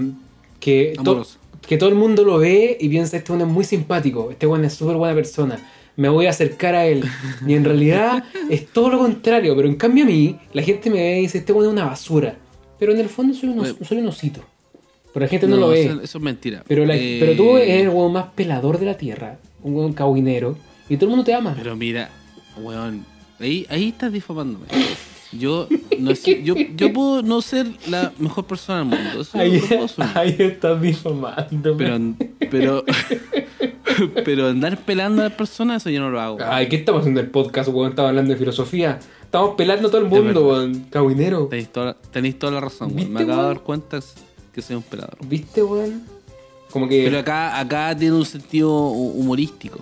que, 0.58 0.94
to- 1.04 1.24
que 1.66 1.76
todo 1.76 1.90
el 1.90 1.94
mundo 1.94 2.24
lo 2.24 2.38
ve 2.38 2.76
y 2.80 2.88
piensa, 2.88 3.16
este 3.18 3.30
weón 3.32 3.46
es 3.46 3.52
muy 3.54 3.64
simpático, 3.64 4.30
este 4.32 4.46
weón 4.48 4.64
es 4.64 4.72
súper 4.74 4.96
buena 4.96 5.14
persona, 5.14 5.64
me 5.96 6.08
voy 6.08 6.26
a 6.26 6.30
acercar 6.30 6.74
a 6.74 6.86
él. 6.86 7.04
Y 7.46 7.54
en 7.54 7.64
realidad 7.64 8.24
es 8.50 8.66
todo 8.72 8.88
lo 8.90 8.98
contrario, 8.98 9.54
pero 9.54 9.68
en 9.68 9.76
cambio 9.76 10.04
a 10.04 10.08
mí, 10.08 10.36
la 10.52 10.62
gente 10.62 10.90
me 10.90 10.96
ve 11.00 11.18
y 11.18 11.22
dice, 11.22 11.38
este 11.38 11.52
weón 11.52 11.66
es 11.66 11.72
una 11.72 11.84
basura. 11.86 12.36
Pero 12.80 12.92
en 12.92 12.98
el 13.00 13.08
fondo 13.08 13.34
soy 13.34 13.50
un, 13.50 13.60
os- 13.60 13.70
Bueno. 13.72 13.86
soy 13.86 13.98
un 13.98 14.06
osito. 14.08 14.40
Pero 15.12 15.24
la 15.24 15.28
gente 15.30 15.46
no, 15.48 15.56
lo 15.56 15.68
ve. 15.68 15.82
Eso, 15.86 16.00
eso 16.00 16.18
es 16.18 16.24
mentira. 16.24 16.62
Pero, 16.68 16.86
la- 16.86 16.96
Eh, 16.96 17.16
pero 17.20 17.36
tú 17.36 17.56
eres 17.56 17.82
el 17.82 17.88
weón 17.88 18.12
más 18.12 18.26
pelador 18.34 18.78
de 18.78 18.86
la 18.86 18.96
tierra, 18.96 19.38
un 19.62 19.74
weón 19.74 19.92
cabuinero, 19.92 20.56
y 20.88 20.96
todo 20.96 21.06
el 21.06 21.10
mundo 21.10 21.24
te 21.24 21.34
ama. 21.34 21.54
Pero 21.56 21.74
mira, 21.76 22.10
weón, 22.58 23.04
ahí, 23.38 23.66
ahí 23.70 23.88
estás 23.88 24.12
difamándome. 24.12 24.66
Yo, 25.32 25.68
no 26.00 26.14
sé- 26.14 26.42
yo, 26.42 26.54
yo 26.76 26.92
puedo 26.92 27.22
no 27.22 27.40
ser 27.42 27.66
la 27.88 28.12
mejor 28.18 28.46
persona 28.46 28.78
del 28.80 28.86
mundo. 28.98 29.20
Eso 29.22 29.38
Ahí, 29.38 29.60
ahí 30.14 30.36
estás 30.38 30.80
difamándome. 30.80 31.76
Pero, 31.78 32.14
pero, 32.50 32.84
pero 34.24 34.48
andar 34.48 34.78
pelando 34.78 35.22
a 35.22 35.26
las 35.26 35.34
personas, 35.34 35.82
eso 35.82 35.90
yo 35.90 36.00
no 36.00 36.10
lo 36.10 36.20
hago. 36.20 36.38
Ay, 36.44 36.68
¿qué 36.68 36.76
estamos 36.76 37.00
haciendo 37.00 37.20
en 37.20 37.26
el 37.26 37.32
podcast, 37.32 37.68
weón? 37.68 37.90
Estamos 37.90 38.08
hablando 38.10 38.32
de 38.32 38.38
filosofía. 38.38 38.98
Estamos 39.22 39.54
pelando 39.56 39.88
a 39.88 39.90
todo 39.90 40.00
el 40.02 40.08
mundo, 40.08 40.48
weón. 40.48 40.86
Cabuinero. 40.90 41.46
Tenéis 41.46 41.70
toda, 41.70 41.96
toda 42.38 42.52
la 42.52 42.60
razón, 42.60 42.88
weón. 42.94 43.12
Me 43.12 43.18
¿Viste, 43.20 43.22
acabo 43.24 43.42
de 43.42 43.48
dar 43.54 43.60
cuenta 43.62 43.98
que 44.52 44.62
sea 44.62 44.76
un 44.76 44.82
pelador. 44.82 45.16
¿Viste, 45.26 45.62
weón? 45.62 46.02
Como 46.70 46.88
que. 46.88 47.04
Pero 47.04 47.18
acá, 47.18 47.58
acá 47.58 47.96
tiene 47.96 48.14
un 48.16 48.24
sentido 48.24 48.70
hu- 48.70 49.12
humorístico. 49.16 49.78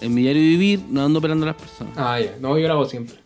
En 0.00 0.12
mi 0.14 0.22
diario 0.22 0.42
vivir 0.42 0.80
no 0.90 1.04
ando 1.04 1.20
pelando 1.20 1.44
a 1.44 1.48
las 1.48 1.56
personas. 1.56 1.92
Ah, 1.96 2.18
ya. 2.20 2.34
No, 2.40 2.58
yo 2.58 2.66
lo 2.66 2.74
hago 2.74 2.84
siempre. 2.86 3.16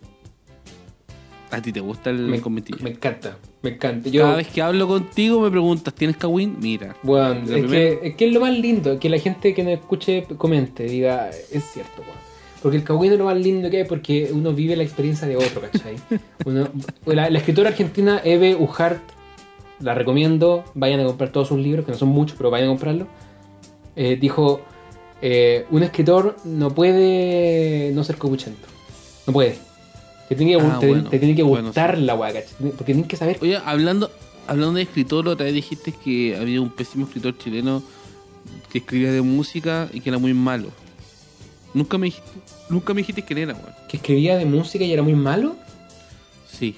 ¿A 1.49 1.61
ti 1.61 1.71
te 1.71 1.79
gusta 1.79 2.09
el 2.09 2.17
Me, 2.17 2.41
conventillo? 2.41 2.79
me 2.83 2.89
encanta. 2.91 3.37
Me 3.61 3.71
encanta. 3.71 4.09
Yo, 4.09 4.23
Cada 4.23 4.35
vez 4.35 4.47
que 4.49 4.61
hablo 4.61 4.85
contigo 4.87 5.39
me 5.39 5.49
preguntas, 5.49 5.93
¿tienes 5.93 6.17
Kawin? 6.17 6.57
Mira. 6.59 6.95
La 7.03 7.31
es 7.31 7.65
que, 7.65 7.99
es 8.03 8.15
que 8.15 8.27
es 8.27 8.33
lo 8.33 8.41
más 8.41 8.51
lindo, 8.57 8.99
que 8.99 9.09
la 9.09 9.17
gente 9.17 9.53
que 9.53 9.63
nos 9.63 9.73
escuche 9.73 10.25
comente, 10.37 10.83
diga, 10.83 11.29
es 11.29 11.63
cierto, 11.71 12.01
weón. 12.01 12.17
Porque 12.61 12.77
el 12.77 12.83
cagüín 12.83 13.13
es 13.13 13.17
lo 13.19 13.25
más 13.25 13.37
lindo 13.37 13.69
que 13.69 13.77
hay 13.77 13.83
porque 13.85 14.29
uno 14.33 14.51
vive 14.51 14.75
la 14.75 14.83
experiencia 14.83 15.27
de 15.27 15.37
otro, 15.37 15.61
¿cachai? 15.61 15.95
Uno- 16.45 16.67
la, 17.05 17.29
la 17.29 17.37
escritora 17.37 17.69
argentina 17.69 18.19
Eve 18.25 18.55
Uhart, 18.55 18.99
la 19.79 19.93
recomiendo, 19.93 20.63
vayan 20.73 20.99
a 20.99 21.05
comprar 21.05 21.31
todos 21.31 21.47
sus 21.49 21.59
libros, 21.59 21.85
que 21.85 21.91
no 21.91 21.97
son 21.97 22.09
muchos, 22.09 22.37
pero 22.37 22.49
vayan 22.49 22.67
a 22.67 22.71
comprarlo. 22.71 23.07
Eh, 23.95 24.17
dijo, 24.19 24.61
eh, 25.21 25.65
un 25.71 25.83
escritor 25.83 26.35
no 26.43 26.73
puede 26.73 27.91
no 27.93 28.03
ser 28.03 28.17
copuchento. 28.17 28.67
No 29.25 29.33
puede. 29.33 29.57
Te 30.29 30.35
tiene 30.35 30.57
que, 30.57 30.61
Ah, 30.63 30.77
te- 30.79 30.87
bueno. 30.87 31.09
te 31.09 31.19
tiene 31.19 31.35
que 31.35 31.43
Bueno, 31.43 31.67
gustar 31.67 31.95
sí. 31.97 32.01
la 32.03 32.17
¿cachai? 32.17 32.43
Porque 32.71 32.93
tienes 32.93 33.07
que 33.07 33.15
saber 33.15 33.37
Oye, 33.41 33.57
hablando, 33.63 34.11
hablando 34.47 34.73
de 34.75 34.81
escritor, 34.83 35.27
otra 35.27 35.45
vez 35.45 35.53
dijiste 35.53 35.91
que 35.93 36.35
había 36.35 36.61
un 36.61 36.69
pésimo 36.69 37.05
escritor 37.05 37.37
chileno 37.37 37.81
que 38.71 38.79
escribía 38.79 39.11
de 39.11 39.21
música 39.21 39.89
y 39.93 40.01
que 40.01 40.09
era 40.09 40.17
muy 40.17 40.33
malo. 40.33 40.69
Nunca 41.73 41.97
me 41.97 42.05
dijiste, 42.07 42.29
nunca 42.69 42.93
me 42.93 43.01
dijiste 43.01 43.23
quién 43.23 43.39
era, 43.39 43.53
weón. 43.53 43.73
que 43.87 43.97
escribía 43.97 44.37
de 44.37 44.45
música 44.45 44.83
y 44.83 44.91
era 44.91 45.01
muy 45.03 45.13
malo. 45.15 45.55
Sí. 46.51 46.75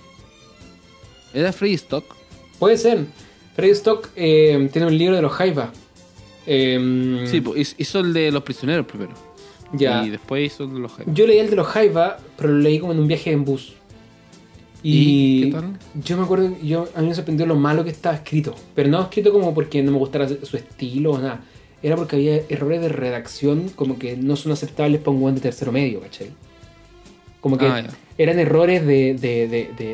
Era 1.34 1.52
Freddy 1.54 1.74
Stock. 1.76 2.16
Puede 2.60 2.78
ser. 2.78 3.06
Freddy 3.56 3.72
Stock 3.72 4.10
eh, 4.16 4.70
tiene 4.72 4.88
un 4.88 4.98
libro 4.98 5.16
de 5.16 5.22
los 5.22 5.32
Jaiba. 5.32 5.72
Eh, 6.46 7.26
Sí, 7.30 7.42
pues, 7.42 7.76
hizo 7.78 8.00
el 8.00 8.14
de 8.14 8.32
los 8.32 8.44
prisioneros 8.44 8.86
primero. 8.86 9.12
ya. 9.74 10.04
Y 10.06 10.10
después 10.10 10.46
hizo 10.54 10.64
el 10.66 10.74
de 10.74 10.80
los 10.80 10.92
Jaime. 10.94 11.14
Yo 11.14 11.26
leí 11.28 11.38
el 11.40 11.50
de 11.50 11.56
los 11.56 11.68
Jaiba, 11.68 12.18
pero 12.38 12.50
lo 12.54 12.60
leí 12.60 12.80
como 12.80 12.94
en 12.94 13.00
un 13.00 13.08
viaje 13.08 13.32
en 13.32 13.46
bus. 13.46 13.74
Y, 14.82 14.92
¿Y 14.92 15.46
qué 15.46 15.52
tal? 15.52 15.78
yo 16.06 16.16
me 16.18 16.24
acuerdo, 16.24 16.56
yo, 16.64 16.88
a 16.96 17.02
mí 17.02 17.08
me 17.10 17.14
sorprendió 17.16 17.46
lo 17.46 17.56
malo 17.56 17.84
que 17.84 17.90
estaba 17.90 18.16
escrito. 18.16 18.56
Pero 18.76 18.90
no 18.90 19.02
escrito 19.02 19.32
como 19.34 19.54
porque 19.54 19.84
no 19.84 19.92
me 19.92 19.98
gustara 19.98 20.28
su 20.28 20.56
estilo 20.58 21.12
o 21.12 21.18
nada. 21.20 21.42
Era 21.84 21.96
porque 21.96 22.16
había 22.16 22.36
errores 22.50 22.82
de 22.82 22.90
redacción 22.90 23.70
como 23.76 24.00
que 24.00 24.16
no 24.18 24.36
son 24.36 24.52
aceptables 24.54 25.00
para 25.02 25.12
un 25.12 25.22
guante 25.22 25.40
de 25.42 25.44
tercero 25.50 25.72
medio, 25.72 26.00
¿cachai? 26.02 26.30
Como 27.42 27.58
que 27.58 27.66
Ah. 27.66 27.84
Eran 28.20 28.38
errores 28.38 28.86
de, 28.86 29.16
de- 29.16 29.48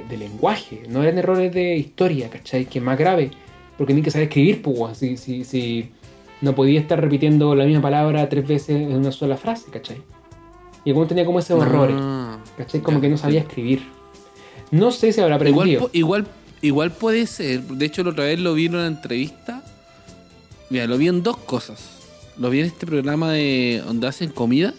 de- 0.10 0.18
lenguaje, 0.18 0.84
no 0.90 1.02
eran 1.04 1.18
errores 1.20 1.54
de 1.54 1.78
historia, 1.78 2.30
¿cachai? 2.30 2.66
Que 2.66 2.80
es 2.80 2.84
más 2.84 2.98
grave. 2.98 3.32
Porque 3.78 3.94
ni 3.94 4.02
que 4.02 4.10
saber 4.12 4.28
escribir, 4.28 4.62
pues, 4.62 4.98
si, 4.98 5.16
si, 5.16 5.44
si 5.46 5.90
no 6.42 6.56
podía 6.56 6.80
estar 6.80 7.00
repitiendo 7.00 7.54
la 7.56 7.66
misma 7.66 7.82
palabra 7.82 8.28
tres 8.28 8.48
veces 8.48 8.82
en 8.82 8.96
una 8.96 9.12
sola 9.12 9.38
frase, 9.38 9.70
¿cachai? 9.72 10.02
Y 10.84 10.92
el 10.92 11.08
tenía 11.08 11.24
como 11.26 11.40
esos 11.40 11.62
errores, 11.62 11.96
Ah, 12.00 12.40
¿cachai? 12.58 12.82
Como 12.82 12.98
ya, 12.98 13.02
que 13.02 13.10
no 13.10 13.18
sabía 13.18 13.42
sí. 13.42 13.48
escribir. 13.48 13.84
No 14.72 14.92
sé 14.92 15.14
si 15.14 15.22
habrá 15.22 15.36
aprendido. 15.36 15.90
igual, 15.94 16.28
igual 16.62 16.92
puede 16.92 17.28
ser. 17.28 17.62
De 17.62 17.86
hecho, 17.86 18.04
la 18.04 18.10
otra 18.12 18.26
vez 18.26 18.40
lo 18.40 18.54
vi 18.56 18.66
en 18.66 18.76
una 18.76 18.88
entrevista. 18.88 19.64
Mira, 20.70 20.88
lo 20.88 20.98
vi 20.98 21.08
en 21.08 21.22
dos 21.22 21.38
cosas. 21.38 22.00
Lo 22.40 22.50
vi 22.50 22.60
en 22.62 22.66
este 22.66 22.86
programa 22.88 23.32
de 23.32 23.84
donde 23.86 24.08
hacen 24.08 24.30
comida. 24.30 24.74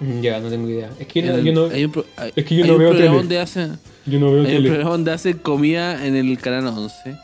Mm, 0.00 0.20
Ya, 0.20 0.38
no 0.40 0.48
tengo 0.48 0.68
idea. 0.68 0.90
Es 0.98 1.06
que 1.08 1.22
yo 1.22 1.34
el- 1.34 1.44
yo 1.44 1.52
no, 1.52 1.64
hay 1.66 1.84
un, 1.84 2.04
hay- 2.16 2.32
es 2.36 2.44
que 2.44 2.54
yo 2.56 2.64
hay 2.64 2.70
no 2.70 2.78
veo 2.78 2.92
tele. 2.92 3.08
donde 3.08 3.38
hacen 3.40 3.78
yo 4.06 4.20
no 4.20 4.26
veo 4.32 4.34
hay 4.40 4.40
un 4.40 4.46
tele. 4.46 4.68
programa 4.68 4.90
donde 4.92 5.12
hacen 5.12 5.38
comida 5.38 6.06
en 6.06 6.14
el 6.16 6.38
canal 6.38 6.66
11 6.68 7.16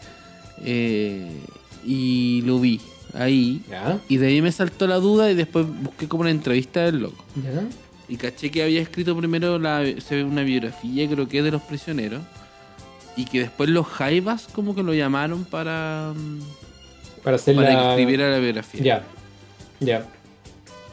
eh, 0.65 1.29
y 1.87 2.43
lo 2.43 2.59
vi 2.59 2.81
ahí 3.15 3.63
Ya, 3.71 3.99
y 4.09 4.17
de 4.17 4.27
ahí 4.27 4.43
me 4.43 4.51
saltó 4.51 4.87
la 4.87 4.97
duda 4.97 5.31
y 5.31 5.35
después 5.35 5.67
busqué 5.83 6.09
como 6.09 6.23
una 6.23 6.31
entrevista 6.31 6.85
del 6.85 7.01
loco 7.03 7.25
ya. 7.37 7.63
y 8.09 8.17
caché 8.17 8.51
que 8.51 8.63
había 8.63 8.81
escrito 8.81 9.17
primero 9.17 9.59
la, 9.59 9.85
se 10.01 10.17
ve 10.17 10.25
una 10.25 10.43
biografía 10.43 11.09
creo 11.09 11.29
que 11.29 11.39
es 11.39 11.45
de 11.45 11.51
los 11.53 11.63
prisioneros 11.63 12.23
y 13.17 13.25
que 13.27 13.41
después 13.41 13.69
los 13.71 13.87
jaivas 13.87 14.49
como 14.53 14.75
que 14.75 14.83
lo 14.83 14.93
llamaron 14.95 15.45
para, 15.45 16.13
mm, 16.17 16.41
Para 17.23 17.37
hacer 17.37 17.55
para 17.55 17.69
que 17.69 17.75
la... 17.75 17.91
escribiera 17.91 18.31
la 18.31 18.39
biografía 18.39 18.83
Ya, 18.83 19.03
ya. 19.81 20.07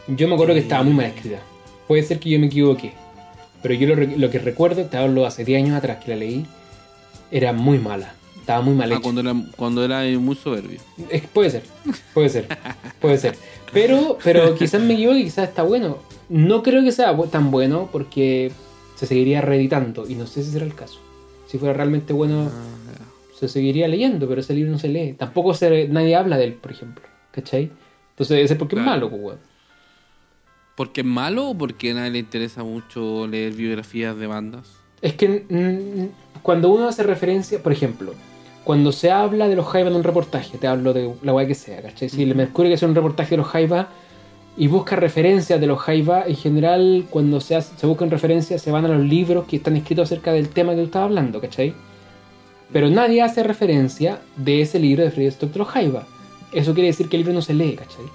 Yo 0.08 0.28
me 0.28 0.34
acuerdo 0.36 0.54
que 0.54 0.60
estaba 0.60 0.84
muy 0.84 0.94
mal 0.94 1.06
escrita. 1.08 1.40
Puede 1.92 2.04
ser 2.04 2.20
que 2.22 2.30
yo 2.30 2.40
me 2.40 2.46
equivoqué. 2.46 2.94
Pero 3.62 3.74
yo 3.74 3.86
lo, 3.94 3.96
lo 4.18 4.30
que 4.30 4.40
recuerdo, 4.40 4.86
te 4.86 4.96
hablo 4.96 5.26
hace 5.26 5.44
10 5.44 5.62
años 5.62 5.76
atrás 5.76 6.02
que 6.02 6.12
la 6.12 6.16
leí, 6.16 6.46
era 7.32 7.52
muy 7.52 7.80
mala. 7.80 8.14
Estaba 8.40 8.62
muy 8.62 8.74
mal 8.76 8.90
Ah, 8.90 8.96
hecha. 8.96 9.04
cuando 9.04 9.20
era, 9.20 9.36
cuando 9.58 9.84
era 9.84 10.04
muy 10.18 10.36
soberbio 10.36 10.80
Es- 11.10 11.24
puede 11.28 11.50
ser, 11.50 11.64
puede 12.14 12.30
ser, 12.30 12.48
puede 13.02 13.18
ser. 13.18 13.36
Pero, 13.74 14.18
pero 14.24 14.56
quizás 14.56 14.82
me 14.82 14.94
equivoque, 14.94 15.22
quizás 15.24 15.50
está 15.50 15.64
bueno. 15.64 15.98
No 16.30 16.64
creo 16.64 16.82
que 16.82 16.94
sea 16.94 17.14
tan 17.30 17.52
bueno 17.52 17.90
porque 17.92 18.54
se 18.96 19.06
seguiría 19.06 19.42
reeditando 19.42 20.08
y 20.08 20.16
no 20.16 20.28
sé 20.28 20.44
si 20.46 20.52
será 20.52 20.64
el 20.66 20.74
caso. 20.76 21.00
Si 21.48 21.58
fuera 21.58 21.74
realmente 21.74 22.14
bueno, 22.14 22.50
Ah, 22.54 23.04
se 23.38 23.50
seguiría 23.50 23.90
leyendo, 23.90 24.30
pero 24.30 24.40
ese 24.40 24.54
libro 24.54 24.72
no 24.72 24.80
se 24.80 24.88
lee. 24.88 25.12
Tampoco 25.12 25.54
se, 25.54 25.90
nadie 25.90 26.16
habla 26.16 26.38
de 26.38 26.46
él, 26.46 26.54
por 26.54 26.72
ejemplo. 26.72 27.04
¿Cachai? 27.32 27.70
Entonces 28.12 28.48
ser 28.48 28.58
porque 28.58 28.76
es 28.76 28.82
Claro. 28.82 28.92
malo, 28.92 29.10
pues, 29.10 29.22
weón. 29.22 29.51
¿Porque 30.76 31.02
es 31.02 31.08
malo 31.08 31.50
o 31.50 31.58
porque 31.58 31.92
a 31.92 31.94
nadie 31.96 32.12
le 32.12 32.20
interesa 32.20 32.64
mucho 32.64 33.28
leer 33.28 33.54
biografías 33.54 34.18
de 34.18 34.28
bandas? 34.28 34.72
Es 35.02 35.14
que 35.14 35.46
mm, 35.50 36.42
cuando 36.42 36.70
uno 36.70 36.88
hace 36.88 37.04
referencia, 37.04 37.62
por 37.62 37.72
ejemplo, 37.72 38.14
cuando 38.64 38.92
se 38.92 39.12
habla 39.12 39.48
de 39.48 39.56
los 39.56 39.68
Jaiba 39.68 39.90
en 39.90 39.96
un 39.96 40.04
reportaje, 40.04 40.58
te 40.58 40.68
hablo 40.68 40.94
de 40.94 41.14
la 41.24 41.34
weá 41.34 41.48
que 41.48 41.56
sea, 41.56 41.82
¿cachai? 41.82 42.10
Si 42.10 42.26
le 42.26 42.34
Mercurio 42.36 42.70
que 42.70 42.76
hace 42.76 42.86
un 42.86 42.96
reportaje 42.96 43.32
de 43.32 43.38
los 43.38 43.48
Jaiba 43.48 43.90
y 44.58 44.68
busca 44.68 44.96
referencias 44.96 45.60
de 45.60 45.68
los 45.68 45.80
Jaiba, 45.80 46.24
en 46.28 46.36
general, 46.36 47.06
cuando 47.10 47.42
se, 47.42 47.56
hace- 47.56 47.76
se 47.78 47.88
buscan 47.88 48.12
referencias, 48.12 48.62
se 48.62 48.70
van 48.72 48.86
a 48.86 48.90
los 48.90 49.04
libros 49.06 49.46
que 49.48 49.56
están 49.58 49.76
escritos 49.78 50.04
acerca 50.10 50.32
del 50.34 50.50
tema 50.50 50.72
que 50.74 50.80
tú 50.80 50.86
estabas 50.86 51.08
hablando, 51.08 51.42
¿cachai? 51.42 51.74
Pero 52.72 52.90
nadie 52.90 53.22
hace 53.22 53.44
referencia 53.44 54.22
de 54.38 54.62
ese 54.62 54.80
libro 54.80 55.04
de 55.04 55.12
Freddy 55.12 55.28
Stock 55.28 55.52
de 55.52 55.60
los 55.60 55.68
Jaiba. 55.68 56.08
Eso 56.54 56.74
quiere 56.74 56.88
decir 56.88 57.10
que 57.10 57.18
el 57.18 57.22
libro 57.24 57.34
no 57.34 57.42
se 57.42 57.54
lee, 57.54 57.76
¿cachai? 57.76 58.06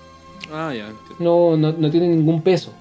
Ah, 0.53 0.73
ya. 0.75 0.89
No, 1.19 1.57
no, 1.57 1.73
no 1.73 1.91
tiene 1.91 2.09
ningún 2.09 2.43
peso. 2.43 2.73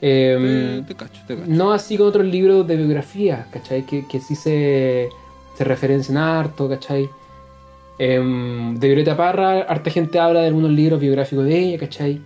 Em, 0.00 0.84
te, 0.84 0.94
te 0.94 0.94
cacho, 0.94 1.20
te 1.26 1.34
cacho. 1.36 1.50
no 1.50 1.72
así 1.72 1.96
con 1.96 2.06
otros 2.08 2.24
libros 2.24 2.66
de 2.66 2.76
biografía, 2.76 3.46
¿cachai? 3.50 3.84
Que, 3.84 4.06
que 4.06 4.20
sí 4.20 4.34
se, 4.36 5.08
se 5.56 5.64
referencian 5.64 6.16
harto, 6.18 6.68
¿cachai? 6.68 7.08
Em, 7.98 8.76
de 8.78 8.86
Violeta 8.88 9.16
Parra, 9.16 9.62
harta 9.62 9.90
gente 9.90 10.20
habla 10.20 10.40
de 10.42 10.46
algunos 10.46 10.70
libros 10.70 11.00
biográficos 11.00 11.44
de 11.46 11.58
ella, 11.58 11.78
¿cachai? 11.78 12.20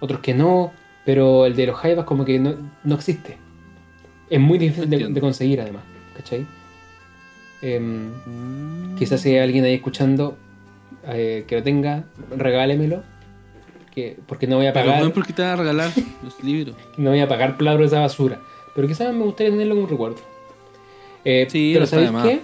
Otros 0.00 0.20
que 0.20 0.34
no, 0.34 0.72
pero 1.06 1.46
el 1.46 1.56
de 1.56 1.66
los 1.66 1.76
Jaivas 1.76 2.04
como 2.04 2.26
que 2.26 2.38
no, 2.38 2.54
no 2.84 2.94
existe. 2.94 3.38
Es 4.28 4.38
muy 4.40 4.58
difícil 4.58 4.90
de 4.90 5.20
conseguir 5.20 5.60
además, 5.62 5.82
¿cachai? 6.16 6.46
Em, 7.62 8.10
Mm. 8.26 8.96
quizás 8.98 9.22
si 9.22 9.30
hay 9.30 9.38
alguien 9.38 9.64
ahí 9.64 9.74
escuchando 9.74 10.36
eh, 11.08 11.44
que 11.46 11.56
lo 11.56 11.62
tenga, 11.62 12.04
regálemelo. 12.36 13.02
Que, 13.94 14.16
porque 14.26 14.46
no 14.46 14.56
voy 14.56 14.66
a 14.66 14.72
Pero 14.72 14.86
pagar. 14.86 14.98
bueno, 15.00 15.14
¿por 15.14 15.26
qué 15.26 15.32
te 15.32 15.42
van 15.42 15.52
a 15.52 15.56
regalar 15.56 15.90
los 16.22 16.42
libros? 16.42 16.74
No 16.96 17.10
voy 17.10 17.20
a 17.20 17.28
pagar 17.28 17.56
por 17.56 17.82
esa 17.82 18.00
basura. 18.00 18.40
Pero 18.74 18.88
quizás 18.88 19.14
me 19.14 19.24
gustaría 19.24 19.52
tenerlo 19.52 19.76
como 19.76 19.86
recuerdo. 19.86 20.16
Eh, 21.24 21.46
Sí, 21.48 21.70
pero 21.74 21.86
¿sabéis 21.86 22.10
qué? 22.22 22.40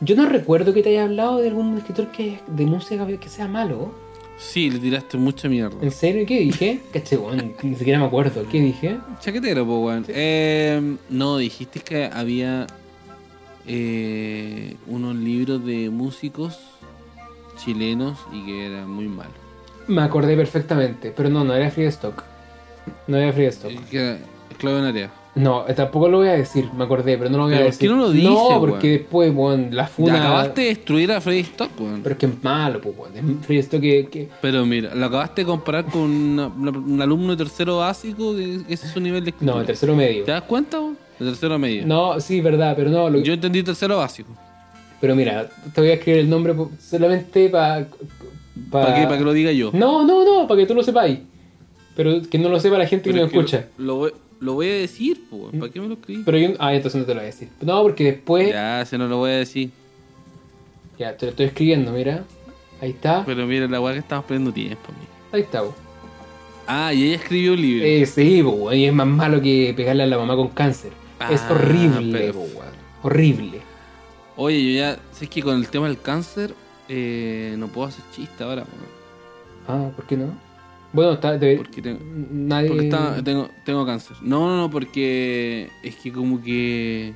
Yo 0.00 0.16
no 0.16 0.26
recuerdo 0.26 0.72
que 0.74 0.82
te 0.82 0.88
haya 0.90 1.04
hablado 1.04 1.38
de 1.38 1.48
algún 1.48 1.76
escritor 1.78 2.08
que 2.10 2.40
de 2.46 2.66
música 2.66 3.06
que 3.06 3.28
sea 3.28 3.46
malo. 3.48 3.92
Sí, 4.38 4.68
le 4.70 4.78
tiraste 4.80 5.16
mucha 5.16 5.48
mierda. 5.48 5.76
¿En 5.80 5.90
serio? 5.92 6.24
¿Qué 6.26 6.40
dije? 6.40 6.80
Caché, 6.92 7.16
weón, 7.16 7.54
ni 7.62 7.76
siquiera 7.76 8.00
me 8.00 8.06
acuerdo. 8.06 8.44
¿Qué 8.50 8.60
dije? 8.60 8.98
Chaquetero, 9.20 9.64
po, 9.64 9.78
weón. 9.80 10.04
Eh, 10.08 10.96
no, 11.10 11.36
dijiste 11.36 11.80
que 11.80 12.06
había 12.12 12.66
eh, 13.66 14.76
unos 14.86 15.14
libros 15.16 15.64
de 15.64 15.88
músicos 15.90 16.58
chilenos 17.56 18.18
y 18.32 18.44
que 18.44 18.66
eran 18.66 18.90
muy 18.90 19.06
malos. 19.08 19.34
Me 19.88 20.02
acordé 20.02 20.36
perfectamente. 20.36 21.12
Pero 21.16 21.28
no, 21.28 21.44
no 21.44 21.54
era 21.54 21.70
Free 21.70 21.86
Stock. 21.86 22.22
No 23.06 23.16
era 23.16 23.32
Free 23.32 23.46
Stock. 23.46 23.72
Claudio 24.58 24.82
Narea. 24.82 25.10
No, 25.34 25.66
eh, 25.66 25.74
tampoco 25.74 26.08
lo 26.08 26.18
voy 26.18 26.28
a 26.28 26.34
decir. 26.34 26.68
Me 26.76 26.84
acordé, 26.84 27.18
pero 27.18 27.28
no 27.28 27.38
lo 27.38 27.44
voy 27.44 27.54
a 27.54 27.56
¿Pero 27.56 27.66
por 27.66 27.72
decir. 27.72 27.88
qué 27.90 27.94
no 27.96 28.00
lo 28.00 28.10
dices, 28.12 28.30
No, 28.30 28.60
porque 28.60 28.86
weón? 28.88 28.98
después, 29.00 29.34
weón, 29.34 29.68
la 29.72 29.86
funa. 29.88 30.18
acabaste 30.20 30.60
de 30.60 30.66
destruir 30.68 31.10
a 31.10 31.20
Freddy 31.20 31.40
Stock, 31.40 31.70
weón. 31.80 32.02
Pero 32.04 32.12
es 32.12 32.18
que 32.20 32.26
es 32.26 32.44
malo, 32.44 32.80
pues, 32.80 32.94
weón. 32.96 33.40
Stock 33.48 33.80
que. 33.80 34.06
que- 34.08 34.28
Pero 34.40 34.64
mira, 34.64 34.94
lo 34.94 35.06
acabaste 35.06 35.40
de 35.42 35.46
comparar 35.46 35.86
con 35.86 36.02
una- 36.02 36.46
una- 36.46 36.70
un 36.78 37.02
alumno 37.02 37.32
de 37.34 37.38
tercero 37.44 37.78
básico, 37.78 38.36
que 38.36 38.60
ese 38.68 38.86
es 38.86 38.92
su 38.92 39.00
nivel 39.00 39.24
de 39.24 39.30
escritura. 39.30 39.54
No, 39.54 39.60
el 39.60 39.66
tercero 39.66 39.96
medio. 39.96 40.22
¿Te 40.24 40.30
das 40.30 40.42
cuenta, 40.42 40.78
weón? 40.78 40.96
De 41.18 41.26
tercero 41.26 41.58
medio. 41.58 41.84
No, 41.84 42.20
sí, 42.20 42.40
verdad, 42.40 42.74
pero 42.76 42.90
no. 42.90 43.10
Lo, 43.10 43.18
Yo 43.18 43.32
entendí 43.32 43.62
tercero 43.64 43.96
básico. 43.98 44.30
Pero 45.00 45.16
mira, 45.16 45.48
te 45.74 45.80
voy 45.80 45.90
a 45.90 45.94
escribir 45.94 46.20
el 46.20 46.30
nombre 46.30 46.54
solamente 46.80 47.48
para. 47.48 47.88
¿Para 48.70 48.94
qué? 48.94 49.02
Para 49.04 49.18
que 49.18 49.24
lo 49.24 49.32
diga 49.32 49.52
yo. 49.52 49.70
No, 49.72 50.04
no, 50.06 50.24
no, 50.24 50.46
para 50.46 50.60
que 50.60 50.66
tú 50.66 50.74
lo 50.74 50.82
sepáis. 50.82 51.18
Pero 51.96 52.22
que 52.28 52.38
no 52.38 52.48
lo 52.48 52.58
sepa 52.60 52.78
la 52.78 52.86
gente 52.86 53.10
Pero 53.10 53.18
que 53.22 53.24
es 53.26 53.32
que 53.32 53.38
escucha. 53.38 53.68
Lo, 53.78 53.84
lo 53.86 53.96
voy, 53.96 54.12
lo 54.40 54.54
voy 54.54 54.68
a 54.68 54.72
decir, 54.74 55.20
po. 55.30 55.50
¿para 55.58 55.70
qué 55.72 55.80
me 55.80 55.88
lo 55.88 55.94
escribí? 55.94 56.22
Pero 56.24 56.38
yo. 56.38 56.48
Ah, 56.58 56.74
entonces 56.74 57.00
no 57.00 57.06
te 57.06 57.14
lo 57.14 57.20
voy 57.20 57.24
a 57.28 57.30
decir. 57.32 57.48
No, 57.60 57.82
porque 57.82 58.04
después. 58.04 58.48
Ya, 58.48 58.78
Ya, 58.80 58.84
se 58.84 58.98
no 58.98 59.06
lo 59.06 59.18
voy 59.18 59.30
a 59.30 59.34
decir. 59.36 59.70
te 60.98 61.04
lo 61.22 61.30
estoy 61.30 61.46
escribiendo, 61.46 61.92
mira. 61.92 62.24
Ahí 62.80 62.90
está. 62.90 63.24
Pero 63.24 63.46
mira, 63.46 63.66
la 63.68 63.80
weá 63.80 63.92
que 63.94 64.00
estamos 64.00 64.24
perdiendo 64.24 64.52
tiempo, 64.52 64.82
amigo. 64.88 65.06
Ahí 65.32 65.40
está, 65.42 65.62
po. 65.62 65.74
Ah, 66.66 66.92
y 66.94 67.04
ella 67.06 67.16
escribió 67.16 67.52
un 67.52 67.60
libro. 67.60 67.84
Eh, 67.86 68.06
sí, 68.06 68.42
po, 68.42 68.72
y 68.72 68.84
es 68.86 68.92
más 68.92 69.06
malo 69.06 69.40
que 69.40 69.72
pegarle 69.76 70.02
a 70.02 70.06
la 70.06 70.16
mamá 70.18 70.34
con 70.36 70.48
cáncer. 70.48 70.92
es 71.30 71.40
Ah, 71.42 71.48
horrible, 71.52 72.18
pero- 72.18 72.32
po, 72.34 72.40
weón. 72.40 72.74
Horrible. 73.02 73.60
Oye, 74.36 74.72
yo 74.72 74.78
ya 74.80 74.98
sé 75.12 75.28
que 75.28 75.42
con 75.42 75.56
el 75.56 75.68
tema 75.68 75.86
del 75.86 76.00
cáncer 76.00 76.54
eh, 76.88 77.54
no 77.58 77.68
puedo 77.68 77.88
hacer 77.88 78.04
chiste 78.14 78.44
ahora, 78.44 78.62
weón. 78.64 78.94
Ah, 79.66 79.90
¿por 79.94 80.06
qué 80.06 80.16
no? 80.16 80.26
Bueno, 80.92 81.12
está. 81.14 81.36
debe- 81.38 81.56
Porque 81.56 81.82
tengo, 81.82 81.98
nadie. 82.30 82.68
porque 82.68 82.84
está- 82.84 83.22
tengo, 83.22 83.48
tengo 83.64 83.84
cáncer. 83.86 84.16
No, 84.22 84.48
no, 84.48 84.56
no, 84.56 84.70
porque 84.70 85.70
es 85.82 85.96
que 85.96 86.12
como 86.12 86.40
que 86.42 87.14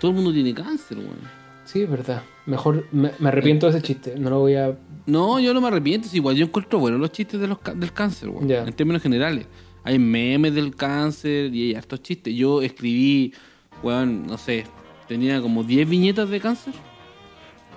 todo 0.00 0.10
el 0.12 0.16
mundo 0.16 0.32
tiene 0.32 0.54
cáncer, 0.54 0.98
weón. 0.98 1.18
Sí, 1.64 1.82
es 1.82 1.90
verdad. 1.90 2.22
Mejor 2.46 2.86
me, 2.90 3.10
me 3.18 3.28
arrepiento 3.28 3.66
de 3.70 3.76
ese 3.78 3.82
chiste. 3.86 4.14
No 4.18 4.30
lo 4.30 4.38
voy 4.40 4.54
a. 4.54 4.76
No, 5.06 5.38
yo 5.38 5.52
no 5.54 5.60
me 5.60 5.68
arrepiento, 5.68 6.06
es 6.08 6.14
igual 6.14 6.36
yo 6.36 6.44
encuentro 6.46 6.78
bueno 6.78 6.98
los 6.98 7.12
chistes 7.12 7.38
de 7.40 7.46
los, 7.46 7.58
ca- 7.58 7.74
del 7.74 7.92
cáncer, 7.92 8.28
weón, 8.30 8.48
Ya. 8.48 8.62
en 8.64 8.72
términos 8.72 9.02
generales. 9.02 9.46
Hay 9.82 9.98
memes 9.98 10.54
del 10.54 10.74
cáncer 10.76 11.54
y 11.54 11.68
hay 11.68 11.74
hartos 11.74 12.02
chistes. 12.02 12.34
Yo 12.34 12.60
escribí, 12.62 13.32
weón, 13.82 14.26
no 14.26 14.36
sé, 14.38 14.64
tenía 15.08 15.40
como 15.40 15.62
10 15.64 15.88
viñetas 15.88 16.28
de 16.30 16.40
cáncer 16.40 16.74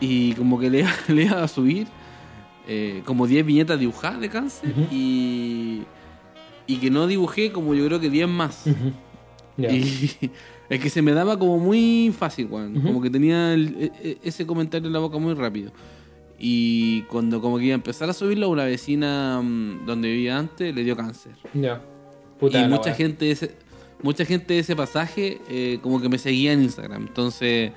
y 0.05 0.33
como 0.33 0.59
que 0.59 0.69
le, 0.69 0.85
le 1.07 1.23
iba 1.23 1.43
a 1.43 1.47
subir 1.47 1.87
eh, 2.67 3.01
como 3.05 3.27
10 3.27 3.45
viñetas 3.45 3.79
dibujadas 3.79 4.19
de 4.21 4.29
cáncer 4.29 4.73
y, 4.91 5.83
y 6.67 6.77
que 6.77 6.89
no 6.89 7.07
dibujé 7.07 7.51
como 7.51 7.73
yo 7.73 7.85
creo 7.85 7.99
que 7.99 8.09
10 8.09 8.27
más. 8.27 8.65
Y 9.57 10.09
es 10.69 10.79
que 10.79 10.89
se 10.89 11.01
me 11.01 11.13
daba 11.13 11.37
como 11.37 11.59
muy 11.59 12.13
fácil. 12.17 12.47
Ujú. 12.51 12.81
Como 12.81 13.01
que 13.01 13.09
tenía 13.09 13.53
el- 13.53 13.75
e- 13.79 13.91
e- 14.09 14.17
ese 14.23 14.45
comentario 14.45 14.87
en 14.87 14.93
la 14.93 14.99
boca 14.99 15.17
muy 15.17 15.33
rápido. 15.33 15.71
Y 16.39 17.03
cuando 17.03 17.39
como 17.41 17.57
que 17.57 17.65
iba 17.65 17.73
a 17.73 17.75
empezar 17.75 18.09
a 18.09 18.13
subirlo, 18.13 18.49
una 18.49 18.65
vecina 18.65 19.39
mm, 19.41 19.85
donde 19.85 20.09
vivía 20.11 20.37
antes 20.37 20.73
le 20.75 20.83
dio 20.83 20.97
cáncer. 20.97 21.33
Ya. 21.53 21.81
Puta 22.39 22.59
y 22.61 22.67
mucha 22.67 22.85
wea. 22.89 22.95
gente, 22.95 23.25
de 23.25 23.31
ese, 23.31 23.55
mucha 24.01 24.25
gente 24.25 24.53
de 24.55 24.59
ese 24.59 24.75
pasaje 24.75 25.39
eh, 25.49 25.79
como 25.81 26.01
que 26.01 26.09
me 26.09 26.17
seguía 26.17 26.51
en 26.51 26.63
Instagram. 26.63 27.03
Entonces 27.07 27.71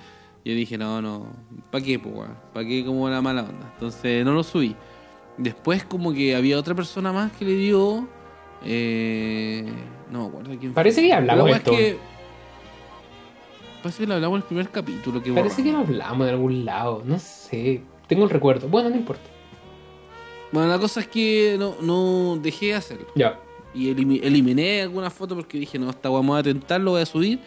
yo 0.51 0.55
dije, 0.55 0.79
no, 0.79 1.01
no, 1.03 1.27
¿para 1.71 1.85
qué, 1.85 1.99
pues, 1.99 2.15
weón? 2.15 2.35
¿Para 2.53 2.67
qué 2.67 2.85
como 2.85 3.09
la 3.09 3.21
mala 3.23 3.43
onda? 3.43 3.71
Entonces 3.75 4.25
no 4.25 4.33
lo 4.33 4.43
subí. 4.43 4.75
Después 5.39 5.85
como 5.85 6.13
que 6.13 6.35
había 6.37 6.59
otra 6.59 6.75
persona 6.75 7.13
más 7.13 7.33
que 7.33 7.45
le 7.45 7.55
dio... 7.57 8.07
eh, 8.65 9.65
no 10.11 10.23
me 10.23 10.29
acuerdo 10.29 10.49
quién 10.51 10.61
fue. 10.73 10.75
Parece 10.75 11.03
que 11.03 11.09
ya 11.09 11.17
hablamos 11.19 11.45
La 11.47 11.51
de 11.53 11.57
esto. 11.59 11.73
es 11.73 11.79
que- 11.79 11.99
Parece 13.83 14.03
que 14.03 14.07
lo 14.09 14.15
hablamos 14.15 14.37
en 14.39 14.43
el 14.43 14.47
primer 14.47 14.69
capítulo. 14.71 15.23
Que 15.23 15.33
Parece 15.33 15.63
que 15.63 15.71
lo 15.73 15.79
hablamos 15.79 16.27
de 16.27 16.33
algún 16.33 16.65
lado. 16.65 17.03
No 17.05 17.19
sé. 17.19 17.83
Tengo 18.09 18.25
el 18.25 18.31
recuerdo. 18.31 18.69
Bueno, 18.69 18.89
no 18.91 18.97
importa. 18.97 19.23
Bueno, 20.53 20.69
la 20.69 20.79
cosa 20.79 21.01
es 21.01 21.09
que 21.09 21.57
no, 21.59 21.77
no 21.83 22.37
dejé 22.41 22.67
de 22.67 22.75
hacerlo. 22.75 23.07
Ya. 23.15 23.39
Y 23.75 23.93
elimi- 23.95 24.21
eliminé 24.23 24.83
algunas 24.83 25.13
fotos 25.13 25.37
porque 25.37 25.59
dije, 25.59 25.79
no, 25.79 25.91
esta 25.91 26.09
voy 26.09 26.39
a 26.39 26.43
tentar, 26.43 26.81
lo 26.81 26.93
voy 26.93 27.03
a 27.03 27.07
subir. 27.07 27.39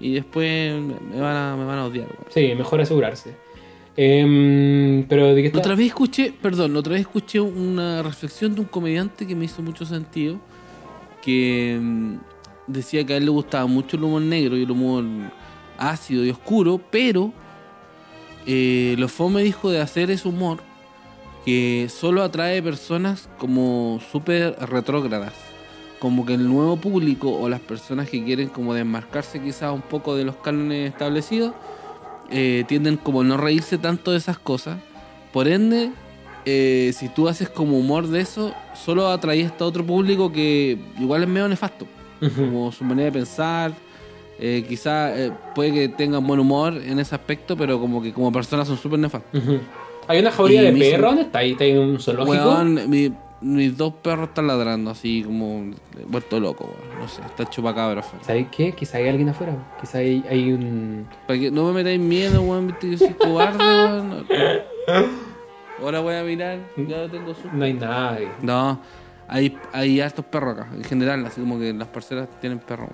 Y 0.00 0.14
después 0.14 0.80
me 0.80 1.20
van 1.20 1.36
a, 1.36 1.56
me 1.56 1.64
van 1.64 1.78
a 1.78 1.84
odiar, 1.86 2.06
weón. 2.06 2.24
Sí, 2.30 2.54
mejor 2.56 2.80
asegurarse. 2.80 3.36
Em, 3.96 5.04
pero 5.08 5.34
de 5.34 5.36
qué 5.36 5.42
La 5.42 5.46
está. 5.48 5.58
otra 5.58 5.74
vez 5.74 5.88
escuché, 5.88 6.32
perdón, 6.40 6.74
otra 6.76 6.92
vez 6.92 7.02
escuché 7.02 7.38
una 7.40 8.02
reflexión 8.02 8.54
de 8.54 8.62
un 8.62 8.66
comediante 8.66 9.26
que 9.26 9.34
me 9.36 9.44
hizo 9.44 9.62
mucho 9.62 9.84
sentido. 9.84 10.40
Que 11.22 11.78
mm, 11.80 12.14
decía 12.66 13.04
que 13.04 13.12
a 13.14 13.16
él 13.18 13.24
le 13.26 13.30
gustaba 13.30 13.66
mucho 13.66 13.96
el 13.98 14.04
humor 14.04 14.22
negro 14.22 14.56
y 14.56 14.62
el 14.62 14.70
humor 14.70 15.04
ácido 15.76 16.24
y 16.24 16.30
oscuro, 16.30 16.80
pero 16.90 17.32
eh, 18.46 18.94
lo 18.98 19.08
fome 19.08 19.42
dijo 19.42 19.70
de 19.70 19.80
hacer 19.80 20.10
ese 20.10 20.28
humor 20.28 20.58
que 21.44 21.88
solo 21.90 22.22
atrae 22.22 22.62
personas 22.62 23.28
como 23.38 24.00
súper 24.10 24.56
retrógradas. 24.60 25.34
Como 26.00 26.26
que 26.26 26.34
el 26.34 26.48
nuevo 26.48 26.76
público 26.76 27.30
o 27.30 27.48
las 27.48 27.60
personas 27.60 28.08
que 28.08 28.24
quieren 28.24 28.48
como 28.48 28.74
desmarcarse 28.74 29.40
quizás 29.40 29.72
un 29.72 29.82
poco 29.82 30.16
de 30.16 30.24
los 30.24 30.34
cánones 30.36 30.90
establecidos 30.90 31.52
eh, 32.30 32.64
tienden 32.66 32.96
como 32.96 33.22
no 33.22 33.36
reírse 33.36 33.78
tanto 33.78 34.10
de 34.10 34.16
esas 34.18 34.38
cosas. 34.38 34.78
Por 35.32 35.46
ende, 35.46 35.90
eh, 36.46 36.92
si 36.96 37.08
tú 37.10 37.28
haces 37.28 37.48
como 37.50 37.78
humor 37.78 38.08
de 38.08 38.20
eso, 38.20 38.52
solo 38.74 39.08
atraes 39.08 39.52
a 39.60 39.64
otro 39.64 39.84
público 39.84 40.32
que 40.32 40.78
igual 40.98 41.22
es 41.22 41.28
medio 41.28 41.48
nefasto. 41.48 41.86
Como 42.36 42.70
su 42.72 42.82
manera 42.84 43.06
de 43.06 43.12
pensar. 43.12 43.72
Eh, 44.42 44.64
quizás 44.66 45.12
puede 45.54 45.72
que 45.72 45.88
tengan 45.90 46.26
buen 46.26 46.40
humor 46.40 46.74
en 46.82 46.98
ese 46.98 47.14
aspecto, 47.14 47.56
pero 47.58 47.78
como 47.78 48.00
que 48.02 48.10
como 48.12 48.32
personas 48.32 48.66
son 48.68 48.78
súper 48.78 48.98
nefastos. 48.98 49.38
Hay 50.08 50.18
una 50.18 50.30
jauría 50.30 50.62
Y 50.62 50.64
de 50.66 50.72
me 50.72 50.78
hizo- 50.78 50.90
perro. 50.92 51.06
¿Dónde 51.08 51.22
está 51.22 51.38
ahí? 51.40 51.52
¿Está 51.52 51.64
ahí 51.64 51.70
en 51.72 51.78
un 51.78 52.00
zoológico? 52.00 52.32
Weón, 52.32 52.88
mi- 52.90 53.12
mis 53.40 53.76
dos 53.76 53.94
perros 53.94 54.28
están 54.28 54.46
ladrando 54.46 54.90
así 54.90 55.22
como 55.24 55.72
vuelto 56.06 56.40
loco, 56.40 56.64
weón. 56.64 57.00
No 57.00 57.08
sé, 57.08 57.22
está 57.22 57.48
chupacabra 57.48 58.00
afuera. 58.00 58.24
¿Sabes 58.24 58.46
qué? 58.50 58.72
Quizá 58.72 58.98
hay 58.98 59.08
alguien 59.08 59.28
afuera. 59.30 59.54
Quizá 59.80 59.98
hay, 59.98 60.24
hay 60.28 60.52
un. 60.52 61.06
Para 61.26 61.38
que 61.38 61.50
no 61.50 61.64
me 61.66 61.72
metáis 61.72 62.00
miedo, 62.00 62.42
weón, 62.42 62.68
viste 62.68 62.90
que 62.90 62.98
soy 62.98 63.14
cobarde, 63.14 63.58
weón. 63.64 64.26
Ahora 65.80 66.00
voy 66.00 66.14
a 66.14 66.22
mirar, 66.22 66.58
ya 66.76 67.08
tengo 67.08 67.34
su. 67.34 67.48
No 67.52 67.64
hay 67.64 67.72
nadie. 67.72 68.28
No, 68.42 68.78
hay, 69.26 69.56
hay 69.72 70.00
hartos 70.00 70.24
perros 70.26 70.58
acá, 70.58 70.68
en 70.74 70.84
general, 70.84 71.24
así 71.24 71.40
como 71.40 71.58
que 71.58 71.72
las 71.72 71.88
parcelas 71.88 72.28
tienen 72.40 72.58
perros. 72.58 72.90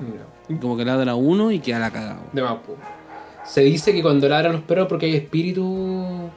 Como 0.60 0.76
que 0.76 0.84
ladra 0.84 1.14
uno 1.16 1.50
y 1.50 1.58
queda 1.58 1.80
la 1.80 1.90
cagada. 1.90 2.20
De 2.32 2.42
más, 2.42 2.58
po. 2.58 2.76
Se 3.44 3.62
dice 3.62 3.92
que 3.92 4.02
cuando 4.02 4.28
ladran 4.28 4.52
los 4.52 4.62
perros 4.62 4.86
porque 4.88 5.06
hay 5.06 5.16
espíritu. 5.16 6.30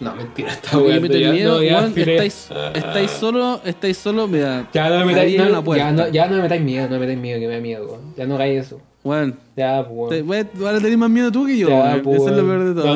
No, 0.00 0.14
mentira, 0.14 0.50
está 0.52 0.70
Porque 0.72 0.88
weando, 0.90 1.08
me 1.08 1.20
ya, 1.20 1.32
miedo, 1.32 1.54
no, 1.56 1.62
ya, 1.62 1.86
estáis, 1.86 2.50
estáis 2.74 3.10
solo, 3.10 3.60
estáis 3.64 3.96
solo, 3.98 4.28
mira. 4.28 4.68
Ya 4.72 4.88
no 4.90 4.98
me 5.00 5.06
metáis 5.06 5.34
en 5.38 5.44
no, 5.46 5.50
la 5.50 5.62
puerta. 5.62 5.84
ya, 5.84 5.92
no, 5.92 6.08
ya 6.08 6.28
no 6.28 6.36
me 6.36 6.42
metáis 6.42 6.62
miedo, 6.62 6.84
no 6.86 6.90
me 6.94 6.98
metáis 7.00 7.18
miedo, 7.18 7.40
que 7.40 7.46
me 7.48 7.54
da 7.54 7.60
miedo, 7.60 7.86
weón. 7.86 8.14
Ya 8.16 8.26
no 8.26 8.34
hagáis 8.36 8.60
eso. 8.66 8.80
Weón, 9.02 9.36
Ya, 9.56 9.84
pues. 9.88 10.22
weón, 10.24 10.48
ahora 10.60 10.78
tenés 10.80 10.98
más 10.98 11.10
miedo 11.10 11.32
tú 11.32 11.46
que 11.46 11.58
yo, 11.58 11.68
Ya, 11.68 12.00
pues, 12.02 12.16
Eso 12.20 12.28
es 12.30 12.36
lo 12.36 12.42
peor 12.46 12.64
de 12.64 12.80
todo. 12.80 12.94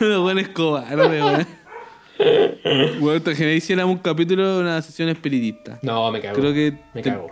No, 0.00 0.06
Lo 0.08 0.22
bueno 0.22 0.40
es 0.40 0.48
cobarde, 0.48 1.22
weón. 1.22 1.46
Weón, 3.00 3.20
te 3.22 3.54
hiciéramos 3.54 3.96
un 3.96 4.00
capítulo 4.02 4.54
de 4.56 4.60
una 4.62 4.80
sesión 4.80 5.08
espiritista. 5.10 5.78
No, 5.82 6.10
me 6.10 6.20
cago. 6.20 6.36
Creo 6.38 6.54
que 6.54 6.72
Me 6.94 7.02
te- 7.02 7.10
cago. 7.10 7.28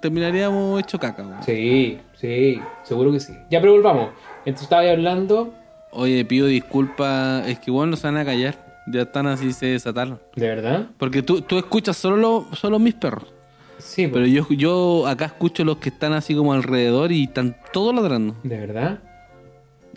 terminaríamos 0.00 0.80
hecho 0.80 0.98
caca, 0.98 1.22
weón. 1.24 1.42
Sí, 1.42 1.98
sí, 2.20 2.60
seguro 2.84 3.10
que 3.10 3.18
sí. 3.20 3.32
Ya, 3.50 3.60
pero 3.60 3.72
volvamos. 3.72 4.10
Entonces 4.44 4.62
estaba 4.62 4.82
ahí 4.82 4.90
hablando. 4.90 5.52
Oye, 5.92 6.24
pido 6.24 6.46
disculpas, 6.46 7.46
es 7.48 7.58
que 7.58 7.70
bueno, 7.70 7.90
no 7.92 7.96
se 7.96 8.06
van 8.06 8.16
a 8.16 8.24
callar. 8.24 8.70
Ya 8.86 9.02
están 9.02 9.26
así, 9.26 9.52
se 9.52 9.66
desataron. 9.66 10.20
¿De 10.34 10.48
verdad? 10.48 10.88
Porque 10.98 11.22
tú, 11.22 11.42
tú 11.42 11.58
escuchas 11.58 11.96
solo, 11.96 12.16
lo- 12.16 12.46
solo 12.56 12.78
mis 12.78 12.94
perros. 12.94 13.32
Sí, 13.78 14.06
Pero 14.08 14.24
pues. 14.26 14.32
yo, 14.32 14.46
yo 14.50 15.06
acá 15.06 15.26
escucho 15.26 15.64
los 15.64 15.78
que 15.78 15.88
están 15.90 16.12
así 16.12 16.34
como 16.34 16.52
alrededor 16.52 17.12
y 17.12 17.24
están 17.24 17.56
todos 17.72 17.94
ladrando. 17.94 18.36
¿De 18.42 18.58
verdad? 18.58 18.98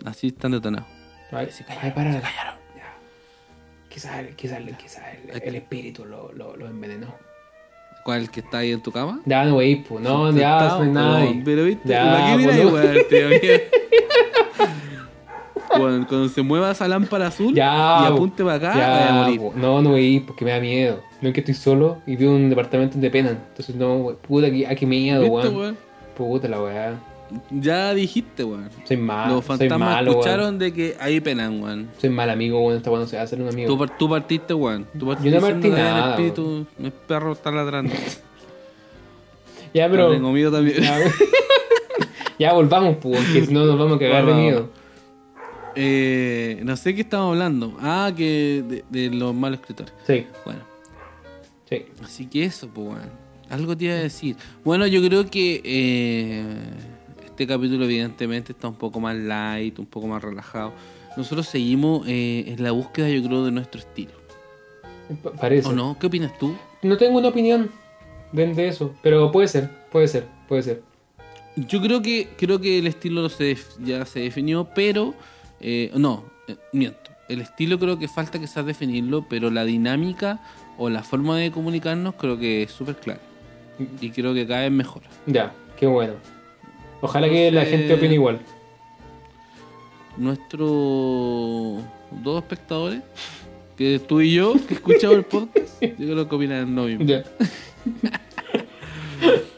Así 0.04 0.28
están 0.28 0.52
detonados. 0.52 0.88
Ay, 1.32 1.48
ay, 1.82 1.90
para. 1.90 2.12
Se 2.12 2.20
callaron. 2.20 2.54
Ya. 2.76 2.94
Quizás 3.88 4.24
quizás 4.36 4.60
quizás 4.80 5.02
el, 5.32 5.42
el 5.42 5.54
espíritu 5.56 6.04
lo, 6.04 6.32
lo, 6.32 6.56
lo 6.56 6.66
envenenó. 6.66 7.14
¿Cuál 8.04 8.20
el 8.22 8.30
que 8.30 8.40
está 8.40 8.58
ahí 8.58 8.70
en 8.72 8.82
tu 8.82 8.92
cama? 8.92 9.20
Ya, 9.24 9.44
no, 9.46 9.56
pues. 9.56 10.02
No, 10.02 10.30
ya, 10.30 10.78
no 10.84 11.14
hay 11.14 11.34
no, 11.38 11.42
Pero 11.44 11.64
viste, 11.64 11.88
Ya, 11.88 12.04
¿para 12.04 12.26
qué 12.26 12.36
miras, 12.36 12.56
Cuando, 15.78 16.06
cuando 16.06 16.28
se 16.28 16.42
mueva 16.42 16.70
esa 16.70 16.86
lámpara 16.88 17.26
azul 17.28 17.54
Ya, 17.54 18.00
y 18.02 18.12
apunte 18.12 18.44
para 18.44 18.56
acá, 18.56 18.78
Ya, 18.78 18.88
vaya 18.88 19.08
a 19.08 19.24
morir. 19.24 19.40
No, 19.56 19.82
no 19.82 19.90
voy 19.90 20.00
a 20.00 20.08
ir 20.08 20.26
porque 20.26 20.44
me 20.44 20.50
da 20.52 20.60
miedo. 20.60 21.00
No 21.20 21.28
es 21.28 21.34
que 21.34 21.40
estoy 21.40 21.54
solo 21.54 21.98
y 22.06 22.16
veo 22.16 22.32
un 22.32 22.48
departamento 22.50 22.98
de 22.98 23.10
pena. 23.10 23.30
Entonces, 23.30 23.74
no, 23.74 24.16
puta, 24.26 24.50
que, 24.50 24.66
ah, 24.66 24.74
qué 24.74 24.86
miedo, 24.86 25.22
¿Viste, 25.22 25.48
weón. 25.48 25.76
Puta 26.16 26.48
la 26.48 26.60
weá. 26.62 26.94
Ya 27.50 27.94
dijiste, 27.94 28.44
weón. 28.44 28.68
Soy 28.84 28.96
malo. 28.96 29.36
Los 29.36 29.44
soy 29.58 29.68
malo, 29.68 30.10
escucharon 30.10 30.58
de 30.58 30.72
que 30.72 30.96
ahí 31.00 31.20
penan, 31.20 31.62
weón. 31.62 31.88
Soy 31.98 32.10
mal 32.10 32.28
amigo, 32.30 32.60
weón. 32.60 32.76
Esta 32.76 32.90
cuando 32.90 33.06
se 33.08 33.16
va 33.16 33.22
a 33.22 33.24
hacer 33.24 33.40
un 33.40 33.48
amigo. 33.48 33.66
Tú, 33.66 33.78
par- 33.78 33.96
tú 33.96 34.08
partiste, 34.08 34.54
weón. 34.54 34.86
Tú 34.98 35.06
partiste 35.06 35.30
Yo 35.30 35.40
no 35.40 35.46
partí 35.46 35.60
que 35.62 35.68
el 35.68 35.74
nada, 35.74 36.10
espíritu, 36.10 36.66
mi 36.78 36.90
perro 36.90 37.32
está 37.32 37.50
ladrando. 37.50 37.92
ya, 39.72 39.88
pero. 39.88 40.12
Tengo 40.12 40.30
miedo 40.30 40.52
también. 40.52 40.82
Ya, 40.82 40.98
ya 42.38 42.52
volvamos, 42.52 42.96
pues, 43.00 43.18
porque 43.18 43.46
si 43.46 43.52
no 43.54 43.64
nos 43.64 43.78
vamos 43.78 43.96
a 43.96 43.98
cagar 43.98 44.26
de 44.26 44.34
miedo. 44.34 44.68
Eh, 45.76 46.60
no 46.64 46.76
sé 46.76 46.94
qué 46.94 47.00
estamos 47.02 47.32
hablando. 47.32 47.76
Ah, 47.80 48.12
que 48.16 48.62
de, 48.66 48.84
de 48.88 49.14
los 49.14 49.34
malos 49.34 49.60
escritores. 49.60 49.92
Sí, 50.06 50.26
Bueno, 50.44 50.60
sí. 51.68 51.84
así 52.02 52.26
que 52.26 52.44
eso, 52.44 52.68
pues, 52.68 52.88
weón. 52.88 53.24
Algo 53.50 53.76
te 53.76 53.84
iba 53.84 53.94
a 53.94 53.98
decir. 53.98 54.36
Bueno, 54.64 54.86
yo 54.86 55.02
creo 55.06 55.28
que 55.30 55.60
eh, 55.64 56.44
este 57.24 57.46
capítulo, 57.46 57.84
evidentemente, 57.84 58.52
está 58.52 58.68
un 58.68 58.74
poco 58.76 59.00
más 59.00 59.14
light, 59.16 59.78
un 59.78 59.86
poco 59.86 60.06
más 60.06 60.22
relajado. 60.22 60.72
Nosotros 61.16 61.46
seguimos 61.46 62.06
eh, 62.08 62.44
en 62.48 62.62
la 62.62 62.70
búsqueda, 62.72 63.08
yo 63.10 63.22
creo, 63.22 63.44
de 63.44 63.50
nuestro 63.52 63.80
estilo. 63.80 64.12
Pa- 65.22 65.32
Parece. 65.32 65.68
¿O 65.68 65.72
no? 65.72 65.96
¿Qué 65.98 66.06
opinas 66.06 66.36
tú? 66.38 66.56
No 66.82 66.96
tengo 66.96 67.18
una 67.18 67.28
opinión 67.28 67.70
de, 68.32 68.54
de 68.54 68.68
eso, 68.68 68.94
pero 69.02 69.30
puede 69.30 69.46
ser, 69.48 69.70
puede 69.92 70.08
ser, 70.08 70.26
puede 70.48 70.62
ser. 70.62 70.82
Yo 71.56 71.80
creo 71.80 72.02
que 72.02 72.28
creo 72.36 72.60
que 72.60 72.78
el 72.78 72.86
estilo 72.88 73.28
se 73.28 73.56
ya 73.84 74.04
se 74.06 74.20
definió, 74.20 74.68
pero 74.74 75.14
eh, 75.60 75.90
no, 75.94 76.24
eh, 76.48 76.56
miento. 76.72 77.10
el 77.28 77.40
estilo 77.40 77.78
creo 77.78 77.98
que 77.98 78.08
falta 78.08 78.38
que 78.38 78.46
sea 78.46 78.62
definirlo, 78.62 79.26
pero 79.28 79.50
la 79.50 79.64
dinámica 79.64 80.40
o 80.78 80.90
la 80.90 81.02
forma 81.02 81.38
de 81.38 81.50
comunicarnos 81.50 82.14
creo 82.14 82.38
que 82.38 82.62
es 82.64 82.70
súper 82.70 82.96
clara. 82.96 83.20
Y 84.00 84.10
creo 84.10 84.34
que 84.34 84.46
cada 84.46 84.62
vez 84.62 84.70
mejor. 84.70 85.02
Ya, 85.26 85.52
qué 85.76 85.86
bueno. 85.86 86.14
Ojalá 87.00 87.28
que 87.28 87.50
la 87.50 87.64
gente 87.64 87.94
opine 87.94 88.14
igual. 88.14 88.40
Nuestros 90.16 91.82
dos 92.22 92.42
espectadores, 92.42 93.02
que 93.76 93.98
tú 93.98 94.20
y 94.20 94.34
yo, 94.34 94.54
que 94.68 94.74
escuchamos 94.74 95.16
el 95.16 95.24
podcast, 95.24 95.82
yo 95.82 95.96
creo 95.96 96.28
que 96.28 96.34
opinan 96.34 96.74
lo 96.74 96.84
mismo. 96.84 97.04
Ya. 97.04 97.24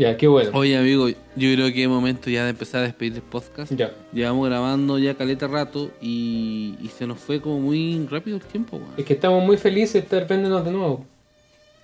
ya, 0.00 0.16
qué 0.16 0.26
bueno. 0.26 0.50
Oye, 0.54 0.76
amigo, 0.78 1.08
yo 1.08 1.16
creo 1.54 1.72
que 1.72 1.82
es 1.82 1.88
momento 1.88 2.30
ya 2.30 2.44
de 2.44 2.50
empezar 2.50 2.80
a 2.80 2.84
despedir 2.84 3.14
el 3.14 3.22
podcast. 3.22 3.70
Ya. 3.72 3.92
Llevamos 4.12 4.48
grabando 4.48 4.98
ya 4.98 5.14
caleta 5.14 5.46
rato 5.46 5.90
y, 6.00 6.74
y 6.80 6.88
se 6.88 7.06
nos 7.06 7.18
fue 7.18 7.40
como 7.40 7.60
muy 7.60 8.06
rápido 8.10 8.38
el 8.38 8.42
tiempo, 8.42 8.78
weón. 8.78 8.94
Es 8.96 9.04
que 9.04 9.12
estamos 9.12 9.44
muy 9.44 9.58
felices 9.58 9.92
de 9.92 9.98
estar 10.00 10.26
viéndonos 10.26 10.64
de 10.64 10.70
nuevo. 10.70 11.06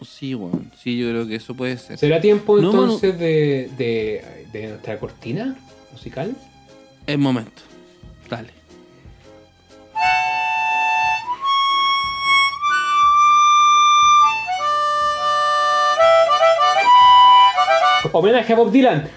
Sí, 0.02 0.34
weón. 0.34 0.72
Sí, 0.82 0.96
yo 0.98 1.10
creo 1.10 1.26
que 1.26 1.34
eso 1.36 1.54
puede 1.54 1.76
ser. 1.76 1.98
¿Será 1.98 2.20
tiempo 2.20 2.58
No, 2.58 2.70
entonces 2.70 3.18
de, 3.18 3.70
de, 3.76 4.46
de 4.50 4.68
nuestra 4.68 4.98
cortina 4.98 5.54
musical? 5.92 6.34
Es 7.06 7.18
momento. 7.18 7.62
Dale. 8.30 8.55
Homenaje 18.18 18.54
a 18.54 18.56
Bob 18.56 18.70
Dylan. 18.70 19.08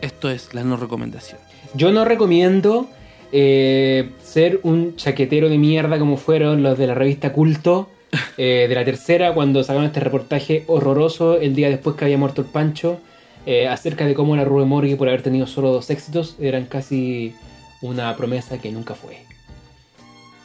Esto 0.00 0.30
es 0.30 0.54
la 0.54 0.62
no 0.62 0.76
recomendación. 0.76 1.40
Yo 1.74 1.90
no 1.90 2.04
recomiendo 2.04 2.86
eh, 3.32 4.12
ser 4.22 4.60
un 4.62 4.94
chaquetero 4.94 5.48
de 5.48 5.58
mierda 5.58 5.98
como 5.98 6.16
fueron 6.16 6.62
los 6.62 6.78
de 6.78 6.86
la 6.86 6.94
revista 6.94 7.32
Culto 7.32 7.90
eh, 8.36 8.66
de 8.68 8.74
la 8.76 8.84
tercera 8.84 9.34
cuando 9.34 9.64
sacaron 9.64 9.86
este 9.86 9.98
reportaje 9.98 10.62
horroroso 10.68 11.40
el 11.40 11.56
día 11.56 11.68
después 11.68 11.96
que 11.96 12.04
había 12.04 12.18
muerto 12.18 12.42
el 12.42 12.46
Pancho 12.46 13.00
eh, 13.44 13.66
acerca 13.66 14.06
de 14.06 14.14
cómo 14.14 14.36
la 14.36 14.44
Rue 14.44 14.64
Morgue 14.64 14.94
por 14.94 15.08
haber 15.08 15.22
tenido 15.22 15.48
solo 15.48 15.72
dos 15.72 15.90
éxitos 15.90 16.36
eran 16.40 16.66
casi 16.66 17.34
una 17.80 18.16
promesa 18.16 18.60
que 18.60 18.70
nunca 18.70 18.94
fue. 18.94 19.24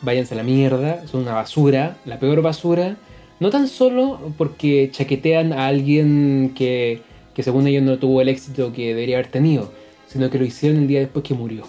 Váyanse 0.01 0.33
a 0.33 0.37
la 0.37 0.43
mierda, 0.43 1.05
son 1.05 1.21
una 1.21 1.33
basura, 1.33 1.97
la 2.05 2.17
peor 2.17 2.41
basura. 2.41 2.97
No 3.39 3.49
tan 3.49 3.67
solo 3.67 4.19
porque 4.37 4.89
chaquetean 4.91 5.53
a 5.53 5.67
alguien 5.67 6.53
que, 6.55 7.01
que 7.35 7.43
según 7.43 7.67
ellos 7.67 7.83
no 7.83 7.97
tuvo 7.99 8.21
el 8.21 8.29
éxito 8.29 8.73
que 8.73 8.87
debería 8.89 9.17
haber 9.17 9.27
tenido, 9.31 9.71
sino 10.07 10.29
que 10.29 10.39
lo 10.39 10.45
hicieron 10.45 10.79
el 10.79 10.87
día 10.87 10.99
después 11.01 11.23
que 11.23 11.33
murió. 11.33 11.63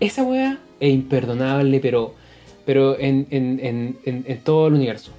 Esa 0.00 0.22
weá 0.22 0.58
es 0.78 0.92
imperdonable, 0.94 1.80
pero, 1.80 2.14
pero 2.64 2.98
en, 2.98 3.26
en- 3.30 3.58
en- 4.04 4.24
en- 4.26 4.40
todo 4.42 4.68
el 4.68 4.74
universo. 4.74 5.10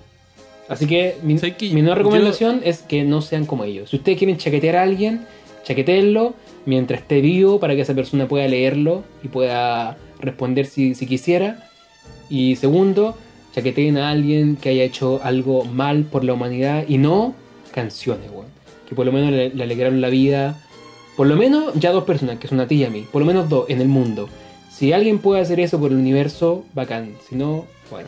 Así 0.69 0.85
que 0.87 1.15
mi, 1.23 1.33
mi 1.33 1.81
no 1.81 1.89
Yo- 1.89 1.95
recomendación 1.95 2.61
es 2.63 2.81
que 2.81 3.03
no 3.03 3.21
sean 3.21 3.45
como 3.45 3.63
ellos. 3.65 3.89
Si 3.89 3.97
ustedes 3.97 4.17
quieren 4.17 4.37
chaquetear 4.37 4.77
a 4.77 4.83
alguien, 4.83 5.25
chaqueteenlo 5.63 6.33
mientras 6.65 7.01
esté 7.01 7.19
vivo 7.21 7.59
para 7.59 7.75
que 7.75 7.81
esa 7.81 7.93
persona 7.95 8.27
pueda 8.27 8.47
leerlo 8.47 9.03
y 9.23 9.27
pueda 9.27 9.97
responder 10.21 10.65
si, 10.65 10.95
si 10.95 11.05
quisiera. 11.07 11.67
Y 12.29 12.55
segundo, 12.57 13.17
chaqueteen 13.53 13.97
a 13.97 14.09
alguien 14.09 14.55
que 14.55 14.69
haya 14.69 14.83
hecho 14.83 15.19
algo 15.23 15.65
mal 15.65 16.03
por 16.03 16.23
la 16.23 16.33
humanidad 16.33 16.85
y 16.87 16.97
no 16.97 17.33
canciones, 17.73 18.29
weón. 18.31 18.47
Que 18.87 18.95
por 18.95 19.05
lo 19.05 19.11
menos 19.11 19.31
le, 19.31 19.49
le 19.49 19.63
alegraron 19.63 20.01
la 20.01 20.09
vida. 20.09 20.59
Por 21.15 21.27
lo 21.27 21.35
menos 21.35 21.73
ya 21.75 21.91
dos 21.91 22.05
personas, 22.05 22.39
que 22.39 22.47
son 22.47 22.59
a 22.59 22.67
ti 22.67 22.75
y 22.75 22.85
a 22.85 22.89
mí. 22.89 23.05
Por 23.11 23.21
lo 23.21 23.25
menos 23.25 23.49
dos 23.49 23.69
en 23.69 23.81
el 23.81 23.87
mundo. 23.87 24.29
Si 24.71 24.93
alguien 24.93 25.19
puede 25.19 25.41
hacer 25.41 25.59
eso 25.59 25.79
por 25.79 25.91
el 25.91 25.97
universo, 25.97 26.63
bacán. 26.73 27.13
Si 27.27 27.35
no, 27.35 27.65
bueno. 27.91 28.07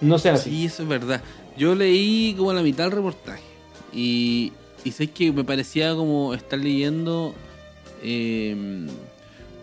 No 0.00 0.18
sea 0.18 0.34
así. 0.34 0.50
Sí, 0.50 0.64
eso 0.66 0.84
es 0.84 0.88
verdad. 0.88 1.20
Yo 1.56 1.74
leí 1.74 2.34
como 2.38 2.52
la 2.52 2.62
mitad 2.62 2.84
del 2.84 2.92
reportaje. 2.92 3.42
Y, 3.92 4.52
y 4.84 4.92
sé 4.92 5.08
que 5.08 5.32
me 5.32 5.42
parecía 5.42 5.94
como 5.96 6.34
estar 6.34 6.58
leyendo 6.58 7.34
eh, 8.02 8.86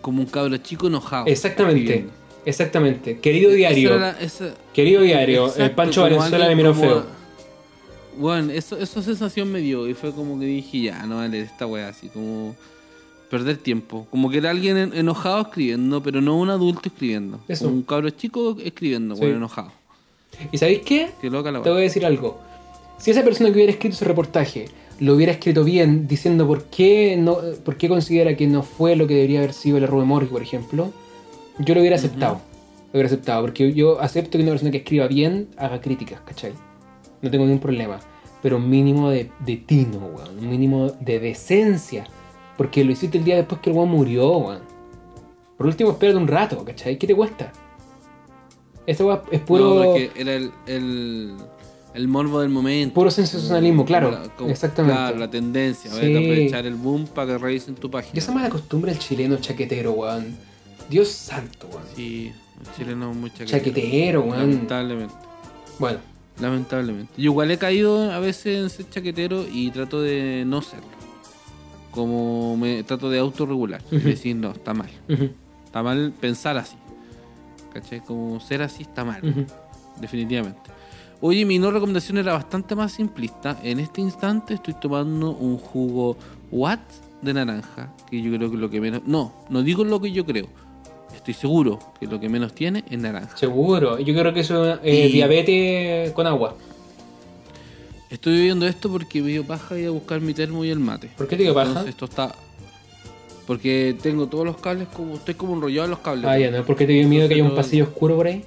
como 0.02 0.22
un 0.22 0.28
cabro 0.28 0.58
chico 0.58 0.88
enojado. 0.88 1.26
Exactamente. 1.28 2.08
Exactamente. 2.46 3.20
Querido 3.20 3.50
Esa 3.50 3.58
diario. 3.58 3.90
era 3.96 4.00
la- 4.14 4.20
esa- 4.20 4.54
Querido 4.74 5.02
diario. 5.02 5.46
Exacto, 5.46 5.64
el 5.64 5.72
Pancho 5.72 6.02
Valenzuela 6.04 6.48
le 6.48 6.56
miró 6.56 6.74
feo. 6.74 7.06
Bueno, 8.18 8.52
eso, 8.54 8.78
esa 8.78 9.02
sensación 9.02 9.52
me 9.52 9.60
dio 9.60 9.88
y 9.90 9.94
fue 9.94 10.12
como 10.14 10.40
que 10.40 10.46
dije, 10.46 10.82
ya, 10.84 11.06
no 11.06 11.18
vale 11.18 11.42
esta 11.42 11.68
wea, 11.68 11.90
así 11.90 12.08
como 12.08 12.56
perder 13.30 13.58
tiempo. 13.58 14.08
Como 14.10 14.30
que 14.30 14.38
era 14.38 14.52
alguien 14.52 14.78
en- 14.78 14.94
enojado 14.96 15.42
escribiendo, 15.42 16.02
pero 16.02 16.22
no 16.22 16.38
un 16.38 16.50
adulto 16.50 16.88
escribiendo. 16.88 17.40
Eso. 17.48 17.68
Un 17.68 17.82
cabro 17.84 18.10
chico 18.12 18.56
escribiendo, 18.64 19.16
Sí. 19.16 19.22
bueno, 19.22 19.38
enojado. 19.38 19.72
¿Y 20.52 20.58
sabéis 20.58 20.82
qué? 20.86 21.10
Qué 21.22 21.30
loca 21.30 21.52
la 21.52 21.62
Te 21.62 21.70
voy 21.70 21.80
a 21.80 21.82
decir 21.82 22.06
algo. 22.06 22.40
Si 22.98 23.12
esa 23.12 23.24
persona 23.24 23.50
que 23.50 23.56
hubiera 23.56 23.72
escrito 23.74 23.96
ese 23.96 24.06
reportaje 24.06 24.66
lo 25.00 25.16
hubiera 25.16 25.34
escrito 25.34 25.66
bien, 25.66 26.08
diciendo 26.08 26.48
por 26.48 26.64
qué, 26.66 27.18
no, 27.18 27.38
por 27.66 27.76
qué 27.76 27.90
considera 27.90 28.38
que 28.38 28.48
no 28.48 28.64
fue 28.64 28.96
lo 28.96 29.08
que 29.08 29.16
debería 29.16 29.40
haber 29.40 29.52
sido 29.52 29.78
la 29.80 29.88
Rue 29.88 30.06
Morgue, 30.06 30.30
por 30.30 30.42
ejemplo, 30.42 30.94
yo 31.60 31.74
lo 31.74 31.80
hubiera 31.82 31.96
aceptado. 31.96 32.36
Lo 32.36 32.98
hubiera 33.00 33.08
aceptado, 33.08 33.42
porque 33.42 33.74
yo 33.74 34.00
acepto 34.02 34.38
que 34.38 34.44
una 34.44 34.52
persona 34.52 34.72
que 34.72 34.78
escriba 34.78 35.08
bien 35.08 35.50
haga 35.58 35.82
críticas, 35.82 36.22
¿cachai? 36.26 36.54
No 37.22 37.30
tengo 37.32 37.46
ningún 37.46 37.60
problema. 37.60 38.00
Pero 38.42 38.58
un 38.58 38.70
mínimo 38.70 39.10
de, 39.10 39.32
de 39.40 39.58
tino, 39.58 39.98
weón. 39.98 40.38
Un 40.40 40.50
mínimo 40.50 40.92
de 41.00 41.20
decencia. 41.20 42.06
Porque 42.58 42.84
lo 42.86 42.92
hiciste 42.92 43.18
el 43.18 43.24
día 43.24 43.36
después 43.36 43.60
que 43.62 43.70
el 43.72 43.76
weón 43.76 43.90
murió, 43.90 44.38
weón. 44.38 44.60
Por 45.58 45.66
último, 45.68 45.92
espérate 45.92 46.18
un 46.18 46.28
rato, 46.28 46.64
¿cachai? 46.64 46.98
¿Qué 46.98 47.08
te 47.08 47.16
cuesta? 47.16 47.52
Weón 49.00 49.22
es 49.32 49.42
puro. 49.42 49.64
No, 49.76 49.84
porque 49.86 50.12
era 50.16 50.34
el, 50.36 50.52
el, 50.68 51.36
el 51.96 52.08
morbo 52.08 52.40
del 52.42 52.50
momento. 52.50 52.94
Puro 52.94 53.10
sensacionalismo, 53.10 53.78
Como 53.84 53.88
claro, 53.88 54.12
la- 54.12 54.30
como- 54.36 54.50
exactamente. 54.50 54.96
Claro, 54.98 55.18
la 55.18 55.30
tendencia. 55.30 55.90
Sí. 55.92 55.98
A 56.14 56.20
aprovechar 56.20 56.66
el 56.68 56.76
boom 56.76 57.06
para 57.08 57.34
que 57.34 57.38
revisen 57.40 57.76
tu 57.76 57.88
Y 57.88 57.92
página. 57.92 58.20
esa 58.20 58.32
mala 58.32 58.50
costumbre 58.50 58.92
del 58.92 59.00
chileno 59.00 59.38
chaquetero, 59.38 59.92
weón. 59.94 60.38
Dios 60.90 61.10
santo, 61.10 61.68
weón. 61.68 61.84
Sí, 61.96 62.32
el 62.62 62.76
chileno 62.76 63.12
es 63.12 63.18
muy 63.18 63.30
chaquetero. 63.32 63.58
Chaquetero, 63.58 64.22
weón. 64.22 64.40
Lamentablemente. 64.40 65.16
Bueno, 65.80 66.00
Lamentablemente. 66.40 67.14
Yo 67.18 67.24
igual 67.32 67.52
he 67.52 67.58
caído 67.58 68.12
a 68.12 68.20
veces 68.20 68.64
en 68.64 68.70
ser 68.70 68.90
chaquetero 68.90 69.46
y 69.50 69.72
trato 69.72 70.02
de 70.02 70.44
no 70.46 70.62
serlo. 70.62 70.86
Como 71.92 72.58
me 72.58 72.84
trato 72.84 73.10
de 73.10 73.20
autorregular. 73.20 73.82
Ujú. 73.88 74.00
Decir, 74.00 74.36
no, 74.36 74.52
está 74.52 74.74
mal. 74.74 74.90
Está 75.66 75.82
mal 75.82 76.14
pensar 76.20 76.58
así. 76.58 76.76
¿Cachai? 77.74 78.02
Como 78.02 78.40
ser 78.40 78.62
así 78.62 78.84
está 78.84 79.06
mal. 79.06 79.22
Definitivamente. 80.00 80.60
Oye, 81.22 81.46
mi 81.46 81.58
no 81.58 81.72
recomendación 81.72 82.18
era 82.18 82.34
bastante 82.34 82.76
más 82.76 82.92
simplista. 82.92 83.58
En 83.64 83.80
este 83.80 84.02
instante 84.02 84.56
estoy 84.56 84.74
tomando 84.74 85.32
un 85.32 85.58
jugo 85.58 86.18
Watt 86.52 86.82
de 87.22 87.34
naranja. 87.34 87.94
Que 88.10 88.22
yo 88.22 88.36
creo 88.36 88.52
que 88.52 88.58
lo 88.58 88.70
que 88.70 88.82
menos. 88.82 89.04
No, 89.06 89.34
no 89.50 89.64
digo 89.64 89.86
lo 89.86 90.02
que 90.02 90.12
yo 90.12 90.26
creo. 90.26 90.48
Estoy 91.16 91.34
seguro 91.34 91.80
que 92.00 92.06
lo 92.08 92.20
que 92.20 92.30
menos 92.30 92.54
tiene 92.54 92.84
es 92.90 93.00
naranja. 93.00 93.36
seguro. 93.38 93.98
Yo 94.00 94.14
creo 94.14 94.34
que 94.34 94.42
eso 94.42 94.74
es 94.74 94.80
eh, 94.84 95.08
Y- 95.08 95.12
diabetes 95.14 96.12
con 96.12 96.28
agua. 96.28 96.56
Estoy 98.10 98.34
viviendo 98.34 98.68
esto 98.68 98.90
porque 98.90 99.22
me 99.22 99.30
dio 99.30 99.44
paja 99.44 99.78
ir 99.78 99.88
a 99.88 99.92
buscar 99.92 100.22
mi 100.22 100.34
termo 100.34 100.64
y 100.64 100.70
el 100.70 100.80
mate. 100.80 101.10
¿Por 101.18 101.28
qué 101.28 101.36
te 101.36 101.44
dio 101.44 101.54
paja? 101.54 101.70
Entonces 101.70 101.90
esto 101.92 102.06
está. 102.06 102.36
Porque 103.48 103.96
tengo 104.02 104.28
todos 104.28 104.46
los 104.46 104.58
cables 104.58 104.88
como. 104.90 105.16
Estoy 105.16 105.34
como 105.36 105.54
enrollado 105.56 105.86
en 105.86 105.92
los 105.92 106.00
cables. 106.00 106.26
Ah, 106.26 106.38
ya, 106.38 106.52
¿no? 106.52 106.64
¿Por 106.66 106.76
qué 106.76 106.86
te 106.86 106.94
dio 106.94 107.08
miedo 107.08 107.28
que 107.28 107.34
haya 107.36 107.44
un 107.44 107.56
pasillo 107.56 107.86
oscuro 107.86 108.16
por 108.16 108.28
ahí? 108.28 108.44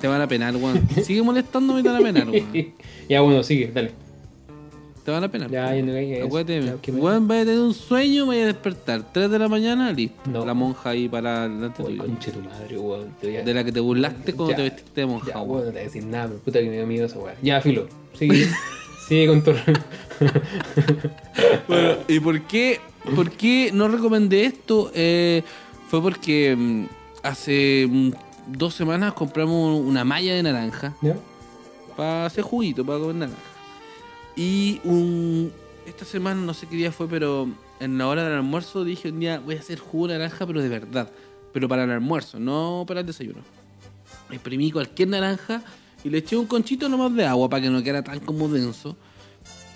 Te 0.00 0.06
van 0.06 0.20
a 0.20 0.28
penar, 0.28 0.54
weón. 0.56 0.86
Sigue 1.02 1.22
molestándome 1.22 1.80
y 1.80 1.82
te 1.82 1.88
van 1.88 2.00
a 2.00 2.04
penar, 2.04 2.28
weón. 2.30 2.46
ya, 3.08 3.20
bueno, 3.20 3.42
sigue, 3.42 3.70
dale. 3.72 3.92
Te 5.08 5.12
van 5.12 5.24
a 5.24 5.28
penar. 5.30 5.50
Ya, 5.50 5.74
ya 5.74 5.80
no 5.80 5.96
eso. 5.96 6.26
Acuérdate, 6.26 6.62
Ya, 6.66 6.74
que 6.82 6.92
me- 6.92 7.00
weón, 7.00 7.26
vaya 7.26 7.40
a 7.40 7.44
tener 7.46 7.60
un 7.60 7.72
sueño, 7.72 8.26
vaya 8.26 8.42
a 8.42 8.46
despertar. 8.48 9.02
3 9.10 9.30
de 9.30 9.38
la 9.38 9.48
mañana, 9.48 9.90
listo. 9.90 10.20
No. 10.30 10.44
La 10.44 10.52
monja 10.52 10.90
ahí 10.90 11.08
para 11.08 11.48
delante 11.48 11.80
Uy, 11.82 11.92
tuyo. 11.96 12.02
conche 12.04 12.30
tu 12.30 12.40
madre, 12.42 12.76
weón. 12.76 13.14
Te 13.18 13.28
voy 13.28 13.36
a- 13.38 13.42
De 13.42 13.54
la 13.54 13.64
que 13.64 13.72
te 13.72 13.80
burlaste 13.80 14.34
cuando 14.34 14.50
Ya. 14.50 14.56
te 14.56 14.62
vestiste 14.64 15.00
de 15.00 15.06
monja, 15.06 15.28
Ya, 15.28 15.36
weón. 15.38 15.48
weón, 15.48 15.60
no 15.60 15.64
te 15.68 15.72
voy 15.72 15.80
a 15.80 15.84
decir 15.84 16.04
nada, 16.04 16.26
pero 16.28 16.40
puta 16.40 16.58
que 16.60 16.66
me 16.66 16.72
dio 16.76 16.86
miedo 16.86 17.06
esa 17.06 17.18
weá. 17.20 17.34
Ya, 17.40 17.58
filo. 17.62 17.88
Sigue. 18.18 18.48
sigue 19.08 19.26
con 19.28 19.40
tu. 19.42 19.52
Bueno, 21.66 21.92
¿y 22.06 22.20
por 22.20 22.40
qué, 22.42 22.78
por 23.16 23.30
qué 23.30 23.70
no 23.72 23.88
recomendé 23.88 24.44
esto? 24.44 24.90
Eh, 24.94 25.42
fue 25.88 26.02
porque 26.02 26.54
mm, 26.54 26.84
hace 27.22 27.86
mm, 27.88 28.10
dos 28.48 28.74
semanas 28.74 29.14
compramos 29.14 29.80
una 29.80 30.04
malla 30.04 30.34
de 30.34 30.42
naranja 30.42 30.94
¿Ya? 31.00 31.16
para 31.96 32.26
hacer 32.26 32.44
juguito, 32.44 32.84
para 32.84 32.98
comer 32.98 33.14
naranja. 33.16 33.38
Y 34.38 34.80
un, 34.84 35.50
esta 35.86 36.04
semana, 36.04 36.40
no 36.40 36.54
sé 36.54 36.66
qué 36.68 36.76
día 36.76 36.92
fue, 36.92 37.08
pero 37.08 37.48
en 37.80 37.98
la 37.98 38.06
hora 38.06 38.24
del 38.24 38.34
almuerzo 38.34 38.84
dije 38.84 39.08
un 39.10 39.18
día 39.20 39.40
voy 39.40 39.56
a 39.56 39.58
hacer 39.58 39.78
jugo 39.80 40.06
de 40.08 40.16
naranja, 40.18 40.46
pero 40.46 40.62
de 40.62 40.68
verdad. 40.68 41.10
Pero 41.52 41.66
para 41.68 41.84
el 41.84 41.90
almuerzo, 41.90 42.38
no 42.38 42.84
para 42.86 43.00
el 43.00 43.06
desayuno. 43.06 43.40
Exprimí 44.30 44.70
cualquier 44.70 45.08
naranja 45.08 45.62
y 46.04 46.10
le 46.10 46.18
eché 46.18 46.36
un 46.36 46.46
conchito 46.46 46.88
nomás 46.88 47.14
de 47.16 47.24
agua 47.26 47.48
para 47.50 47.62
que 47.62 47.70
no 47.70 47.82
quedara 47.82 48.04
tan 48.04 48.20
como 48.20 48.48
denso. 48.48 48.96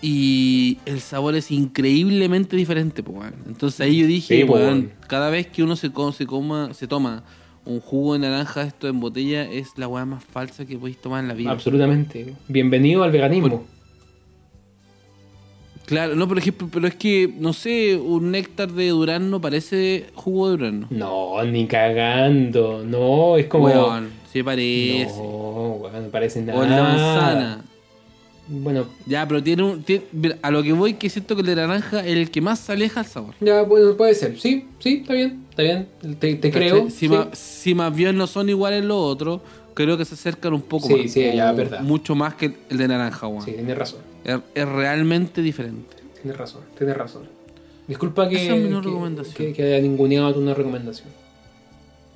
Y 0.00 0.78
el 0.84 1.00
sabor 1.00 1.34
es 1.36 1.50
increíblemente 1.50 2.56
diferente, 2.56 3.02
pues, 3.02 3.18
weón. 3.18 3.34
Entonces 3.46 3.80
ahí 3.80 3.98
yo 4.00 4.06
dije, 4.06 4.36
Sí, 4.38 4.42
weón, 4.44 4.62
weón. 4.66 4.92
cada 5.08 5.30
vez 5.30 5.46
que 5.46 5.62
uno 5.62 5.76
se, 5.76 5.92
co- 5.92 6.12
se, 6.12 6.26
coma, 6.26 6.74
se 6.74 6.86
toma 6.86 7.22
un 7.64 7.78
jugo 7.80 8.14
de 8.14 8.18
naranja 8.20 8.62
esto 8.62 8.88
en 8.88 8.98
botella 8.98 9.44
es 9.44 9.78
la 9.78 9.86
weá 9.86 10.04
más 10.04 10.24
falsa 10.24 10.66
que 10.66 10.76
podéis 10.76 10.98
tomar 11.00 11.22
en 11.22 11.28
la 11.28 11.34
vida. 11.34 11.50
Absolutamente. 11.52 12.34
Bienvenido 12.48 13.04
al 13.04 13.12
veganismo. 13.12 13.64
Claro, 15.86 16.14
no, 16.14 16.28
por 16.28 16.38
ejemplo, 16.38 16.68
pero 16.72 16.86
es 16.86 16.94
que, 16.94 17.32
no 17.38 17.52
sé, 17.52 17.96
un 17.96 18.30
néctar 18.30 18.70
de 18.72 18.88
durazno 18.88 19.40
parece 19.40 20.06
jugo 20.14 20.46
de 20.50 20.56
durazno. 20.56 20.86
No, 20.90 21.42
ni 21.44 21.66
cagando. 21.66 22.82
No, 22.86 23.36
es 23.36 23.46
como. 23.46 23.64
Weón, 23.64 24.10
se 24.32 24.42
parece. 24.44 25.06
No, 25.16 25.72
weón, 25.80 26.04
no 26.04 26.08
parece 26.10 26.40
nada. 26.42 26.58
O 26.58 26.62
de 26.62 26.68
manzana. 26.68 27.64
Bueno, 28.48 28.86
Ya, 29.06 29.26
pero 29.26 29.42
tiene 29.42 29.62
un. 29.62 29.82
tiene- 29.82 30.04
a 30.42 30.50
lo 30.50 30.62
que 30.62 30.72
voy, 30.72 30.94
que 30.94 31.08
siento 31.08 31.34
que 31.36 31.40
el 31.42 31.46
de 31.46 31.56
naranja 31.56 32.00
es 32.00 32.06
el 32.16 32.30
que 32.30 32.40
más 32.40 32.58
se 32.58 32.72
aleja 32.72 33.00
al 33.00 33.06
sabor. 33.06 33.34
ya 33.40 33.62
bueno, 33.62 33.96
puede 33.96 34.14
ser. 34.14 34.38
Sí, 34.38 34.66
sí, 34.78 34.98
está 35.02 35.14
bien. 35.14 35.44
Está 35.50 35.62
bien. 35.62 35.88
Te, 36.18 36.34
te 36.36 36.50
creo. 36.50 36.86
Si, 36.90 36.96
sí. 36.96 37.08
más, 37.08 37.26
si 37.38 37.74
más 37.74 37.94
bien 37.94 38.16
no 38.16 38.26
son 38.26 38.48
iguales 38.48 38.84
los 38.84 38.96
otros, 38.98 39.40
creo 39.74 39.96
que 39.98 40.04
se 40.04 40.14
acercan 40.14 40.52
un 40.54 40.62
poco 40.62 40.88
Sí, 40.88 40.94
más. 40.94 41.12
sí, 41.12 41.32
ya, 41.34 41.52
verdad. 41.52 41.80
Mucho 41.80 42.14
más 42.14 42.34
que 42.34 42.54
el 42.68 42.78
de 42.78 42.88
naranja, 42.88 43.26
weón. 43.26 43.44
Sí, 43.44 43.52
tienes 43.52 43.76
razón. 43.78 44.00
Es, 44.24 44.38
es 44.54 44.68
realmente 44.68 45.42
diferente. 45.42 45.96
Tienes 46.20 46.36
razón. 46.38 46.62
Tienes 46.76 46.96
razón. 46.96 47.22
Disculpa 47.88 48.28
que, 48.28 48.36
Esa 48.44 48.54
es 48.56 48.62
mi 48.62 48.74
recomendación. 48.74 49.34
que, 49.34 49.52
que 49.52 49.62
haya 49.64 49.80
ninguneado 49.80 50.32
tu 50.34 50.40
una 50.40 50.54
recomendación. 50.54 51.08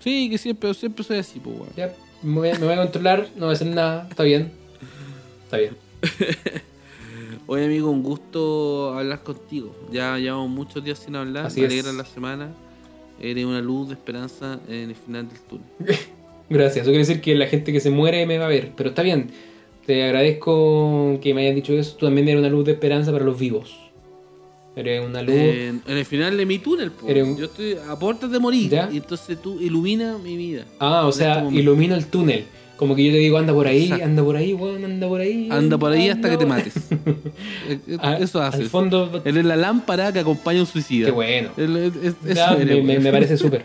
Sí, 0.00 0.28
que 0.30 0.38
siempre, 0.38 0.72
siempre 0.74 1.02
soy 1.04 1.18
así, 1.18 1.40
pues, 1.40 1.56
weón. 1.56 1.70
Ya, 1.76 1.92
me 2.22 2.34
voy, 2.38 2.48
a, 2.50 2.58
me 2.58 2.66
voy 2.66 2.74
a 2.74 2.82
controlar, 2.82 3.28
no 3.36 3.46
voy 3.46 3.50
a 3.50 3.52
hacer 3.54 3.66
nada. 3.68 4.06
Está 4.08 4.22
bien. 4.22 4.52
Está 5.44 5.56
bien. 5.58 5.76
Oye, 7.48 7.64
amigo, 7.64 7.90
un 7.90 8.02
gusto 8.02 8.94
hablar 8.98 9.22
contigo. 9.22 9.74
Ya 9.92 10.18
llevamos 10.18 10.48
muchos 10.50 10.82
días 10.84 10.98
sin 10.98 11.14
hablar. 11.16 11.46
Así 11.46 11.60
me 11.60 11.66
es. 11.66 11.72
alegra 11.72 11.92
la 11.92 12.04
semana. 12.04 12.48
Eres 13.20 13.44
una 13.44 13.60
luz 13.60 13.88
de 13.88 13.94
esperanza 13.94 14.58
en 14.68 14.90
el 14.90 14.96
final 14.96 15.28
del 15.28 15.40
túnel. 15.40 15.66
Gracias. 16.48 16.82
Eso 16.82 16.90
quiere 16.90 16.98
decir 17.06 17.20
que 17.20 17.34
la 17.34 17.46
gente 17.46 17.72
que 17.72 17.80
se 17.80 17.90
muere 17.90 18.24
me 18.26 18.38
va 18.38 18.46
a 18.46 18.48
ver. 18.48 18.70
Pero 18.76 18.90
está 18.90 19.02
bien. 19.02 19.30
Te 19.86 20.04
agradezco 20.04 21.18
que 21.22 21.32
me 21.34 21.42
hayas 21.42 21.54
dicho 21.54 21.72
eso. 21.72 21.96
Tú 21.96 22.06
también 22.06 22.28
eres 22.28 22.40
una 22.40 22.48
luz 22.50 22.64
de 22.64 22.72
esperanza 22.72 23.12
para 23.12 23.24
los 23.24 23.38
vivos. 23.38 23.76
Eres 24.74 25.04
una 25.04 25.22
luz. 25.22 25.34
En, 25.34 25.82
en 25.86 25.96
el 25.96 26.04
final 26.04 26.36
de 26.36 26.44
mi 26.44 26.58
túnel, 26.58 26.90
un- 27.02 27.36
yo 27.38 27.46
estoy 27.46 27.76
a 27.88 27.98
puertas 27.98 28.30
de 28.30 28.38
morir. 28.38 28.68
¿Ya? 28.70 28.90
Y 28.92 28.98
entonces 28.98 29.40
tú 29.40 29.58
ilumina 29.60 30.18
mi 30.18 30.36
vida. 30.36 30.64
ah, 30.80 31.04
o 31.04 31.08
en 31.08 31.12
sea, 31.14 31.42
este 31.44 31.54
ilumino 31.56 31.94
el 31.94 32.06
túnel. 32.06 32.44
Como 32.76 32.94
que 32.94 33.04
yo 33.04 33.10
te 33.12 33.16
digo, 33.16 33.38
anda 33.38 33.54
por 33.54 33.66
ahí, 33.66 33.84
Exacto. 33.84 34.04
anda 34.04 34.22
por 34.22 34.36
ahí, 34.36 34.52
weón, 34.52 34.84
anda 34.84 35.08
por 35.08 35.20
ahí. 35.22 35.48
Anda 35.50 35.78
por 35.78 35.92
ahí 35.92 36.10
hasta 36.10 36.28
que 36.28 36.36
te 36.36 36.44
mates. 36.46 36.74
Eh, 37.68 37.78
eh, 37.88 37.98
eso 38.20 38.40
Al 38.40 38.48
haces. 38.52 38.68
fondo. 38.68 39.22
Eres 39.24 39.44
la 39.46 39.56
lámpara 39.56 40.12
que 40.12 40.18
acompaña 40.20 40.58
a 40.58 40.62
un 40.62 40.66
suicida. 40.68 41.06
Qué 41.06 41.10
bueno. 41.12 41.48
Es- 41.56 42.14
es- 42.26 42.36
Ya, 42.36 42.54
me 42.54 43.10
parece 43.10 43.36
súper. 43.38 43.64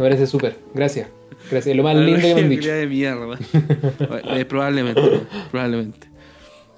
Me 0.00 0.06
parece 0.06 0.26
súper. 0.26 0.56
Gracias. 0.74 1.08
Gracias. 1.50 1.76
Lo 1.76 1.82
más 1.82 1.94
lindo 1.96 2.20
que 2.20 2.34
me 2.34 2.40
han 2.40 2.48
dicho. 2.48 2.70
De 2.70 2.86
mierda. 2.86 3.38
Eh, 4.36 4.44
probablemente, 4.46 5.02
probablemente. 5.50 6.08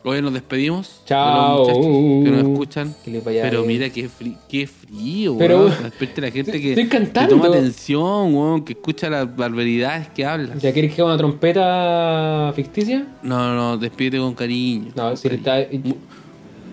Hoy 0.04 0.20
nos 0.20 0.32
despedimos. 0.32 1.02
Chao. 1.06 1.64
De 1.66 1.72
los 1.72 1.84
que 2.24 2.30
nos 2.32 2.52
escuchan. 2.52 2.94
Que 3.04 3.10
les 3.12 3.22
vaya 3.24 3.42
Pero 3.42 3.62
bien. 3.62 3.78
mira 3.80 3.90
qué, 3.90 4.08
frí- 4.08 4.36
qué 4.48 4.66
frío, 4.66 5.36
Pero, 5.38 5.60
weón. 5.66 5.72
Respecto 5.84 6.20
a 6.20 6.24
la 6.24 6.30
gente 6.32 6.60
que, 6.60 6.70
estoy 6.70 6.84
que 6.84 6.90
cantando. 6.90 7.36
toma 7.36 7.46
atención, 7.48 8.34
weón, 8.34 8.64
que 8.64 8.72
escucha 8.72 9.08
las 9.08 9.36
barbaridades 9.36 10.08
que 10.08 10.24
hablas. 10.26 10.60
¿Ya 10.60 10.72
quieres 10.72 10.92
que 10.92 11.00
haga 11.02 11.10
una 11.12 11.18
trompeta 11.18 12.52
ficticia? 12.56 13.06
No, 13.22 13.54
no, 13.54 13.78
despídete 13.78 14.18
con 14.18 14.34
cariño. 14.34 14.90
No, 14.96 15.04
con 15.10 15.16
si 15.16 15.28
cariño. 15.28 15.48
está. 15.52 15.60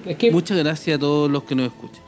Es 0.09 0.15
que. 0.17 0.31
Muchas 0.31 0.57
gracias 0.57 0.97
a 0.97 0.99
todos 0.99 1.29
los 1.29 1.43
que 1.43 1.53
nos 1.53 1.67
escuchan. 1.67 2.01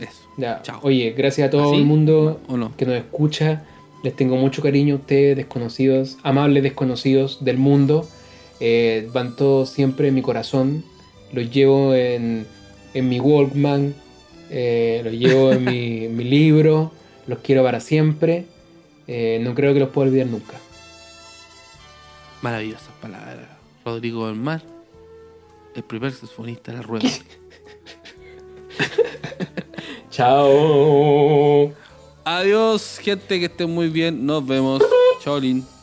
Eso. 0.00 0.22
Ya, 0.36 0.60
Chao. 0.62 0.80
Oye, 0.82 1.14
gracias 1.16 1.46
a 1.46 1.50
todo 1.52 1.70
¿Así? 1.70 1.76
el 1.76 1.84
mundo 1.84 2.40
¿O 2.48 2.56
no? 2.56 2.76
que 2.76 2.84
nos 2.84 2.96
escucha. 2.96 3.62
Les 4.04 4.14
tengo 4.14 4.36
mucho 4.36 4.60
cariño 4.60 4.96
a 4.96 4.98
ustedes, 4.98 5.34
desconocidos, 5.34 6.18
amables 6.22 6.62
desconocidos 6.62 7.42
del 7.42 7.56
mundo. 7.56 8.06
Eh, 8.60 9.08
van 9.14 9.34
todos 9.34 9.70
siempre 9.70 10.08
en 10.08 10.14
mi 10.14 10.20
corazón. 10.20 10.84
Los 11.32 11.50
llevo 11.50 11.94
en, 11.94 12.46
en 12.92 13.08
mi 13.08 13.18
Walkman. 13.18 13.94
eh, 14.50 15.00
los 15.02 15.14
llevo 15.14 15.52
en 15.52 15.64
mi, 15.64 16.08
mi 16.10 16.24
libro. 16.24 16.92
Los 17.26 17.38
quiero 17.38 17.62
para 17.62 17.80
siempre. 17.80 18.44
Eh, 19.06 19.38
no 19.40 19.54
creo 19.54 19.72
que 19.72 19.80
los 19.80 19.88
pueda 19.88 20.08
olvidar 20.08 20.26
nunca. 20.26 20.58
Maravillosas 22.42 22.90
palabras. 23.00 23.48
Rodrigo 23.86 24.26
del 24.26 24.36
Mar, 24.36 24.60
el 25.74 25.82
primer 25.82 26.12
saxofonista 26.12 26.72
de 26.72 26.78
la 26.78 26.82
rueda. 26.82 27.08
Chao. 30.10 31.72
Adiós, 32.24 32.98
gente, 33.02 33.38
que 33.38 33.46
estén 33.46 33.70
muy 33.70 33.88
bien. 33.88 34.24
Nos 34.24 34.46
vemos. 34.46 34.82
Cholin. 35.22 35.73